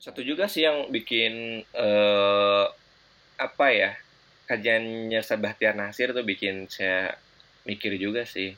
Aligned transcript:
satu 0.00 0.24
juga 0.24 0.48
sih 0.48 0.64
yang 0.64 0.88
bikin 0.88 1.60
eh, 1.60 2.64
apa 3.36 3.66
ya 3.68 3.92
kajiannya 4.48 5.20
Sabahtiar 5.20 5.76
Nasir 5.76 6.16
tuh 6.16 6.24
bikin 6.24 6.66
saya 6.72 7.12
mikir 7.68 8.00
juga 8.00 8.24
sih. 8.24 8.56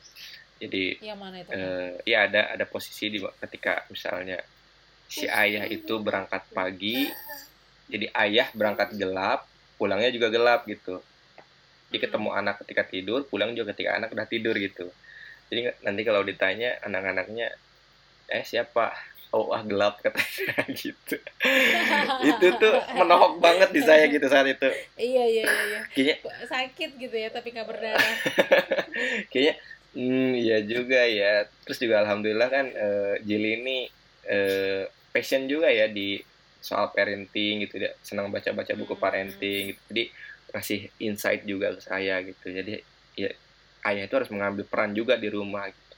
Jadi 0.63 1.03
yang 1.03 1.19
mana 1.19 1.43
itu? 1.43 1.51
eh, 1.51 1.99
ya 2.07 2.31
ada 2.31 2.55
ada 2.55 2.63
posisi 2.63 3.11
di 3.11 3.19
ketika 3.19 3.83
misalnya 3.91 4.39
si 5.11 5.27
ayah 5.27 5.67
itu 5.67 5.99
berangkat 5.99 6.47
pagi 6.55 7.11
jadi 7.91 8.09
ayah 8.15 8.47
berangkat 8.55 8.95
gelap 8.95 9.43
pulangnya 9.75 10.15
juga 10.15 10.31
gelap 10.31 10.63
gitu. 10.63 11.03
Jadi 11.91 12.09
ketemu 12.09 12.31
anak 12.31 12.63
ketika 12.63 12.87
tidur 12.87 13.27
pulang 13.27 13.51
juga 13.51 13.75
ketika 13.75 13.99
anak 13.99 14.15
udah 14.15 14.25
tidur 14.25 14.55
gitu. 14.55 14.87
Jadi 15.51 15.75
nanti 15.83 16.01
kalau 16.07 16.23
ditanya 16.23 16.79
anak-anaknya 16.87 17.51
eh 18.31 18.41
siapa 18.47 18.95
oh 19.33 19.49
wah 19.49 19.65
gelap 19.65 19.97
katanya 19.99 20.61
gitu. 20.77 21.15
Itu 22.21 22.47
tuh 22.55 22.73
menohok 22.93 23.41
banget 23.41 23.69
di 23.73 23.81
saya 23.81 24.05
gitu 24.07 24.29
saat 24.29 24.45
itu. 24.45 24.69
Iya 24.95 25.23
iya 25.25 25.43
iya 25.43 25.63
iya. 25.65 25.81
kayaknya 25.89 26.17
sakit 26.45 26.89
gitu 27.01 27.15
ya 27.17 27.29
tapi 27.33 27.49
nggak 27.49 27.65
berdarah. 27.65 28.15
Kayaknya 29.33 29.53
hmm 29.93 30.31
iya 30.37 30.57
juga 30.63 31.01
ya. 31.09 31.33
Terus 31.65 31.77
juga 31.81 32.05
alhamdulillah 32.05 32.49
kan 32.49 32.65
eh, 32.69 33.13
Jili 33.25 33.49
ini 33.59 33.77
eh, 34.25 34.85
passion 35.09 35.49
juga 35.49 35.73
ya 35.73 35.89
di 35.89 36.21
soal 36.61 36.93
parenting 36.93 37.65
gitu. 37.65 37.81
Dia 37.81 37.97
senang 38.05 38.29
baca-baca 38.29 38.73
buku 38.77 38.93
Hmm. 38.93 39.01
parenting 39.01 39.73
gitu. 39.73 39.81
Jadi 39.89 40.03
kasih 40.53 40.81
insight 41.01 41.41
juga 41.43 41.73
ke 41.73 41.81
saya 41.81 42.21
gitu. 42.21 42.53
Jadi 42.53 42.77
ya 43.17 43.33
ayah 43.89 44.05
itu 44.05 44.13
harus 44.13 44.29
mengambil 44.29 44.63
peran 44.69 44.93
juga 44.93 45.17
di 45.17 45.27
rumah 45.27 45.65
gitu. 45.67 45.97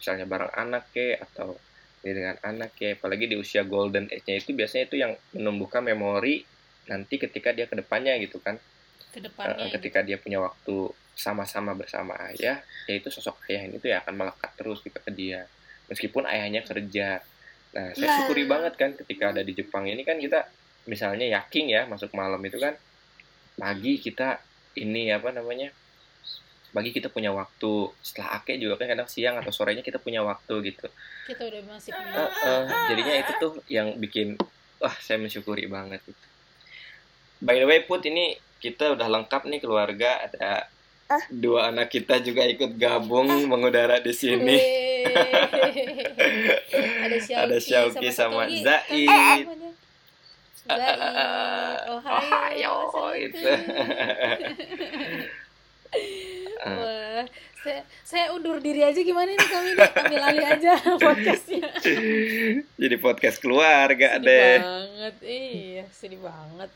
Misalnya 0.00 0.24
bareng 0.24 0.52
anak 0.56 0.88
ke 0.90 1.20
atau 1.20 1.60
dengan 2.00 2.36
anak 2.40 2.76
ya 2.80 2.96
apalagi 2.96 3.28
di 3.28 3.36
usia 3.36 3.60
golden 3.62 4.08
age-nya 4.08 4.40
itu 4.40 4.56
biasanya 4.56 4.84
itu 4.88 4.96
yang 4.96 5.12
menumbuhkan 5.36 5.84
memori 5.84 6.42
nanti 6.88 7.20
ketika 7.20 7.52
dia 7.52 7.68
ke 7.68 7.76
depannya 7.76 8.16
gitu 8.18 8.40
kan 8.40 8.56
ke 9.10 9.18
Eh, 9.18 9.22
depannya 9.26 9.66
ketika 9.74 10.00
dia 10.06 10.16
punya 10.22 10.38
waktu 10.38 10.94
sama-sama 11.18 11.74
bersama 11.74 12.14
ayah, 12.32 12.62
yaitu 12.86 13.10
sosok 13.10 13.36
ayah 13.50 13.66
ini 13.66 13.76
tuh 13.82 13.90
ya 13.92 14.00
akan 14.00 14.14
melekat 14.16 14.50
terus 14.56 14.80
gitu 14.80 14.96
ke 14.96 15.10
dia. 15.12 15.44
Meskipun 15.90 16.24
ayahnya 16.24 16.62
kerja. 16.62 17.20
Nah, 17.70 17.92
saya 17.94 18.08
syukuri 18.22 18.46
banget 18.46 18.74
kan 18.78 18.94
ketika 18.94 19.34
ada 19.34 19.42
di 19.42 19.52
Jepang 19.54 19.86
ini 19.86 20.02
kan 20.02 20.18
kita 20.18 20.46
misalnya 20.88 21.26
yakin 21.38 21.64
ya 21.70 21.82
masuk 21.86 22.10
malam 22.16 22.40
itu 22.42 22.58
kan 22.58 22.74
pagi 23.58 24.00
kita 24.00 24.40
ini 24.78 25.10
apa 25.10 25.34
namanya? 25.34 25.74
Pagi 26.70 26.90
kita 26.94 27.10
punya 27.10 27.34
waktu. 27.34 27.90
Setelah 28.02 28.40
ake 28.40 28.56
juga 28.62 28.78
kan 28.78 28.86
kadang 28.90 29.08
siang 29.10 29.36
atau 29.38 29.50
sorenya 29.50 29.82
kita 29.82 29.98
punya 29.98 30.22
waktu 30.22 30.54
gitu. 30.70 30.86
kita 31.26 31.46
udah 31.46 31.62
masih 31.70 31.90
punya 31.94 32.12
Eh, 32.14 32.30
eh, 32.46 32.62
jadinya 32.90 33.14
itu 33.22 33.32
tuh 33.38 33.52
yang 33.70 33.94
bikin 33.98 34.34
wah 34.82 34.94
saya 34.98 35.18
mensyukuri 35.18 35.66
banget 35.70 36.00
gitu. 36.06 36.26
By 37.40 37.58
the 37.58 37.66
way 37.66 37.82
Put 37.86 38.06
ini 38.06 38.38
kita 38.60 38.92
udah 38.94 39.08
lengkap 39.08 39.48
nih 39.48 39.60
keluarga 39.64 40.28
ada 40.28 40.68
dua 41.32 41.74
anak 41.74 41.90
kita 41.90 42.22
juga 42.22 42.46
ikut 42.46 42.78
gabung 42.78 43.26
mengudara 43.50 43.98
di 43.98 44.14
sini. 44.14 44.58
Ada 47.40 47.58
Syauki, 47.58 48.12
Ada 48.12 48.14
sama. 48.14 48.46
Zaid. 48.46 49.08
Kan 49.08 49.42
namanya? 49.42 49.72
Zaid. 50.68 51.00
Ohio, 51.88 52.72
Ohio, 52.86 53.16
itu. 53.16 53.40
Ah. 56.60 56.76
Wah, 56.76 57.24
saya, 57.64 57.80
saya 58.04 58.24
undur 58.36 58.60
diri 58.60 58.84
aja 58.84 59.00
gimana 59.00 59.32
nih 59.32 59.48
kami 59.48 59.70
nih 59.76 59.90
ambil 59.96 60.22
alih 60.28 60.46
aja 60.46 60.72
podcastnya. 61.04 61.72
Jadi 62.76 62.96
podcast 63.00 63.40
keluarga 63.40 64.20
sedih 64.20 64.28
deh. 64.28 64.56
banget, 64.60 65.14
iya 65.24 65.84
sedih 65.88 66.20
banget. 66.20 66.68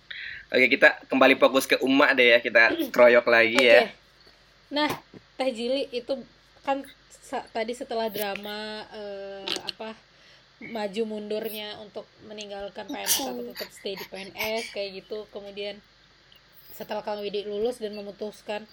Oke 0.49 0.67
kita 0.73 0.89
kembali 1.09 1.37
fokus 1.37 1.69
ke 1.69 1.77
umat 1.85 2.17
deh 2.17 2.33
ya 2.33 2.39
kita 2.41 2.73
keroyok 2.89 3.27
lagi 3.29 3.61
Oke. 3.61 3.69
ya. 3.69 3.81
Nah, 4.73 4.89
Teh 5.37 5.51
Jili 5.53 5.85
itu 5.93 6.17
kan 6.65 6.81
tadi 7.53 7.73
setelah 7.77 8.09
drama 8.09 8.89
eh, 8.93 9.45
apa 9.69 9.93
maju 10.65 11.03
mundurnya 11.05 11.77
untuk 11.85 12.09
meninggalkan 12.25 12.89
PNS 12.89 13.29
atau 13.29 13.45
tetap 13.53 13.69
stay 13.69 14.01
di 14.01 14.05
PNS 14.09 14.73
kayak 14.73 15.05
gitu. 15.05 15.29
Kemudian 15.29 15.77
setelah 16.75 17.07
Kang 17.07 17.23
Widi 17.23 17.47
lulus 17.47 17.79
dan 17.79 17.95
memutuskan 17.95 18.67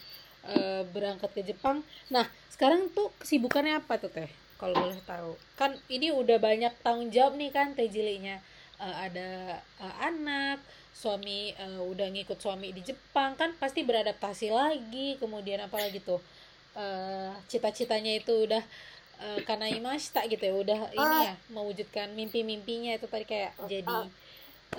eh, 0.47 0.81
berangkat 0.89 1.29
ke 1.33 1.41
Jepang. 1.45 1.83
Nah, 2.09 2.25
sekarang 2.49 2.89
tuh 2.93 3.13
kesibukannya 3.21 3.81
apa 3.81 3.97
tuh 4.01 4.09
Teh? 4.09 4.29
Kalau 4.57 4.77
boleh 4.77 5.01
tahu. 5.03 5.33
Kan 5.57 5.73
ini 5.89 6.13
udah 6.13 6.37
banyak 6.37 6.73
tanggung 6.85 7.09
jawab 7.09 7.37
nih 7.37 7.49
kan 7.49 7.73
Teh 7.73 7.89
Jilinya. 7.89 8.37
Eh, 8.81 8.95
ada 9.09 9.57
eh, 9.61 9.95
anak, 10.01 10.61
suami 11.01 11.55
eh, 11.57 11.81
udah 11.81 12.07
ngikut 12.13 12.37
suami 12.37 12.69
di 12.75 12.85
Jepang 12.85 13.33
kan 13.33 13.57
pasti 13.57 13.81
beradaptasi 13.81 14.53
lagi 14.53 15.17
kemudian 15.17 15.63
apalagi 15.65 15.97
tuh 16.03 16.21
eh, 16.77 17.33
cita-citanya 17.49 18.21
itu 18.21 18.45
udah 18.45 18.61
eh, 19.17 19.39
karena 19.47 19.65
imashita 19.71 20.27
gitu 20.29 20.45
ya 20.45 20.53
udah 20.53 20.79
ini 20.93 21.17
ya 21.25 21.33
mewujudkan 21.49 22.13
mimpi-mimpinya 22.13 22.93
itu 22.93 23.09
tadi 23.09 23.25
kayak 23.25 23.57
jadi 23.65 23.97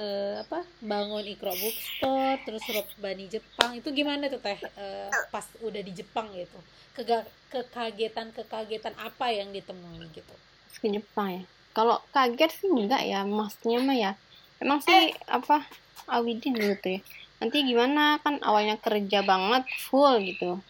eh, 0.01 0.41
apa 0.41 0.65
bangun 0.81 1.25
ikro 1.29 1.53
bookstore 1.53 2.41
terus 2.45 2.65
Bani 2.97 3.29
Jepang. 3.29 3.77
Itu 3.77 3.93
gimana 3.93 4.29
tuh 4.33 4.41
teh? 4.41 4.57
Eh, 4.57 5.11
pas 5.29 5.45
udah 5.61 5.83
di 5.85 5.93
Jepang 5.93 6.33
gitu. 6.33 6.59
Kega 6.97 7.25
kekagetan 7.53 8.33
kekagetan 8.33 8.97
apa 9.01 9.33
yang 9.33 9.53
ditemui 9.53 10.09
gitu? 10.13 10.35
Ke 10.81 10.89
Jepang 10.89 11.29
ya? 11.29 11.43
Kalau 11.73 12.01
kaget 12.13 12.53
sih 12.53 12.69
enggak 12.69 13.03
ya 13.05 13.25
maksudnya 13.25 13.79
mah 13.81 13.97
ya. 13.97 14.13
Emang 14.61 14.81
sih 14.85 15.13
apa 15.29 15.65
Awidi 16.09 16.53
dulu 16.53 16.77
tuh 16.81 16.97
ya. 16.97 17.01
Nanti 17.41 17.65
gimana? 17.65 18.21
Kan 18.23 18.39
awalnya 18.45 18.77
kerja 18.79 19.25
banget 19.25 19.67
full 19.89 20.21
gitu. 20.23 20.61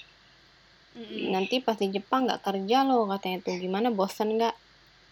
Nanti 1.32 1.64
pas 1.64 1.76
di 1.80 1.88
Jepang 1.88 2.28
nggak 2.28 2.44
kerja 2.44 2.84
loh 2.84 3.08
katanya 3.10 3.38
tuh. 3.44 3.56
Gimana 3.58 3.88
bosan 3.90 4.38
nggak 4.38 4.54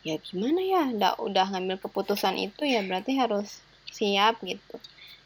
ya 0.06 0.16
gimana 0.20 0.60
ya? 0.62 0.82
Udah 0.94 1.12
udah 1.20 1.44
ngambil 1.52 1.76
keputusan 1.80 2.36
itu 2.38 2.64
ya 2.64 2.80
berarti 2.84 3.16
harus 3.18 3.60
siap 3.90 4.40
gitu. 4.42 4.78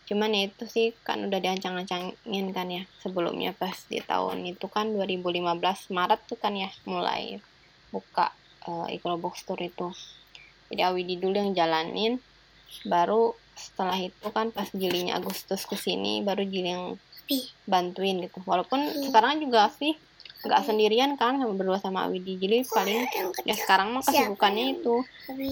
Cuman 0.05 0.37
ya 0.37 0.53
itu 0.53 0.65
sih 0.69 0.93
kan 1.01 1.25
udah 1.25 1.41
diancang-ancangin 1.41 2.47
kan 2.53 2.69
ya 2.69 2.85
sebelumnya 3.01 3.57
pas 3.57 3.73
di 3.89 4.05
tahun 4.05 4.45
itu 4.45 4.69
kan 4.69 4.93
2015 4.93 5.41
Maret 5.97 6.21
tuh 6.29 6.37
kan 6.37 6.53
ya 6.53 6.69
mulai 6.85 7.41
buka 7.89 8.29
uh, 8.69 8.87
Ikro 8.93 9.17
Box 9.17 9.49
Tour 9.49 9.61
itu. 9.65 9.89
Jadi 10.69 10.81
Awidi 10.85 11.17
dulu 11.17 11.37
yang 11.37 11.53
jalanin 11.57 12.21
baru 12.85 13.33
setelah 13.55 13.97
itu 13.97 14.29
kan 14.35 14.51
pas 14.51 14.67
jilinya 14.75 15.17
Agustus 15.17 15.63
ke 15.65 15.79
sini 15.79 16.21
baru 16.21 16.43
jili 16.45 16.75
yang 16.75 17.01
bantuin 17.65 18.21
gitu. 18.21 18.45
Walaupun 18.45 19.09
sekarang 19.09 19.41
juga 19.41 19.73
sih 19.73 19.97
nggak 20.45 20.61
sendirian 20.69 21.17
kan 21.17 21.41
sama 21.41 21.57
berdua 21.57 21.81
sama 21.81 22.05
Awidi. 22.05 22.37
Jadi 22.37 22.69
paling 22.69 23.09
ya 23.49 23.57
sekarang 23.57 23.97
mah 23.97 24.05
kesibukannya 24.05 24.77
itu 24.77 25.01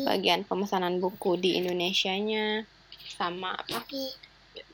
bagian 0.04 0.44
pemesanan 0.44 1.00
buku 1.00 1.40
di 1.40 1.56
Indonesia-nya 1.56 2.68
sama 3.16 3.56
apa 3.56 3.84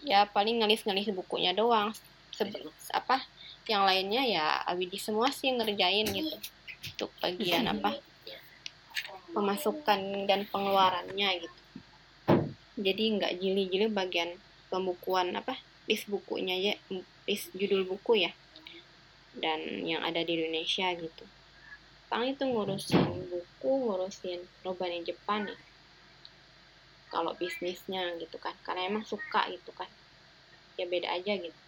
ya 0.03 0.26
paling 0.31 0.62
ngelis-ngelis 0.62 1.10
bukunya 1.15 1.54
doang. 1.54 1.94
Sebe- 2.34 2.71
apa 2.94 3.22
yang 3.66 3.84
lainnya 3.84 4.22
ya 4.25 4.44
Awidi 4.71 4.97
semua 4.97 5.28
sih 5.34 5.50
ngerjain 5.53 6.06
gitu. 6.09 6.37
Untuk 6.94 7.10
bagian 7.19 7.66
apa 7.66 7.99
pemasukan 9.34 10.26
dan 10.26 10.47
pengeluarannya 10.49 11.28
gitu. 11.44 11.59
Jadi 12.78 13.04
nggak 13.19 13.32
jili-jili 13.43 13.87
bagian 13.91 14.34
pembukuan 14.70 15.34
apa 15.34 15.59
list 15.88 16.06
bukunya 16.06 16.55
ya 16.55 16.75
list 17.26 17.50
judul 17.56 17.88
buku 17.88 18.28
ya 18.28 18.31
dan 19.38 19.60
yang 19.87 20.03
ada 20.03 20.22
di 20.22 20.38
Indonesia 20.38 20.91
gitu. 20.94 21.25
Paling 22.09 22.38
itu 22.38 22.44
ngurusin 22.49 23.28
buku 23.28 23.72
ngurusin 23.84 24.41
robani 24.65 25.05
Jepang 25.05 25.44
ya 25.49 25.56
kalau 27.08 27.34
bisnisnya 27.41 28.14
gitu 28.20 28.37
kan. 28.38 28.55
Karena 28.62 28.88
emang 28.88 29.05
suka 29.05 29.49
gitu 29.52 29.72
kan. 29.72 29.88
Ya 30.78 30.87
beda 30.87 31.08
aja 31.16 31.34
gitu. 31.37 31.58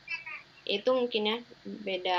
Itu 0.69 0.91
mungkin 0.95 1.23
ya 1.27 1.39
beda 1.65 2.19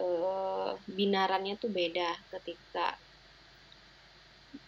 eh, 0.00 0.70
binarannya 0.86 1.58
tuh 1.60 1.70
beda 1.70 2.16
ketika 2.32 2.96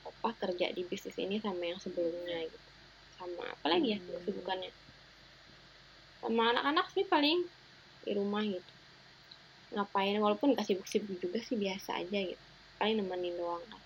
apa 0.05 0.31
kerja 0.37 0.73
di 0.75 0.83
bisnis 0.85 1.17
ini 1.17 1.39
sama 1.41 1.65
yang 1.65 1.81
sebelumnya 1.81 2.45
gitu. 2.51 2.71
Sama 3.17 3.55
apa 3.55 3.67
lagi 3.71 3.97
ya 3.97 3.99
Hmm. 3.99 4.21
kesibukannya? 4.21 4.73
Sama 6.19 6.43
anak-anak 6.53 6.87
sih 6.93 7.07
paling 7.07 7.47
di 8.03 8.13
rumah 8.19 8.43
gitu. 8.45 8.73
Ngapain 9.69 10.17
walaupun 10.19 10.57
gak 10.57 10.67
sibuk-sibuk 10.67 11.21
juga 11.21 11.39
sih 11.45 11.57
biasa 11.61 12.03
aja 12.03 12.19
gitu. 12.19 12.45
Paling 12.79 13.01
nemenin 13.05 13.37
doang 13.37 13.65
kan 13.69 13.83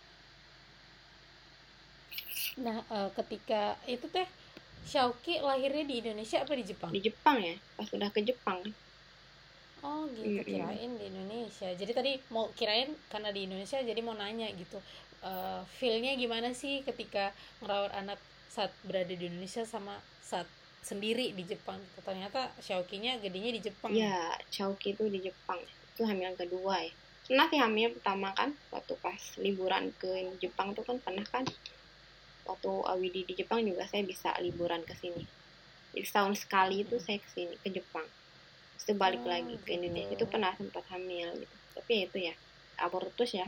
nah 2.65 2.77
eh, 2.97 3.09
ketika 3.19 3.63
itu 3.95 4.07
teh 4.15 4.27
Shauki 4.91 5.35
lahirnya 5.49 5.85
di 5.91 5.95
Indonesia 6.03 6.39
apa 6.45 6.53
di 6.61 6.65
Jepang 6.71 6.91
di 6.97 7.01
Jepang 7.07 7.37
ya 7.49 7.57
pas 7.77 7.89
udah 7.97 8.09
ke 8.15 8.21
Jepang 8.29 8.59
Oh 9.87 10.03
gitu 10.19 10.39
Mm-mm. 10.39 10.47
kirain 10.51 10.91
di 11.01 11.05
Indonesia. 11.11 11.69
Jadi 11.81 11.93
tadi 11.99 12.13
mau 12.35 12.47
kirain 12.59 12.91
karena 13.13 13.31
di 13.37 13.41
Indonesia 13.47 13.79
jadi 13.91 14.01
mau 14.07 14.15
nanya 14.23 14.49
gitu. 14.63 14.79
eh 15.31 15.61
feelnya 15.79 16.13
gimana 16.23 16.49
sih 16.61 16.75
ketika 16.89 17.25
ngerawat 17.63 17.93
anak 18.01 18.19
saat 18.55 18.73
berada 18.89 19.15
di 19.21 19.25
Indonesia 19.31 19.63
sama 19.75 19.95
saat 20.31 20.49
sendiri 20.89 21.27
di 21.39 21.43
Jepang 21.51 21.79
gitu. 21.87 22.01
ternyata 22.09 22.41
Xiaoki-nya 22.65 23.13
gedenya 23.23 23.51
di 23.57 23.61
Jepang 23.67 23.95
ya 24.03 24.15
Chowki 24.55 24.89
itu 24.99 25.05
di 25.15 25.21
Jepang 25.27 25.61
itu 25.95 26.03
hamil 26.11 26.35
kedua 26.41 26.75
ya 26.87 26.93
pernah 27.27 27.47
sih 27.51 27.61
hamil 27.65 27.89
pertama 27.97 28.29
kan 28.39 28.51
waktu 28.75 28.95
pas 29.05 29.21
liburan 29.45 29.85
ke 30.01 30.11
Jepang 30.43 30.69
tuh 30.77 30.83
kan 30.89 30.97
pernah 31.05 31.23
kan 31.35 31.45
waktu 32.49 32.71
Awidi 32.93 33.21
di 33.29 33.35
Jepang 33.41 33.61
juga 33.67 33.85
saya 33.91 34.03
bisa 34.07 34.31
liburan 34.45 34.83
ke 34.89 34.95
sini. 34.97 35.25
Jadi 35.95 36.05
setahun 36.09 36.35
sekali 36.45 36.85
itu 36.87 36.97
saya 37.01 37.19
ke 37.21 37.29
sini 37.31 37.57
ke 37.63 37.69
Jepang. 37.77 38.07
Terus 38.77 38.85
itu 38.89 38.95
balik 38.99 39.23
Oh, 39.23 39.31
lagi 39.33 39.55
ke 39.65 39.71
gitu. 39.73 39.79
Indonesia. 39.79 40.13
Itu 40.17 40.27
pernah 40.33 40.53
sempat 40.59 40.85
hamil 40.93 41.29
gitu. 41.43 41.57
Tapi 41.77 41.91
ya 41.99 42.03
itu 42.09 42.19
ya 42.31 42.35
abortus 42.85 43.31
ya. 43.41 43.47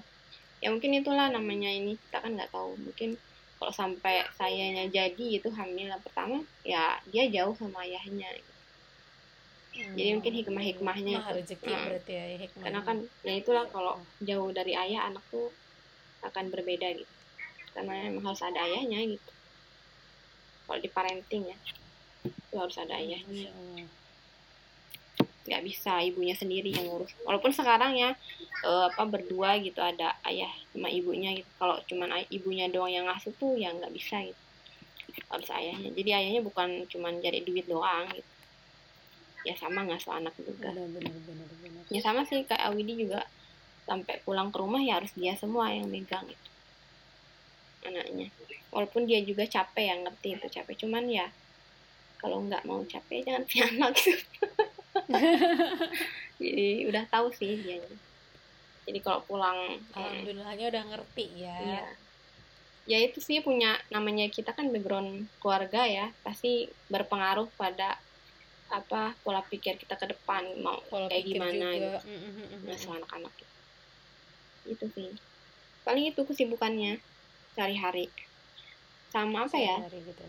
Ya 0.62 0.68
mungkin 0.74 0.92
itulah 1.00 1.28
namanya 1.32 1.70
ini. 1.72 1.98
Kita 2.04 2.18
kan 2.24 2.32
nggak 2.36 2.52
tahu. 2.54 2.70
Mungkin 2.80 3.10
kalau 3.58 3.72
sampai 3.74 4.14
sayanya 4.38 4.84
jadi 4.92 5.26
itu 5.40 5.48
hamil 5.58 5.86
yang 5.92 6.02
pertama 6.06 6.44
ya 6.66 7.00
dia 7.08 7.24
jauh 7.34 7.54
sama 7.56 7.84
ayahnya. 7.86 8.28
Jadi 9.98 10.10
mungkin 10.16 10.34
hikmah-hikmahnya 10.38 11.12
Hikmah 11.14 11.26
itu. 11.26 11.34
rezeki 11.38 11.70
Hmm. 11.70 11.84
berarti 11.86 12.12
ya 12.18 12.24
hikmah 12.44 12.64
karena 12.64 12.80
kan 12.88 12.98
ya 13.26 13.32
itulah 13.40 13.64
kalau 13.74 13.94
jauh 14.28 14.50
dari 14.58 14.72
ayah 14.84 15.00
anak 15.10 15.24
tuh 15.32 15.48
akan 16.28 16.44
berbeda 16.54 16.88
gitu 17.00 17.13
karena 17.74 18.06
emang 18.06 18.30
harus 18.30 18.42
ada 18.46 18.62
ayahnya 18.62 19.18
gitu. 19.18 19.30
Kalau 20.64 20.78
di 20.80 20.88
parenting 20.88 21.44
ya 21.50 21.58
itu 22.24 22.54
harus 22.56 22.78
ada 22.78 22.94
ayahnya. 23.02 23.50
Nggak 25.44 25.62
bisa 25.66 26.00
ibunya 26.06 26.32
sendiri 26.38 26.70
yang 26.70 26.86
ngurus. 26.88 27.12
Walaupun 27.26 27.50
sekarang 27.50 27.98
ya 27.98 28.14
eh, 28.64 28.84
apa 28.88 29.02
berdua 29.04 29.58
gitu 29.60 29.82
ada 29.82 30.14
ayah 30.30 30.48
sama 30.70 30.88
ibunya 30.88 31.34
gitu. 31.34 31.50
Kalau 31.58 31.82
cuman 31.90 32.22
ibunya 32.30 32.70
doang 32.70 32.94
yang 32.94 33.10
ngasuh 33.10 33.34
tuh 33.36 33.58
ya 33.58 33.74
nggak 33.74 33.92
bisa 33.92 34.22
gitu. 34.22 34.42
Harus 35.28 35.50
ayahnya. 35.50 35.90
Jadi 35.92 36.10
ayahnya 36.14 36.40
bukan 36.46 36.86
cuman 36.88 37.18
cari 37.18 37.42
duit 37.42 37.66
doang 37.66 38.06
gitu. 38.14 38.30
Ya 39.44 39.52
sama 39.58 39.84
ngasuh 39.84 40.14
anak 40.16 40.32
juga. 40.40 40.72
Benar 40.72 40.88
benar 40.94 41.18
benar 41.26 41.48
benar. 41.60 41.84
Ya 41.92 42.00
sama 42.00 42.24
sih 42.24 42.46
kayak 42.46 42.70
Awidi 42.70 43.04
juga. 43.04 43.26
Sampai 43.84 44.16
pulang 44.24 44.48
ke 44.48 44.56
rumah 44.56 44.80
ya 44.80 44.96
harus 44.96 45.12
dia 45.12 45.36
semua 45.36 45.68
yang 45.68 45.92
megang 45.92 46.24
itu 46.24 46.53
anaknya 47.84 48.28
walaupun 48.74 49.06
dia 49.06 49.20
juga 49.22 49.44
capek 49.46 49.84
yang 49.94 50.00
ngerti 50.08 50.28
itu 50.40 50.46
capek 50.50 50.74
cuman 50.84 51.04
ya 51.06 51.26
kalau 52.18 52.40
nggak 52.42 52.64
mau 52.64 52.80
capek 52.88 53.22
jangan 53.28 53.44
punya 53.44 53.64
anak 53.76 53.92
gitu. 54.00 54.16
jadi 56.40 56.68
udah 56.88 57.04
tahu 57.12 57.28
sih 57.36 57.60
dia 57.60 57.78
jadi 58.84 58.98
kalau 59.00 59.24
pulang 59.24 59.80
eh, 59.80 59.96
alhamdulillahnya 59.96 60.66
udah 60.72 60.84
ngerti 60.92 61.26
ya 61.40 61.56
Iya. 61.60 61.86
Ya 62.84 63.00
itu 63.00 63.16
sih 63.16 63.40
punya 63.40 63.80
namanya 63.88 64.28
kita 64.28 64.52
kan 64.52 64.68
background 64.68 65.24
keluarga 65.40 65.88
ya, 65.88 66.12
pasti 66.20 66.68
berpengaruh 66.92 67.48
pada 67.56 67.96
apa 68.68 69.16
pola 69.24 69.40
pikir 69.40 69.80
kita 69.80 69.96
ke 69.96 70.12
depan 70.12 70.44
mau 70.60 70.84
Pola 70.92 71.08
kayak 71.08 71.24
gimana 71.24 71.72
juga. 71.72 72.04
gitu. 72.04 72.12
Mm, 72.12 72.20
mm, 72.20 72.32
mm, 72.36 72.44
mm. 72.44 72.60
ngasuh 72.68 72.92
anak-anak. 73.00 73.32
Itu 74.68 74.84
sih. 74.92 75.16
Paling 75.80 76.12
itu 76.12 76.20
kesibukannya 76.28 77.00
sehari-hari. 77.54 78.10
Sama 79.14 79.46
apa 79.46 79.56
ya? 79.56 79.78
Sehari 79.86 80.02
gitu 80.02 80.22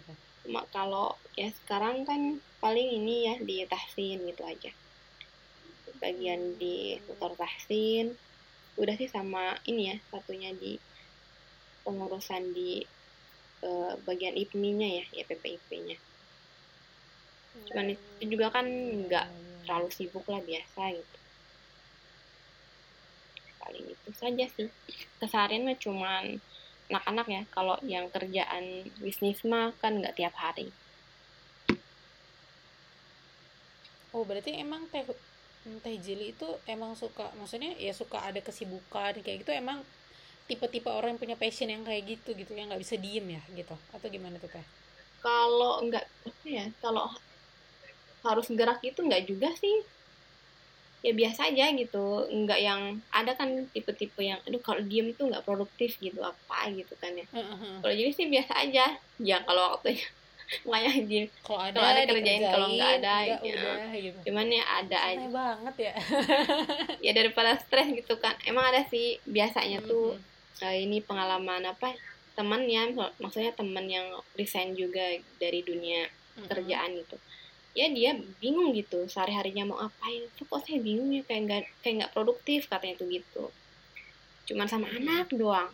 Kalau 0.70 1.18
ya 1.34 1.50
sekarang 1.50 2.06
kan 2.06 2.38
paling 2.62 3.02
ini 3.02 3.34
ya 3.34 3.36
di 3.42 3.66
tahsin 3.66 4.22
gitu 4.30 4.46
aja. 4.46 4.72
Bagian 5.98 6.56
di 6.62 7.02
tutor 7.10 7.34
tahsin. 7.34 8.14
Udah 8.78 8.94
sih 9.00 9.10
sama 9.10 9.58
ini 9.66 9.90
ya, 9.90 9.98
satunya 10.14 10.54
di 10.54 10.78
pengurusan 11.82 12.54
di 12.54 12.84
eh, 13.66 13.94
bagian 14.06 14.36
IPMI-nya 14.38 14.90
ya, 15.02 15.06
ya 15.22 15.24
PPIP-nya. 15.26 15.98
Cuman 17.72 17.96
itu 17.96 18.36
juga 18.36 18.52
kan 18.52 18.68
nggak 19.08 19.28
terlalu 19.64 19.90
sibuk 19.90 20.28
lah 20.28 20.44
biasa 20.44 20.82
gitu. 20.92 21.18
Paling 23.64 23.86
itu 23.90 24.10
saja 24.14 24.46
sih. 24.60 24.70
Keseharian 25.18 25.66
mah 25.66 25.78
cuman 25.80 26.38
anak-anak 26.90 27.28
ya. 27.28 27.42
Kalau 27.54 27.76
yang 27.86 28.10
kerjaan 28.14 28.90
bisnis 29.02 29.42
mah 29.46 29.74
kan 29.82 29.98
nggak 30.00 30.16
tiap 30.18 30.36
hari. 30.38 30.70
Oh 34.16 34.24
berarti 34.24 34.56
emang 34.56 34.88
teh 34.90 35.04
teh 35.84 35.96
jeli 35.98 36.32
itu 36.32 36.48
emang 36.70 36.94
suka 36.94 37.34
maksudnya 37.42 37.74
ya 37.76 37.92
suka 37.92 38.22
ada 38.22 38.38
kesibukan 38.38 39.18
kayak 39.18 39.42
gitu 39.42 39.52
emang 39.52 39.82
tipe-tipe 40.46 40.86
orang 40.88 41.18
yang 41.18 41.22
punya 41.22 41.36
passion 41.42 41.74
yang 41.74 41.82
kayak 41.82 42.06
gitu 42.06 42.38
gitu 42.38 42.54
yang 42.54 42.70
nggak 42.70 42.86
bisa 42.86 42.96
diem 43.02 43.26
ya 43.26 43.42
gitu 43.58 43.76
atau 43.92 44.08
gimana 44.08 44.38
tuh 44.38 44.50
teh? 44.54 44.66
Kalau 45.26 45.82
nggak 45.90 46.06
ya, 46.46 46.70
kalau 46.86 47.10
harus 48.22 48.48
gerak 48.54 48.80
itu 48.86 49.02
nggak 49.02 49.26
juga 49.26 49.50
sih. 49.58 49.82
Ya 51.06 51.14
biasa 51.14 51.54
aja 51.54 51.70
gitu, 51.70 52.06
nggak 52.26 52.60
yang 52.60 52.82
ada 53.12 53.38
kan 53.38 53.70
tipe-tipe 53.70 54.18
yang 54.20 54.42
aduh 54.42 54.58
kalau 54.60 54.82
diem 54.82 55.14
tuh 55.14 55.30
nggak 55.30 55.46
produktif 55.46 55.94
gitu 55.98 56.18
apa 56.20 56.66
gitu 56.72 56.98
kan 56.98 57.14
ya. 57.14 57.26
Kalau 57.78 57.94
jadi 57.94 58.10
sih 58.10 58.26
biasa 58.26 58.54
aja. 58.58 58.86
Ya 59.22 59.38
kalau 59.46 59.78
waktunya 59.78 60.02
makanya 60.66 61.06
diem. 61.06 61.28
Kalau 61.40 61.62
ada, 61.62 61.78
Kalau 61.78 61.90
ada 61.92 62.04
kerjain, 62.10 62.42
kalau 62.44 62.68
nggak 62.74 62.92
ada, 62.98 63.14
enggak, 63.22 63.40
ya. 63.40 63.54
udah 63.54 63.94
gitu. 63.96 64.18
Cuman 64.26 64.46
ya 64.50 64.64
ada 64.66 64.98
aja. 65.00 65.18
Aneh 65.20 65.30
banget 65.32 65.76
ya. 65.80 65.94
Ya 67.06 67.12
daripada 67.14 67.52
stres 67.60 67.88
gitu 67.88 68.18
kan. 68.18 68.34
Emang 68.42 68.66
ada 68.66 68.82
sih 68.90 69.22
biasanya 69.24 69.86
tuh 69.86 70.18
Mhm. 70.18 70.66
eh, 70.66 70.78
ini 70.82 71.06
pengalaman 71.06 71.68
apa 71.68 71.94
teman 72.34 72.66
ya 72.66 72.90
maksudnya 73.16 73.54
teman 73.54 73.86
yang 73.86 74.08
resign 74.34 74.74
juga 74.74 75.04
dari 75.38 75.62
dunia 75.62 76.04
Mhm. 76.34 76.48
kerjaan 76.50 76.92
gitu 76.96 77.16
ya 77.76 77.92
dia 77.92 78.16
bingung 78.40 78.72
gitu 78.72 79.04
sehari 79.12 79.36
harinya 79.36 79.68
mau 79.68 79.80
apain 79.84 80.24
tuh 80.40 80.48
kok 80.48 80.64
saya 80.64 80.80
bingung 80.80 81.12
ya 81.12 81.28
kayak 81.28 81.42
nggak 81.44 81.64
kayak 81.84 81.96
nggak 82.02 82.14
produktif 82.16 82.72
katanya 82.72 82.96
tuh 82.96 83.08
gitu. 83.12 83.44
Cuman 84.48 84.68
sama 84.72 84.88
anak 84.96 85.28
doang. 85.36 85.68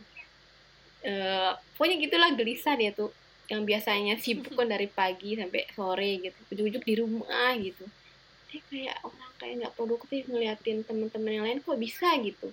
Eh 1.06 1.54
pokoknya 1.78 1.96
gitulah 2.02 2.30
gelisah 2.34 2.74
dia 2.74 2.90
tuh. 2.90 3.14
Yang 3.46 3.62
biasanya 3.70 4.14
sibuk 4.18 4.50
kan 4.58 4.66
dari 4.66 4.90
pagi 4.90 5.38
sampai 5.38 5.70
sore 5.78 6.12
gitu. 6.26 6.40
Ujuk-ujuk 6.50 6.84
di 6.90 6.96
rumah 6.98 7.54
gitu. 7.62 7.86
Saya 8.50 8.62
kayak 8.74 8.98
orang 9.06 9.32
kayak 9.38 9.54
nggak 9.62 9.74
produktif 9.78 10.26
ngeliatin 10.26 10.82
teman-teman 10.82 11.32
yang 11.38 11.46
lain 11.46 11.62
kok 11.62 11.78
bisa 11.78 12.18
gitu? 12.18 12.50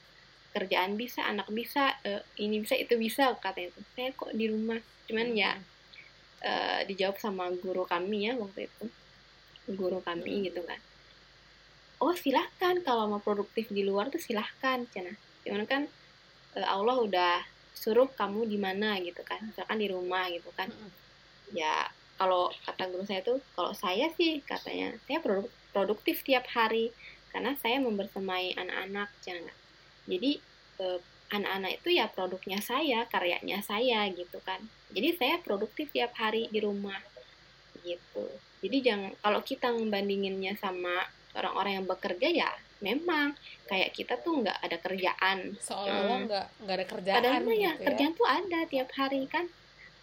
Kerjaan 0.53 1.01
bisa 1.01 1.25
anak 1.25 1.49
bisa 1.49 1.97
eh, 2.05 2.21
ini 2.37 2.61
bisa 2.61 2.77
itu 2.77 3.01
bisa 3.01 3.33
katanya 3.41 3.73
tuh. 3.73 3.85
Saya 3.97 4.13
kok 4.13 4.29
di 4.37 4.45
rumah. 4.53 4.77
Cuman 5.09 5.33
ya 5.33 5.57
eh, 6.45 6.85
dijawab 6.85 7.17
sama 7.17 7.49
guru 7.57 7.89
kami 7.89 8.29
ya 8.29 8.37
waktu 8.37 8.69
itu 8.69 8.93
guru 9.75 9.99
kami 10.01 10.49
gitu 10.49 10.65
kan. 10.65 10.81
Oh 11.99 12.15
silahkan 12.15 12.79
kalau 12.87 13.11
mau 13.11 13.21
produktif 13.21 13.69
di 13.75 13.83
luar 13.83 14.09
tuh 14.09 14.23
silahkan 14.23 14.87
cina. 14.95 15.13
Cuman 15.43 15.67
kan 15.67 15.83
eh, 16.55 16.67
Allah 16.67 16.97
udah 17.03 17.43
suruh 17.75 18.07
kamu 18.11 18.47
di 18.47 18.59
mana 18.59 18.97
gitu 19.03 19.21
kan. 19.27 19.43
Misalkan 19.43 19.79
di 19.83 19.89
rumah 19.91 20.31
gitu 20.31 20.51
kan. 20.55 20.71
Mhm. 20.71 20.91
ya 21.57 21.89
kalau 22.21 22.53
kata 22.69 22.93
guru 22.93 23.09
saya 23.09 23.25
tuh 23.25 23.41
kalau 23.57 23.73
saya 23.73 24.13
sih 24.13 24.45
katanya 24.45 24.93
saya 25.09 25.19
produ- 25.25 25.53
produktif 25.75 26.23
tiap 26.23 26.47
hari. 26.55 26.95
Karena 27.29 27.53
saya 27.61 27.77
membersamai 27.85 28.57
anak-anak 28.57 29.13
jangan 29.21 29.53
jadi 30.09 30.41
eh, 30.81 31.01
anak-anak 31.29 31.85
itu 31.85 31.89
ya 32.01 32.09
produknya 32.09 32.59
saya 32.65 33.05
karyanya 33.05 33.61
saya 33.61 34.09
gitu 34.09 34.41
kan. 34.41 34.65
Jadi 34.95 35.09
saya 35.21 35.37
produktif 35.45 35.93
tiap 35.93 36.17
hari 36.17 36.49
di 36.49 36.65
rumah 36.65 36.97
gitu 37.85 38.27
jadi 38.59 38.77
jangan 38.83 39.11
kalau 39.23 39.41
kita 39.43 39.71
membandinginnya 39.71 40.59
sama 40.59 41.07
orang-orang 41.37 41.83
yang 41.83 41.87
bekerja 41.87 42.29
ya 42.31 42.51
memang 42.79 43.35
kayak 43.67 43.91
kita 43.91 44.15
tuh 44.23 44.43
nggak 44.43 44.59
ada 44.63 44.77
kerjaan 44.79 45.59
Seolah-olah 45.59 46.19
Hmm. 46.19 46.27
nggak 46.31 46.47
nggak 46.63 46.77
ada 46.79 46.87
kerjaan 46.87 47.19
Padahal 47.19 47.43
ya 47.51 47.73
gitu 47.75 47.85
kerjaan 47.91 48.13
tuh 48.15 48.27
ada 48.27 48.59
tiap 48.71 48.91
hari 48.95 49.23
kan 49.27 49.47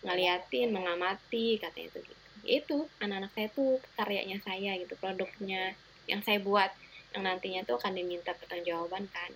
ngeliatin, 0.06 0.70
mengamati 0.70 1.58
katanya 1.58 1.90
itu 1.90 2.00
gitu. 2.06 2.24
Ya 2.46 2.54
Itu 2.62 2.78
anak-anak 3.02 3.32
saya 3.34 3.48
tuh 3.50 3.82
karyanya 3.98 4.38
saya 4.46 4.78
gitu, 4.78 4.94
produknya 5.02 5.74
yang 6.06 6.22
saya 6.22 6.38
buat 6.38 6.70
yang 7.18 7.26
nantinya 7.26 7.66
tuh 7.66 7.82
akan 7.82 7.98
diminta 7.98 8.38
pertanggungjawaban 8.38 9.10
kan. 9.10 9.32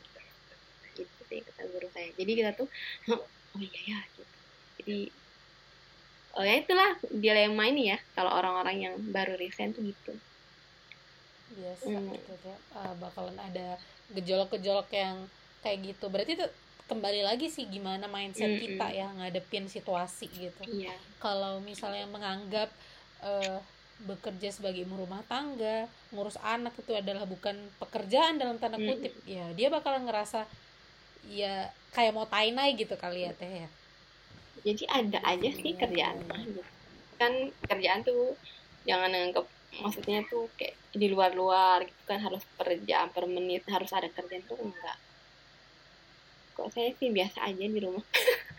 Gitu 0.94 1.10
sih 1.26 1.42
kata 1.42 1.66
guru 1.74 1.90
saya. 1.90 2.14
Jadi 2.14 2.32
kita 2.38 2.52
tuh 2.54 2.70
oh 3.56 3.62
iya 3.62 3.98
ya 3.98 4.00
gitu. 4.14 4.36
Jadi 4.78 5.00
oh 6.34 6.44
ya 6.44 6.56
itulah 6.56 6.92
dilema 7.10 7.64
ini 7.66 7.90
ya 7.90 7.98
kalau 8.14 8.32
orang-orang 8.32 8.78
yang 8.80 8.96
baru 9.10 9.34
resign 9.36 9.72
tuh 9.72 9.82
gitu. 9.84 10.14
biasa 11.50 11.86
Hmm. 11.90 12.14
gitu 12.14 12.34
ya. 12.46 12.58
Uh, 12.72 12.94
bakalan 12.98 13.36
ada 13.36 13.76
gejolak-gejolak 14.14 14.90
yang 14.92 15.26
kayak 15.60 15.92
gitu 15.92 16.06
berarti 16.08 16.34
itu 16.34 16.46
kembali 16.86 17.22
lagi 17.22 17.50
sih 17.50 17.66
gimana 17.66 18.06
mindset 18.08 18.50
Mm-mm. 18.50 18.62
kita 18.64 18.88
ya 18.90 19.08
ngadepin 19.14 19.66
situasi 19.66 20.26
gitu 20.30 20.62
Iya. 20.66 20.94
kalau 21.18 21.58
misalnya 21.60 22.10
menganggap 22.10 22.70
eh, 23.22 23.60
bekerja 24.00 24.50
sebagai 24.50 24.82
ibu 24.82 24.96
rumah 24.96 25.22
tangga 25.28 25.86
ngurus 26.10 26.40
anak 26.40 26.74
itu 26.74 26.96
adalah 26.96 27.28
bukan 27.28 27.54
pekerjaan 27.78 28.40
dalam 28.40 28.58
tanda 28.58 28.80
Mm-mm. 28.80 28.90
kutip 28.90 29.14
ya 29.28 29.52
dia 29.54 29.70
bakalan 29.70 30.08
ngerasa 30.08 30.50
ya 31.28 31.68
kayak 31.92 32.16
mau 32.16 32.26
tainai 32.26 32.74
gitu 32.74 32.96
kali 32.96 33.28
ya 33.28 33.36
teh 33.36 33.66
ya 33.66 33.70
Jadi 34.64 34.84
ada 34.90 35.20
aja 35.24 35.50
sih 35.52 35.74
kerjaan 35.76 36.18
gitu. 36.26 36.64
kan 37.20 37.52
kerjaan 37.68 38.00
tuh 38.08 38.40
jangan 38.88 39.12
nganggap 39.12 39.44
maksudnya 39.84 40.24
tuh 40.32 40.48
kayak 40.56 40.80
di 40.96 41.12
luar-luar 41.12 41.84
gitu 41.84 42.02
kan 42.08 42.24
harus 42.24 42.40
per 42.56 42.80
jam 42.88 43.12
per 43.12 43.28
menit 43.28 43.68
harus 43.68 43.92
ada 43.92 44.08
kerjaan 44.08 44.44
tuh 44.48 44.60
enggak. 44.60 44.98
Kok 46.56 46.72
saya 46.72 46.92
sih 46.96 47.12
biasa 47.12 47.46
aja 47.46 47.64
di 47.64 47.80
rumah. 47.80 48.04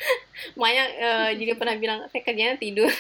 Makanya 0.61 0.85
uh, 1.01 1.31
juga 1.37 1.53
pernah 1.57 1.77
bilang 1.77 1.99
saya 2.09 2.23
kerjanya 2.25 2.57
tidur. 2.61 2.89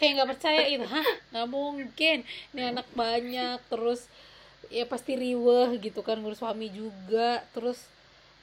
Kayak 0.00 0.12
nggak 0.16 0.30
percaya 0.32 0.62
itu 0.64 0.86
hah 0.86 1.08
nggak 1.34 1.48
mungkin. 1.50 2.18
Ini 2.56 2.72
anak 2.72 2.88
banyak 2.96 3.60
terus 3.68 4.08
ya 4.70 4.86
pasti 4.86 5.18
riweh 5.18 5.82
gitu 5.82 6.00
kan 6.06 6.22
ngurus 6.22 6.38
suami 6.38 6.70
juga 6.70 7.42
terus 7.50 7.82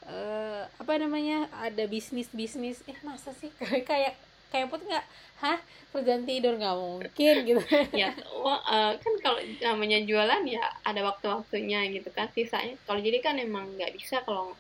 uh, 0.08 0.64
apa 0.80 0.94
namanya 0.98 1.52
ada 1.52 1.84
bisnis 1.86 2.32
bisnis 2.32 2.82
eh 2.88 2.98
masa 3.04 3.36
sih? 3.36 3.52
Kayak 3.90 4.16
kayak 4.48 4.72
put 4.72 4.80
nggak 4.80 5.04
hah? 5.44 5.60
Kerjaan 5.92 6.24
tidur 6.24 6.56
nggak 6.56 6.78
mungkin 6.80 7.36
gitu. 7.52 7.62
Ya 7.92 8.16
wah, 8.40 8.64
uh, 8.64 8.92
kan 8.96 9.14
kalau 9.20 9.40
namanya 9.60 10.00
jualan 10.08 10.44
ya 10.48 10.64
ada 10.88 11.04
waktu-waktunya 11.04 11.92
gitu 11.92 12.08
kan 12.16 12.32
sisanya. 12.32 12.80
Kalau 12.88 13.00
jadi 13.04 13.20
kan 13.20 13.36
emang 13.36 13.76
nggak 13.76 13.92
bisa 13.92 14.24
kalau 14.24 14.56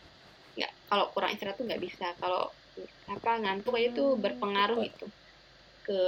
nggak 0.59 0.71
kalau 0.91 1.07
kurang 1.15 1.31
istirahat 1.31 1.55
tuh 1.55 1.65
nggak 1.65 1.79
bisa. 1.79 2.11
Kalau 2.19 2.51
apa 3.07 3.31
ngantuk 3.39 3.79
aja 3.79 3.89
tuh 3.95 4.09
hmm, 4.13 4.21
berpengaruh 4.21 4.79
gitu. 4.83 5.07
Ke 5.87 5.99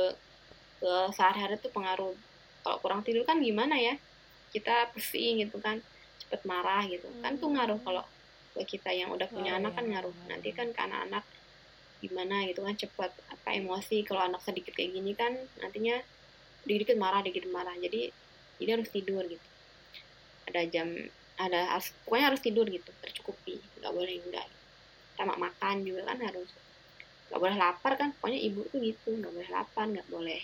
ke 0.84 0.92
sehari-hari 1.16 1.56
tuh 1.64 1.72
pengaruh. 1.72 2.16
Kalau 2.60 2.78
kurang 2.84 3.02
tidur 3.08 3.24
kan 3.24 3.40
gimana 3.40 3.80
ya? 3.80 3.96
Kita 4.52 4.92
pusing 4.92 5.40
gitu 5.40 5.56
kan 5.64 5.80
cepet 6.20 6.44
marah 6.44 6.84
gitu. 6.84 7.08
Kan 7.24 7.40
tuh 7.40 7.48
ngaruh 7.48 7.80
kalau 7.80 8.04
ke 8.56 8.78
kita 8.78 8.92
yang 8.92 9.14
udah 9.14 9.28
punya 9.30 9.56
oh, 9.56 9.60
anak 9.60 9.74
kan 9.78 9.86
ngaruh. 9.86 10.16
Nanti 10.28 10.50
kan 10.56 10.70
ke 10.74 10.80
anak-anak 10.82 11.26
gimana 12.00 12.48
gitu 12.48 12.64
kan 12.64 12.76
cepet 12.80 13.12
apa 13.12 13.50
emosi 13.60 14.08
kalau 14.08 14.24
anak 14.24 14.40
sedikit 14.40 14.72
kayak 14.72 14.96
gini 14.96 15.12
kan 15.20 15.36
nantinya 15.60 16.00
dikit-dikit 16.64 16.98
marah 16.98 17.22
dikit 17.22 17.46
marah. 17.52 17.76
Jadi 17.78 18.10
jadi 18.60 18.70
harus 18.80 18.90
tidur 18.92 19.24
gitu. 19.28 19.48
Ada 20.50 20.66
jam 20.68 20.90
ada 21.40 21.72
harus, 21.72 21.96
pokoknya 22.04 22.26
harus 22.36 22.42
tidur 22.44 22.66
gitu 22.68 22.92
tercukupi. 23.00 23.60
Nggak 23.80 23.94
boleh 23.96 24.16
enggak 24.20 24.48
sama 25.16 25.36
makan 25.36 25.84
juga 25.88 26.08
kan 26.08 26.20
harus. 26.24 26.50
Nggak 27.30 27.40
boleh 27.40 27.58
lapar 27.60 27.94
kan 27.96 28.10
pokoknya 28.20 28.40
ibu 28.42 28.62
tuh 28.68 28.80
gitu. 28.84 29.10
Nggak 29.16 29.32
boleh 29.32 29.50
lapar 29.52 29.86
nggak 29.88 30.08
boleh 30.12 30.42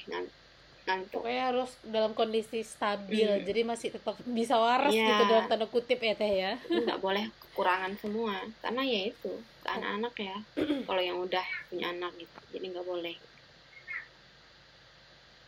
ngantuk 0.86 1.25
pokoknya 1.25 1.44
harus 1.50 1.72
dalam 1.82 2.13
kondisi 2.13 2.62
stabil 2.62 3.25
hmm. 3.25 3.42
jadi 3.42 3.62
masih 3.65 3.89
tetap 3.89 4.13
bisa 4.22 4.54
waras 4.54 4.94
ya. 4.94 5.18
gitu 5.18 5.24
dalam 5.34 5.46
tanda 5.50 5.65
kutip 5.65 5.98
ya 5.98 6.13
teh 6.13 6.30
ya. 6.30 6.62
Nggak 6.70 7.01
boleh 7.01 7.25
kekurangan 7.42 7.98
semua 7.98 8.38
karena 8.62 8.82
ya 8.86 9.01
itu 9.10 9.34
ke 9.65 9.68
anak-anak 9.68 10.13
ya. 10.22 10.38
Kalau 10.88 11.01
yang 11.01 11.18
udah 11.18 11.46
punya 11.74 11.89
anak 11.89 12.13
gitu 12.22 12.38
jadi 12.54 12.65
nggak 12.70 12.86
boleh. 12.86 13.18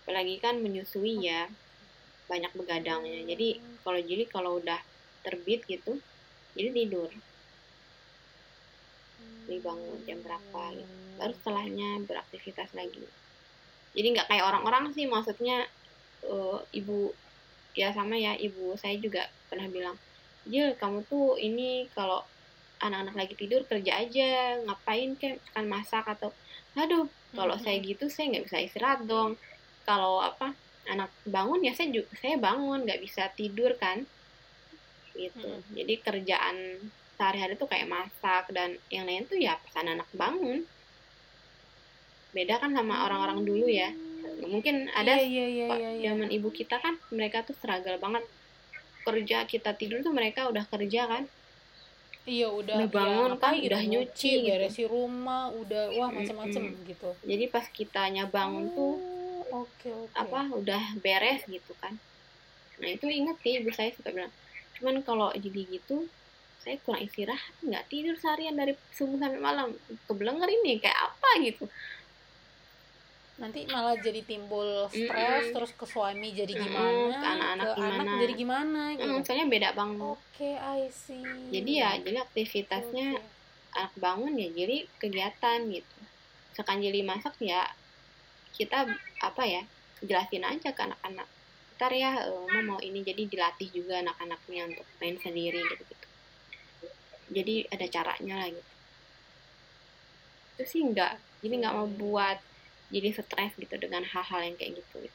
Apalagi 0.03 0.36
kan 0.41 0.58
menyusui 0.58 1.22
ya 1.22 1.46
banyak 2.25 2.51
begadangnya. 2.58 3.22
Jadi 3.27 3.62
kalau 3.86 4.00
jadi 4.01 4.24
kalau 4.27 4.51
udah 4.58 4.79
terbit 5.22 5.62
gitu 5.70 6.01
jadi 6.58 6.74
tidur. 6.74 7.13
Dibangun 9.46 10.01
jam 10.10 10.17
berapa 10.25 10.62
gitu. 10.74 10.94
Baru 11.22 11.34
setelahnya 11.38 12.01
beraktivitas 12.10 12.74
lagi 12.74 13.06
jadi 13.98 14.08
nggak 14.13 14.30
kayak 14.30 14.46
orang-orang 14.46 14.94
sih 14.94 15.10
maksudnya 15.10 15.66
uh, 16.30 16.62
ibu 16.70 17.10
ya 17.74 17.89
sama 17.98 18.13
ya 18.13 18.38
ibu 18.38 18.77
saya 18.77 18.94
juga 19.01 19.25
pernah 19.50 19.66
bilang 19.66 19.98
Jil 20.46 20.77
kamu 20.77 21.04
tuh 21.10 21.36
ini 21.42 21.89
kalau 21.98 22.22
anak-anak 22.77 23.16
lagi 23.18 23.34
tidur 23.34 23.66
kerja 23.66 24.06
aja 24.06 24.62
ngapain 24.63 25.18
kayak 25.18 25.42
kan 25.51 25.66
masak 25.66 26.06
atau 26.06 26.30
aduh 26.77 27.10
kalau 27.34 27.58
mm 27.58 27.66
-hmm. 27.66 27.66
saya 27.66 27.77
gitu 27.82 28.06
saya 28.06 28.25
nggak 28.38 28.46
bisa 28.46 28.58
istirahat 28.62 29.01
dong 29.10 29.34
kalau 29.82 30.22
apa 30.22 30.54
anak 30.88 31.10
bangun 31.25 31.66
ya 31.66 31.74
saya 31.74 31.89
juga 31.89 32.13
saya 32.22 32.38
bangun 32.38 32.86
nggak 32.86 33.01
bisa 33.01 33.34
tidur 33.34 33.74
kan 33.82 34.06
gitu 35.18 35.42
mm 35.42 35.58
-hmm. 35.58 35.74
jadi 35.74 35.94
kerjaan 36.06 36.58
sehari-hari 37.18 37.58
tuh 37.58 37.66
kayak 37.66 37.89
masak 37.89 38.46
dan 38.54 38.77
yang 38.94 39.10
lain 39.10 39.25
tuh 39.25 39.42
ya 39.42 39.58
pesan 39.66 39.89
anak 39.89 40.06
bangun 40.13 40.70
beda 42.38 42.62
kan 42.62 42.70
sama 42.77 43.10
orang-orang 43.10 43.41
dulu 43.41 43.65
ya. 43.65 43.89
Mungkin 44.46 44.94
ada 44.94 45.17
iya, 45.17 45.50
iya, 45.50 45.67
iya, 45.74 45.89
iya, 45.98 46.13
zaman 46.13 46.29
ibu 46.29 46.53
kita 46.53 46.77
kan 46.77 47.01
mereka 47.10 47.41
tuh 47.41 47.58
struggle 47.58 47.98
banget. 47.98 48.22
Kerja 49.01 49.50
kita 49.50 49.74
tidur 49.74 50.06
tuh 50.06 50.13
mereka 50.13 50.46
udah 50.46 50.62
kerja 50.70 51.10
kan. 51.10 51.25
Iya 52.27 52.51
udah, 52.51 52.75
udah 52.84 52.91
bangun 52.91 53.32
ya, 53.32 53.39
kan 53.39 53.53
udah 53.56 53.82
nyuci 53.88 54.32
gitu. 54.44 54.51
beresin 54.51 54.88
rumah 54.91 55.48
udah 55.48 55.96
wah 55.96 56.12
macam-macam 56.12 56.60
mm 56.60 56.72
-hmm. 56.75 56.88
gitu. 56.91 57.10
Jadi 57.24 57.44
pas 57.48 57.65
kitanya 57.72 58.27
bangun 58.27 58.67
tuh 58.75 59.00
oh, 59.48 59.63
okay, 59.63 59.96
okay. 59.96 60.12
apa 60.12 60.51
udah 60.51 60.84
beres 61.00 61.48
gitu 61.48 61.72
kan. 61.79 61.96
Nah 62.84 62.89
itu 62.91 63.08
inget 63.08 63.39
sih 63.39 63.63
ibu 63.63 63.72
saya 63.72 63.96
suka 63.96 64.12
bilang 64.12 64.29
cuman 64.77 65.01
kalau 65.01 65.32
jadi 65.34 65.65
gitu 65.72 66.06
saya 66.62 66.75
kurang 66.84 67.01
istirahat 67.08 67.56
nggak 67.63 67.88
tidur 67.88 68.20
seharian 68.20 68.60
dari 68.60 68.75
subuh 68.91 69.15
sampai 69.15 69.39
malam. 69.39 69.72
Kebelenger 70.12 70.51
ini 70.51 70.84
kayak 70.84 71.00
apa 71.00 71.29
gitu 71.48 71.63
nanti 73.38 73.70
malah 73.70 73.94
jadi 74.01 74.25
timbul 74.25 74.89
stres 74.89 75.50
mm 75.50 75.53
terus 75.53 75.72
ke 75.77 75.86
suami 75.86 76.34
jadi 76.34 76.53
gimana 76.58 76.89
mm, 76.89 77.13
ke 77.13 77.27
anak-anak 77.27 77.65
ke 77.65 77.77
gimana. 77.77 78.01
anak 78.01 78.15
jadi 78.17 78.34
gimana 78.34 78.82
gitu. 78.98 79.13
mm, 79.13 79.22
soalnya 79.25 79.48
beda 79.50 79.70
banget. 79.77 80.01
Oke 80.01 80.22
okay, 80.34 80.56
I 80.58 80.82
see. 80.89 81.25
Jadi 81.53 81.72
ya 81.77 81.89
jadi 82.01 82.17
aktivitasnya 82.25 83.08
okay. 83.17 83.77
anak 83.77 83.94
bangun 84.01 84.34
ya 84.41 84.50
jadi 84.50 84.77
kegiatan 84.98 85.60
gitu. 85.70 85.98
Sekarang 86.58 86.82
jadi 86.82 87.00
masak 87.06 87.38
ya 87.38 87.62
kita 88.58 88.89
apa 89.22 89.44
ya 89.46 89.62
jelasin 90.01 90.46
aja 90.46 90.70
ke 90.74 90.82
anak-anak. 90.82 91.29
Ntar 91.77 91.91
ya 91.94 92.12
mau 92.50 92.62
mau 92.74 92.79
ini 92.82 93.06
jadi 93.06 93.22
dilatih 93.29 93.70
juga 93.70 94.01
anak-anaknya 94.01 94.74
untuk 94.74 94.86
main 94.98 95.17
sendiri 95.22 95.62
gitu 95.62 95.84
gitu. 95.86 96.08
Jadi 97.38 97.56
ada 97.70 97.86
caranya 97.86 98.34
lah 98.41 98.50
gitu. 98.50 98.72
Itu 100.58 100.63
sih 100.65 100.82
enggak 100.82 101.22
jadi 101.46 101.53
nggak 101.62 101.75
mau 101.77 101.86
buat 101.86 102.38
jadi 102.88 103.10
stres 103.12 103.51
gitu 103.60 103.75
dengan 103.75 104.03
hal-hal 104.03 104.41
yang 104.48 104.56
kayak 104.56 104.79
gitu. 104.79 105.12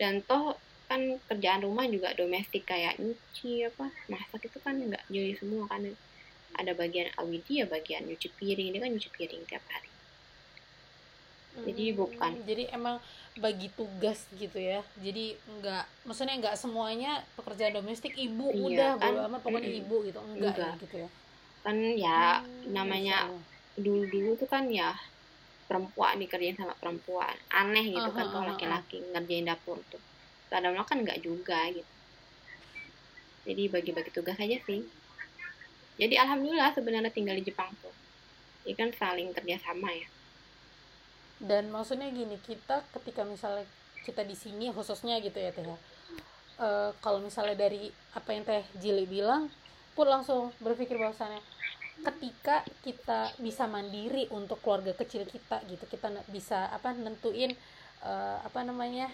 Dan 0.00 0.24
toh 0.24 0.56
kan 0.88 1.00
kerjaan 1.28 1.64
rumah 1.64 1.88
juga 1.88 2.12
domestik 2.12 2.68
kayak 2.68 3.00
nyuci 3.00 3.64
apa 3.64 3.88
masak 4.12 4.44
itu 4.48 4.58
kan 4.60 4.76
nggak 4.76 5.04
jadi 5.12 5.32
semua 5.36 5.68
kan. 5.68 5.84
Ada 6.52 6.76
bagian 6.76 7.08
awidi 7.16 7.64
ya 7.64 7.66
bagian 7.68 8.04
nyuci 8.08 8.28
piring 8.36 8.76
dia 8.76 8.80
kan 8.80 8.90
nyuci 8.92 9.10
piring 9.12 9.42
tiap 9.48 9.64
hari. 9.68 9.92
Jadi 11.52 11.92
hmm, 11.92 11.96
bukan. 12.00 12.32
jadi 12.48 12.64
emang 12.72 12.96
bagi 13.36 13.68
tugas 13.76 14.24
gitu 14.32 14.56
ya. 14.56 14.80
Jadi 14.96 15.36
nggak 15.36 16.08
maksudnya 16.08 16.40
nggak 16.40 16.56
semuanya 16.56 17.20
pekerjaan 17.36 17.76
domestik 17.76 18.16
ibu 18.16 18.48
iya, 18.48 18.64
udah 18.64 18.90
kan, 18.96 19.12
amat 19.28 19.40
pokoknya 19.44 19.68
mm, 19.68 19.80
ibu 19.84 19.96
gitu. 20.08 20.20
Enggak, 20.24 20.56
enggak. 20.56 20.72
Ya, 20.72 20.80
gitu 20.80 20.96
ya. 20.96 21.08
Kan 21.62 21.76
ya 21.92 22.20
hmm, 22.40 22.72
namanya 22.72 23.16
dulu 23.76 24.08
dulu 24.08 24.30
tuh 24.40 24.48
kan 24.48 24.68
ya 24.72 24.96
perempuan 25.72 26.20
dikerjain 26.20 26.52
sama 26.60 26.76
perempuan. 26.76 27.32
Aneh 27.48 27.88
gitu 27.88 28.04
uh, 28.04 28.12
kan 28.12 28.28
kalau 28.28 28.44
laki-laki 28.52 29.00
uh, 29.00 29.16
ngerjain 29.16 29.48
dapur 29.48 29.80
tuh. 29.88 30.02
Kadang 30.52 30.76
kan 30.84 31.00
nggak 31.00 31.24
juga 31.24 31.72
gitu. 31.72 31.88
Jadi 33.48 33.72
bagi-bagi 33.72 34.12
tugas 34.12 34.36
aja 34.36 34.60
sih. 34.68 34.84
Jadi 35.96 36.14
alhamdulillah 36.20 36.76
sebenarnya 36.76 37.08
tinggal 37.08 37.40
di 37.40 37.48
Jepang 37.48 37.72
tuh. 37.80 37.96
Ini 38.68 38.76
kan 38.76 38.92
saling 38.92 39.32
kerjasama 39.32 39.88
ya. 39.96 40.08
Dan 41.40 41.72
maksudnya 41.72 42.12
gini 42.12 42.36
kita 42.44 42.84
ketika 42.92 43.24
misalnya 43.24 43.64
kita 44.04 44.28
di 44.28 44.36
sini 44.36 44.68
khususnya 44.70 45.16
gitu 45.24 45.40
ya 45.40 45.54
teh 45.54 45.64
uh, 45.64 45.76
kalau 46.98 47.22
misalnya 47.22 47.54
dari 47.54 47.90
apa 48.12 48.28
yang 48.34 48.42
teh 48.42 48.62
Jili 48.78 49.06
bilang 49.06 49.48
pun 49.94 50.10
langsung 50.10 50.50
berpikir 50.58 50.98
bahwasannya 50.98 51.40
ketika 52.02 52.66
kita 52.82 53.30
bisa 53.38 53.70
mandiri 53.70 54.26
untuk 54.34 54.58
keluarga 54.58 54.90
kecil 54.98 55.22
kita 55.26 55.62
gitu 55.70 55.86
kita 55.86 56.10
bisa 56.28 56.66
apa 56.74 56.90
nentuin 56.90 57.54
uh, 58.02 58.42
apa 58.42 58.66
namanya 58.66 59.06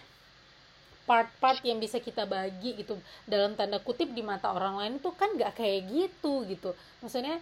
part-part 1.09 1.65
yang 1.65 1.81
bisa 1.81 1.97
kita 2.05 2.29
bagi 2.29 2.77
gitu. 2.77 3.01
Dalam 3.25 3.57
tanda 3.57 3.81
kutip 3.81 4.13
di 4.13 4.21
mata 4.21 4.53
orang 4.53 4.77
lain 4.77 4.95
tuh 5.01 5.17
kan 5.17 5.33
nggak 5.33 5.57
kayak 5.57 5.89
gitu 5.89 6.45
gitu. 6.45 6.77
Maksudnya 7.01 7.41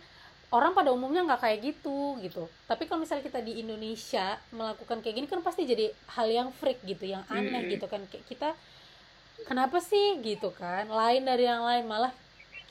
orang 0.55 0.71
pada 0.71 0.95
umumnya 0.95 1.27
nggak 1.27 1.43
kayak 1.43 1.59
gitu 1.75 2.15
gitu. 2.23 2.47
Tapi 2.71 2.87
kalau 2.87 3.03
misalnya 3.03 3.27
kita 3.27 3.43
di 3.43 3.59
Indonesia 3.59 4.39
melakukan 4.55 5.03
kayak 5.03 5.15
gini 5.19 5.27
kan 5.27 5.43
pasti 5.43 5.67
jadi 5.67 5.91
hal 6.15 6.31
yang 6.31 6.49
freak 6.55 6.79
gitu 6.87 7.11
yang 7.11 7.27
aneh 7.27 7.67
gitu 7.67 7.91
kan. 7.91 8.07
Kayak 8.07 8.25
kita 8.31 8.49
kenapa 9.51 9.83
sih? 9.83 10.23
gitu 10.23 10.55
kan. 10.55 10.87
Lain 10.87 11.27
dari 11.27 11.51
yang 11.51 11.67
lain 11.67 11.91
malah 11.91 12.15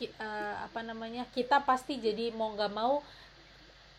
uh, 0.03 0.55
apa 0.67 0.79
namanya 0.83 1.23
kita 1.31 1.63
pasti 1.63 1.97
jadi 1.99 2.35
mau 2.35 2.51
nggak 2.51 2.73
mau 2.75 2.99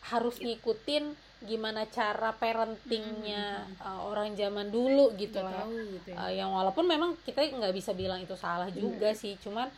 harus 0.06 0.38
ngikutin 0.38 1.16
gimana 1.44 1.84
cara 1.88 2.32
parentingnya 2.32 3.68
uh, 3.82 4.08
orang 4.08 4.32
zaman 4.32 4.72
dulu 4.72 5.12
gitu 5.20 5.42
lah 5.44 5.68
gitu 5.68 6.12
ya. 6.12 6.16
uh, 6.16 6.32
yang 6.32 6.50
walaupun 6.52 6.88
memang 6.88 7.12
kita 7.28 7.44
nggak 7.44 7.74
bisa 7.76 7.92
bilang 7.92 8.22
itu 8.24 8.32
salah 8.38 8.72
juga 8.72 9.12
hmm. 9.12 9.18
sih 9.18 9.34
cuman 9.44 9.68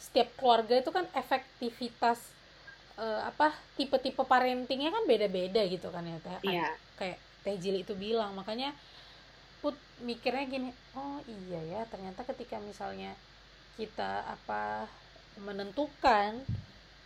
setiap 0.00 0.32
keluarga 0.36 0.80
itu 0.80 0.90
kan 0.92 1.08
efektivitas 1.16 2.20
uh, 3.00 3.24
apa 3.28 3.52
tipe-tipe 3.80 4.20
parentingnya 4.24 4.92
kan 4.92 5.04
beda-beda 5.08 5.64
gitu 5.68 5.88
kan 5.88 6.04
ya 6.04 6.16
teh 6.20 6.52
yeah. 6.52 6.72
kayak 7.00 7.20
Teh 7.40 7.56
Jili 7.56 7.80
itu 7.80 7.96
bilang 7.96 8.36
makanya 8.36 8.76
put 9.64 9.76
mikirnya 10.04 10.44
gini 10.48 10.70
oh 10.96 11.20
iya 11.24 11.60
ya 11.64 11.80
ternyata 11.88 12.24
ketika 12.28 12.60
misalnya 12.60 13.16
kita 13.80 14.24
apa 14.28 14.88
menentukan 15.42 16.40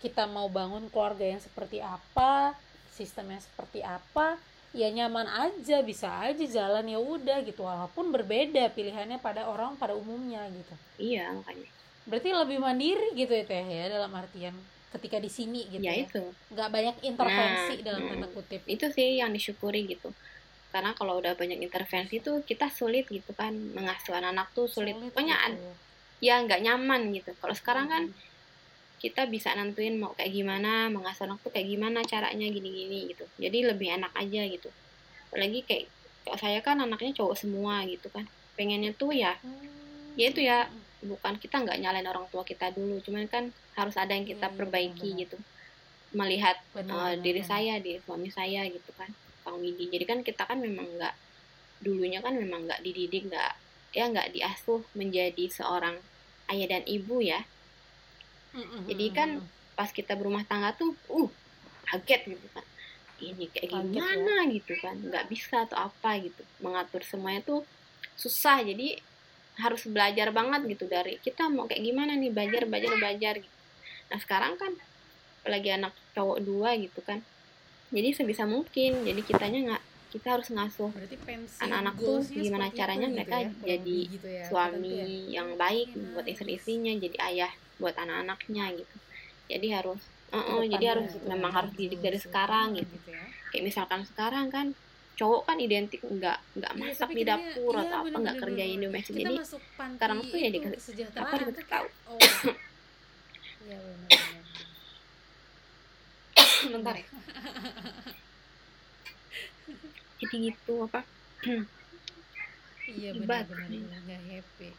kita 0.04 0.28
mau 0.28 0.52
bangun 0.52 0.92
keluarga 0.92 1.24
yang 1.24 1.40
seperti 1.40 1.80
apa 1.80 2.52
sistemnya 2.92 3.40
seperti 3.40 3.80
apa 3.80 4.36
ya 4.74 4.90
nyaman 4.90 5.24
aja 5.30 5.80
bisa 5.86 6.10
aja 6.26 6.44
jalan 6.44 6.84
ya 6.84 6.98
udah 6.98 7.40
gitu. 7.46 7.62
Walaupun 7.62 8.10
berbeda 8.10 8.68
pilihannya 8.74 9.22
pada 9.22 9.46
orang 9.46 9.78
pada 9.78 9.94
umumnya 9.94 10.44
gitu. 10.50 10.74
Iya 10.98 11.30
makanya. 11.32 11.70
Berarti 12.04 12.30
lebih 12.34 12.58
mandiri 12.60 13.08
gitu 13.16 13.32
ya 13.32 13.44
teh 13.46 13.64
ya 13.64 13.86
dalam 13.88 14.12
artian 14.12 14.52
ketika 14.92 15.18
di 15.18 15.30
sini 15.30 15.66
gitu 15.70 15.82
ya 15.82 15.94
ya. 15.94 16.04
itu. 16.04 16.22
Nggak 16.52 16.68
banyak 16.68 16.96
intervensi 17.06 17.74
Nah, 17.80 17.86
dalam 17.86 18.02
mm. 18.02 18.10
tanda 18.10 18.28
kutip. 18.34 18.62
Itu 18.66 18.90
sih 18.90 19.22
yang 19.22 19.30
disyukuri 19.30 19.86
gitu. 19.88 20.10
Karena 20.74 20.90
kalau 20.98 21.22
udah 21.22 21.38
banyak 21.38 21.62
intervensi 21.62 22.18
tuh 22.18 22.42
kita 22.42 22.66
sulit 22.68 23.06
gitu 23.06 23.30
kan. 23.32 23.54
Mengasuh 23.54 24.18
anak-anak 24.18 24.50
tuh 24.58 24.66
sulit, 24.66 24.98
pokoknya 24.98 25.38
gitu. 25.54 25.70
Ya 26.25 26.40
nggak 26.40 26.61
nyaman 26.64 27.12
gitu. 27.12 27.31
Kalau 27.37 27.52
sekarang 27.52 27.87
kan 27.93 28.02
Mm. 28.09 28.16
kita 29.04 29.28
bisa 29.28 29.52
nentuin 29.52 30.00
mau 30.00 30.16
kayak 30.16 30.33
gimana 30.33 30.88
mengasuh 30.88 31.28
anak 31.28 31.45
tuh 31.45 31.52
kayak 31.52 31.69
gimana 31.69 32.00
caranya 32.09 32.49
gini-gini 32.49 33.12
gitu. 33.12 33.28
Jadi 33.37 33.59
lebih 33.69 33.93
enak 34.00 34.16
aja 34.16 34.40
gitu. 34.49 34.73
Apalagi 35.28 35.61
kayak 35.69 35.85
kalau 36.25 36.38
saya 36.40 36.59
kan 36.64 36.81
anaknya 36.81 37.12
cowok 37.12 37.37
semua 37.37 37.85
gitu 37.85 38.09
kan. 38.09 38.25
Pengennya 38.57 38.97
tuh 38.97 39.12
ya 39.12 39.37
Hmm. 39.45 40.16
ya 40.16 40.33
itu 40.33 40.40
ya 40.40 40.73
bukan 41.04 41.37
kita 41.37 41.61
nggak 41.61 41.76
nyalain 41.85 42.09
orang 42.09 42.25
tua 42.33 42.40
kita 42.49 42.73
dulu. 42.73 42.97
Cuman 43.04 43.28
kan 43.28 43.52
harus 43.76 43.93
ada 44.00 44.16
yang 44.16 44.25
kita 44.25 44.49
iya, 44.49 44.57
perbaiki 44.57 45.09
gitu. 45.21 45.37
Melihat 46.16 46.57
Benar, 46.73 46.88
uh, 46.88 47.12
benar, 47.12 47.21
diri 47.21 47.43
benar. 47.45 47.50
saya 47.52 47.75
di 47.85 48.00
suami 48.00 48.33
saya 48.33 48.64
gitu 48.73 48.88
kan 48.97 49.12
Kang 49.45 49.61
Widi. 49.61 49.93
Jadi 49.93 50.04
kan 50.09 50.19
kita 50.25 50.49
kan 50.49 50.57
memang 50.57 50.88
nggak 50.97 51.12
dulunya 51.85 52.25
kan 52.25 52.33
memang 52.33 52.64
nggak 52.64 52.81
dididik 52.81 53.28
nggak 53.28 53.52
ya 53.93 54.09
nggak 54.09 54.33
diasuh 54.33 54.81
menjadi 54.97 55.45
seorang 55.52 56.00
ayah 56.52 56.68
dan 56.78 56.84
ibu 56.84 57.20
ya. 57.24 57.44
Jadi 58.86 59.06
kan 59.10 59.42
pas 59.74 59.90
kita 59.90 60.14
berumah 60.14 60.46
tangga 60.46 60.70
tuh 60.74 60.94
uh 61.10 61.30
kaget 61.90 62.36
gitu 62.36 62.46
kan. 62.54 62.64
Ini 63.18 63.44
kayak 63.50 63.70
ya. 63.70 63.80
gimana 63.82 64.34
gitu 64.50 64.74
kan. 64.78 64.94
Nggak 65.00 65.26
bisa 65.30 65.66
atau 65.66 65.90
apa 65.90 66.20
gitu. 66.22 66.42
Mengatur 66.62 67.02
semuanya 67.02 67.42
tuh 67.42 67.66
susah. 68.14 68.62
Jadi 68.62 68.98
harus 69.54 69.86
belajar 69.86 70.34
banget 70.34 70.66
gitu 70.66 70.90
dari 70.90 71.18
kita 71.22 71.46
mau 71.46 71.70
kayak 71.70 71.82
gimana 71.82 72.18
nih 72.18 72.30
belajar 72.30 72.66
belajar 72.66 72.92
belajar 72.98 73.34
gitu. 73.38 73.56
Nah 74.10 74.18
sekarang 74.18 74.58
kan 74.58 74.72
apalagi 75.42 75.70
anak 75.74 75.94
cowok 76.14 76.38
dua 76.42 76.78
gitu 76.78 77.00
kan. 77.02 77.22
Jadi 77.90 78.08
sebisa 78.14 78.46
mungkin. 78.46 79.02
Jadi 79.02 79.20
kitanya 79.26 79.60
nggak 79.72 79.82
kita 80.14 80.28
harus 80.38 80.49
ngasuh 80.54 80.92
anak-anak 81.59 81.94
tuh 81.99 82.18
gimana 82.30 82.66
caranya 82.71 83.09
itu 83.11 83.14
mereka 83.18 83.37
gitu 83.42 83.50
ya, 83.50 83.66
jadi 83.75 83.99
gitu 84.14 84.28
ya, 84.30 84.44
suami 84.47 84.94
ya. 84.94 85.06
yang 85.42 85.49
baik 85.59 85.88
Iya, 85.90 86.06
buat 86.14 86.26
nice. 86.26 86.33
istri-istrinya 86.38 86.92
jadi 87.02 87.16
ayah 87.35 87.52
buat 87.83 87.94
anak-anaknya 87.99 88.64
gitu 88.78 88.97
jadi 89.50 89.66
harus 89.83 90.00
eh, 90.30 90.38
Ke 90.38 90.47
depannya 90.47 90.66
jadi 90.71 90.87
harus 90.94 91.11
gitu, 91.11 91.26
memang 91.26 91.50
harus 91.52 91.73
gitu, 91.75 91.80
didik 91.83 92.00
dari 92.00 92.18
gitu. 92.18 92.26
sekarang 92.30 92.68
Hmm, 92.75 92.80
gitu 92.80 92.97
ya. 93.11 93.25
kayak 93.50 93.64
misalkan 93.66 94.00
sekarang 94.06 94.47
kan 94.54 94.66
cowok 95.14 95.42
kan 95.47 95.56
identik 95.62 96.00
nggak 96.02 96.38
nggak 96.59 96.73
Iya, 96.75 96.80
masak 96.90 97.11
di 97.14 97.23
dapur 97.23 97.75
iya, 97.75 97.83
atau 97.87 97.97
apa 98.02 98.16
nggak 98.18 98.37
kerjain 98.42 98.78
domestik 98.83 99.14
kita 99.14 99.30
jadi 99.30 99.35
sekarang 99.94 100.18
tuh 100.30 100.38
ya 100.38 100.49
dikasih- 100.50 100.83
apa 101.14 101.37
dikasih 101.38 101.44
tuh 101.54 101.54
kayak, 101.54 101.71
tahu. 101.71 101.87
oh 102.11 102.18
iya 103.66 103.76
bentar 106.71 106.97
ya 106.97 107.06
jadi 110.25 110.37
gitu 110.50 110.88
apa? 110.88 111.04
Iya 112.85 113.16
benar-benar 113.16 113.69
nggak 114.04 114.23
happy. 114.28 114.71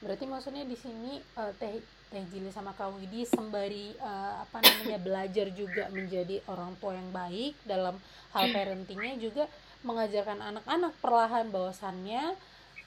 Berarti 0.00 0.24
maksudnya 0.26 0.64
di 0.64 0.76
sini 0.78 1.18
eh, 1.20 1.52
teh 1.60 1.82
teh 2.10 2.24
Jili 2.30 2.50
sama 2.50 2.74
Kak 2.74 2.98
Widi 2.98 3.22
sembari 3.26 3.94
eh, 3.94 4.34
apa 4.42 4.58
namanya 4.58 4.98
belajar 4.98 5.46
juga 5.54 5.86
menjadi 5.94 6.42
orang 6.50 6.74
tua 6.82 6.96
yang 6.96 7.10
baik 7.14 7.54
dalam 7.66 7.98
hal 8.34 8.44
parentingnya 8.50 9.18
juga 9.20 9.44
mengajarkan 9.86 10.40
anak-anak 10.40 10.92
perlahan 10.98 11.52
bahwasannya 11.52 12.34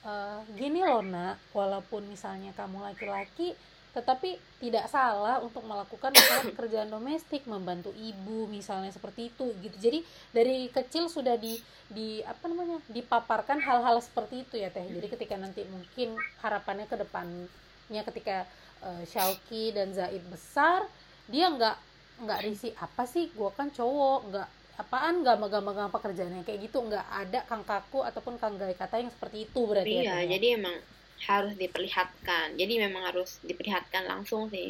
eh, 0.04 0.40
gini 0.58 0.82
loh 0.84 1.06
nak. 1.06 1.40
Walaupun 1.54 2.08
misalnya 2.08 2.52
kamu 2.58 2.82
laki-laki 2.82 3.54
tetapi 3.94 4.42
tidak 4.58 4.90
salah 4.90 5.38
untuk 5.38 5.62
melakukan 5.70 6.10
misalnya 6.10 6.50
pekerjaan 6.58 6.90
domestik 6.90 7.46
membantu 7.46 7.94
ibu 7.94 8.50
misalnya 8.50 8.90
seperti 8.90 9.30
itu 9.30 9.54
gitu. 9.62 9.78
Jadi 9.78 10.00
dari 10.34 10.68
kecil 10.74 11.08
sudah 11.08 11.38
di 11.38 11.62
di 11.94 12.26
apa 12.26 12.50
namanya 12.50 12.82
dipaparkan 12.90 13.62
hal-hal 13.62 14.02
seperti 14.02 14.42
itu 14.50 14.58
ya 14.58 14.74
teh. 14.74 14.84
Jadi 14.84 15.08
ketika 15.14 15.38
nanti 15.38 15.62
mungkin 15.70 16.18
harapannya 16.42 16.90
ke 16.90 16.98
depannya 16.98 18.02
ketika 18.10 18.50
eh, 18.82 19.04
Syauki 19.06 19.70
dan 19.78 19.94
Zaid 19.94 20.26
besar 20.26 20.90
dia 21.30 21.54
nggak 21.54 21.78
nggak 22.26 22.40
risih 22.50 22.74
apa 22.82 23.06
sih? 23.06 23.30
Gua 23.38 23.54
kan 23.54 23.70
cowok 23.70 24.20
nggak 24.34 24.50
apaan 24.74 25.22
nggak 25.22 25.38
megang-megang 25.38 25.94
pekerjaannya? 25.94 26.42
Kayak 26.42 26.66
gitu 26.66 26.82
nggak 26.82 27.06
ada 27.06 27.46
kang 27.46 27.62
kaku 27.62 28.02
ataupun 28.02 28.42
kang 28.42 28.58
gai 28.58 28.74
kata 28.74 29.06
yang 29.06 29.14
seperti 29.14 29.46
itu 29.46 29.62
berarti 29.70 30.02
ya, 30.02 30.18
iya 30.18 30.18
ya? 30.26 30.34
jadi 30.34 30.58
emang 30.58 30.82
harus 31.28 31.54
diperlihatkan. 31.62 32.48
Jadi 32.60 32.74
memang 32.84 33.04
harus 33.10 33.30
diperlihatkan 33.50 34.04
langsung 34.12 34.42
sih. 34.54 34.68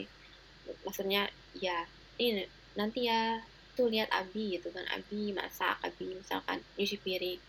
Maksudnya 0.85 1.19
ya 1.65 1.71
ini 2.21 2.41
nanti 2.79 2.99
ya 3.09 3.39
tuh 3.77 3.87
lihat 3.93 4.09
Abi 4.19 4.39
gitu 4.59 4.67
kan. 4.75 4.85
Abi 4.95 5.33
masak 5.39 5.75
Abi 5.87 6.05
misalkan 6.21 6.57
nyuci 6.77 6.97
piring. 7.05 7.39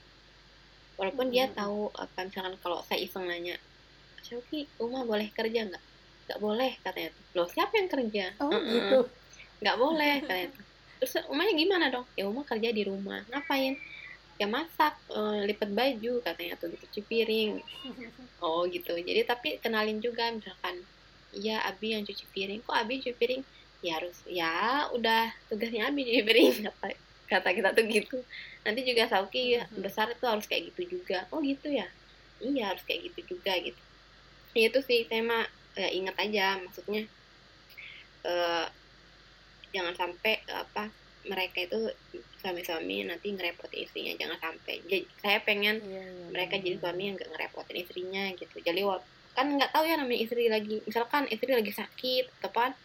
Walaupun 0.98 1.26
dia 1.34 1.44
Hmm. 1.46 1.56
tahu 1.58 1.90
apa 2.02 2.18
misalkan 2.28 2.54
kalau 2.62 2.78
saya 2.86 3.00
iseng 3.06 3.26
nanya 3.30 3.54
Syauki 4.26 4.72
Uma 4.84 5.00
boleh 5.10 5.28
kerja 5.38 5.60
nggak? 5.68 5.84
Nggak 6.26 6.40
boleh 6.46 6.70
katanya 6.84 7.10
loh 7.36 7.48
siapa 7.54 7.74
yang 7.80 7.90
kerja? 7.94 8.24
Oh 8.40 8.50
"Mm-mm, 8.52 8.70
gitu. 8.74 8.94
Nggak 9.62 9.76
boleh 9.82 10.12
katanya 10.26 10.48
terus 11.00 11.14
umanya 11.32 11.52
gimana 11.62 11.86
dong? 11.94 12.06
Ya 12.18 12.24
Uma 12.32 12.42
kerja 12.50 12.70
di 12.78 12.82
rumah. 12.90 13.20
Ngapain 13.30 13.74
ya 14.40 14.46
masak 14.50 14.94
eh, 15.14 15.40
lipat 15.48 15.70
baju 15.70 16.12
katanya 16.26 16.54
tuh 16.58 16.74
cuci 16.74 17.00
piring. 17.06 17.52
Oh 18.42 18.66
gitu. 18.68 18.92
Jadi 18.98 19.20
tapi 19.24 19.48
kenalin 19.62 19.98
juga 20.02 20.28
misalkan 20.34 20.82
iya 21.34 21.62
Abi 21.64 21.94
yang 21.94 22.02
cuci 22.04 22.24
piring. 22.34 22.60
Kok 22.66 22.74
Abi 22.76 23.00
cuci 23.02 23.14
piring? 23.16 23.42
Ya 23.84 24.00
harus 24.00 24.18
ya 24.26 24.88
udah 24.92 25.30
tugasnya 25.48 25.88
Abi 25.88 26.02
cuci 26.08 26.22
piring. 26.26 26.50
Kata 26.68 26.88
kata 27.24 27.50
kita 27.56 27.70
tuh 27.72 27.84
gitu. 27.88 28.16
Nanti 28.68 28.84
juga 28.84 29.08
Sauki 29.08 29.56
Mhm. 29.56 29.80
besar 29.80 30.12
itu 30.12 30.24
harus 30.28 30.44
kayak 30.44 30.74
gitu 30.74 31.00
juga. 31.00 31.24
Oh 31.32 31.40
gitu 31.40 31.72
ya? 31.72 31.88
Iya 32.42 32.74
harus 32.74 32.84
kayak 32.84 33.00
gitu 33.10 33.38
juga 33.38 33.56
gitu. 33.64 33.80
Ya, 34.54 34.70
itu 34.70 34.78
sih 34.86 35.08
tema 35.08 35.42
ya, 35.74 35.88
ingat 35.90 36.14
aja 36.20 36.60
maksudnya 36.62 37.08
eh 38.24 38.66
jangan 39.74 39.94
sampai 39.98 40.44
apa 40.48 40.92
mereka 41.26 41.64
itu 41.66 41.80
suami-suami 42.44 43.08
nanti 43.08 43.32
ngerepotin 43.32 43.80
istrinya 43.80 44.12
jangan 44.20 44.36
sampai. 44.36 44.84
Jadi 44.84 45.08
saya 45.16 45.40
pengen 45.40 45.80
Iya, 45.80 46.04
iya, 46.04 46.28
mereka 46.28 46.60
benar, 46.60 46.64
jadi 46.68 46.76
suami 46.76 47.02
yang 47.08 47.14
gak 47.16 47.30
ngerepotin 47.32 47.76
istrinya 47.80 48.24
gitu. 48.36 48.56
Jadi 48.60 48.80
kan 49.34 49.46
nggak 49.50 49.72
tahu 49.72 49.82
ya 49.82 49.96
namanya 49.98 50.20
istri 50.20 50.46
lagi 50.46 50.78
misalkan 50.84 51.26
istri 51.26 51.50
lagi 51.50 51.72
sakit 51.74 52.24
atau 52.38 52.48
apa 52.54 52.76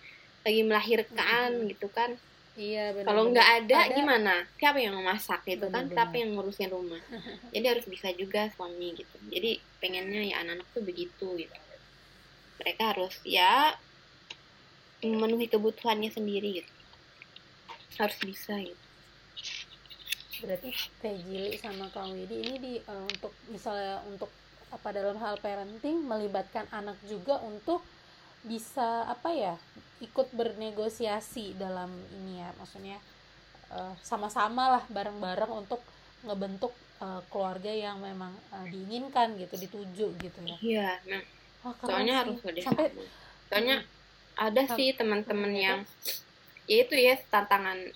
lagi 0.41 0.61
melahirkan 0.63 1.49
Mhm. 1.61 1.67
gitu 1.75 1.91
kan. 1.91 2.15
Iya 2.55 2.91
benar, 2.91 3.07
kalau 3.07 3.23
nggak 3.29 3.49
ada, 3.61 3.77
Ada- 3.85 3.95
gimana? 3.95 4.33
Siapa 4.55 4.79
yang 4.79 4.95
memasak 4.95 5.43
gitu 5.45 5.67
kan? 5.67 5.87
Benar-benar. 5.87 5.95
siapa 5.95 6.15
yang 6.17 6.29
ngurusin 6.33 6.69
rumah? 6.71 6.99
Jadi 7.55 7.65
harus 7.67 7.85
bisa 7.85 8.07
juga 8.15 8.47
suami 8.55 8.95
gitu. 8.95 9.15
Jadi 9.27 9.59
pengennya 9.79 10.23
ya 10.25 10.35
anak-anak 10.41 10.67
tuh 10.71 10.83
begitu 10.83 11.27
gitu. 11.37 11.59
Mereka 12.59 12.95
harus 12.95 13.15
ya 13.23 13.75
memenuhi 14.99 15.47
kebutuhannya 15.47 16.09
sendiri 16.09 16.63
gitu. 16.63 16.71
Harus 17.95 18.15
bisa 18.19 18.55
gitu 18.59 18.87
berarti 20.41 20.69
Teh 21.01 21.15
Jili 21.27 21.55
sama 21.59 21.87
Kang 21.91 22.11
Widi 22.15 22.37
ini 22.43 22.55
di 22.59 22.73
eh, 22.79 23.03
untuk 23.07 23.33
misalnya 23.51 24.01
untuk 24.07 24.31
apa 24.69 24.89
dalam 24.93 25.17
hal 25.17 25.41
parenting 25.41 26.05
melibatkan 26.05 26.69
anak 26.69 26.95
juga 27.09 27.41
untuk 27.41 27.81
bisa 28.45 29.03
apa 29.09 29.33
ya 29.33 29.55
ikut 29.99 30.31
bernegosiasi 30.31 31.59
dalam 31.59 31.91
ini 32.15 32.39
ya. 32.39 32.49
Maksudnya 32.59 32.97
eh, 33.71 33.93
sama-sama 34.01 34.79
lah 34.79 34.83
bareng-bareng 34.87 35.51
untuk 35.51 35.81
ngebentuk 36.23 36.71
eh, 37.03 37.21
keluarga 37.31 37.71
yang 37.71 37.99
memang 37.99 38.31
eh, 38.55 38.65
diinginkan 38.71 39.35
gitu 39.39 39.55
dituju 39.59 40.07
gitu 40.19 40.39
ya. 40.45 40.57
Iya 40.59 40.89
nah 41.07 41.23
Wah, 41.59 41.75
keren 41.75 41.91
soalnya 41.91 42.13
sih. 42.15 42.19
harus 42.23 42.37
udah 42.39 42.63
sampai 42.63 42.87
soalnya 43.51 43.77
ada 44.39 44.61
sih 44.79 44.95
teman-teman 44.95 45.51
yang 45.51 45.79
ya 46.63 46.75
itu 46.85 46.95
ya 46.95 47.17
tantangan 47.27 47.91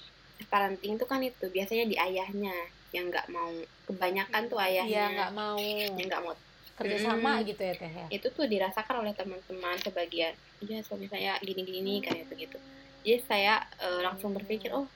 parenting 0.47 0.95
itu 0.99 1.05
kan 1.07 1.19
itu 1.23 1.45
biasanya 1.49 1.85
di 1.87 1.95
ayahnya 1.99 2.55
yang 2.93 3.09
nggak 3.09 3.27
mau 3.33 3.49
kebanyakan 3.89 4.41
tuh 4.47 4.59
ayahnya. 4.61 5.03
Nggak 5.11 5.31
mau. 5.33 5.57
Yang 5.59 6.07
nggak 6.07 6.23
mau 6.23 6.33
kerjasama 6.73 7.31
Mm. 7.37 7.45
gitu 7.53 7.61
ya 7.61 7.73
teh 7.77 7.91
ya? 7.91 8.05
Itu 8.09 8.27
tuh 8.33 8.45
dirasakan 8.49 9.05
oleh 9.05 9.13
teman-teman 9.13 9.77
sebagian. 9.81 10.33
Iya 10.63 10.81
suami 10.81 11.05
saya 11.05 11.37
gini-gini 11.43 12.01
kayak 12.01 12.29
itu 12.31 12.49
gitu 12.49 12.57
jadi 13.03 13.19
saya 13.27 13.53
eh, 13.83 13.99
langsung 13.99 14.31
berpikir 14.31 14.71
oh 14.71 14.87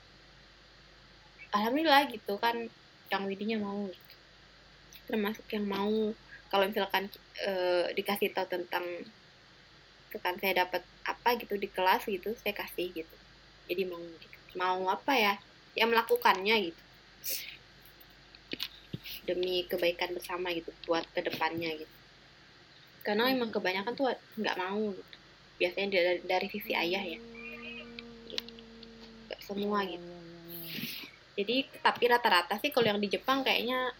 alhamdulillah 1.52 2.08
gitu 2.08 2.40
kan 2.40 2.56
Kang 3.08 3.24
Widinya 3.28 3.60
mau 3.60 3.88
gitu. 3.88 4.14
termasuk 5.08 5.44
yang 5.52 5.64
mau. 5.64 6.12
Kalau 6.48 6.64
misalkan 6.64 7.08
eh, 7.44 7.92
dikasih 7.96 8.32
tahu 8.32 8.48
tentang 8.48 8.84
kan 10.24 10.34
saya 10.40 10.64
dapat 10.64 10.80
apa 11.04 11.36
gitu 11.36 11.60
di 11.60 11.68
kelas 11.68 12.08
gitu 12.08 12.32
saya 12.40 12.56
kasih 12.56 12.92
gitu. 12.92 13.16
Jadi 13.68 13.82
mau 13.84 14.00
gitu. 14.00 14.37
Mau 14.58 14.82
apa 14.90 15.14
ya 15.14 15.34
ya 15.72 15.86
melakukannya 15.86 16.54
gitu. 16.66 16.82
Demi 19.24 19.62
kebaikan 19.64 20.10
bersama 20.10 20.50
gitu 20.50 20.72
buat 20.84 21.04
ke 21.12 21.20
depannya 21.20 21.70
gitu. 21.76 21.94
Karena 23.04 23.28
emang 23.28 23.48
kebanyakan 23.48 23.94
tuh 23.94 24.10
nggak 24.34 24.56
mau 24.58 24.90
gitu. 24.90 25.16
Biasanya 25.58 25.88
dari, 25.92 26.20
dari 26.24 26.46
sisi 26.48 26.72
ayah 26.74 27.04
ya. 27.04 27.20
Gitu. 28.26 28.54
semua 29.38 29.80
gitu. 29.84 30.04
Jadi 31.38 31.56
tapi 31.78 32.04
rata-rata 32.04 32.58
sih 32.58 32.68
kalau 32.68 32.90
yang 32.90 32.98
di 32.98 33.08
Jepang 33.08 33.40
kayaknya 33.40 33.94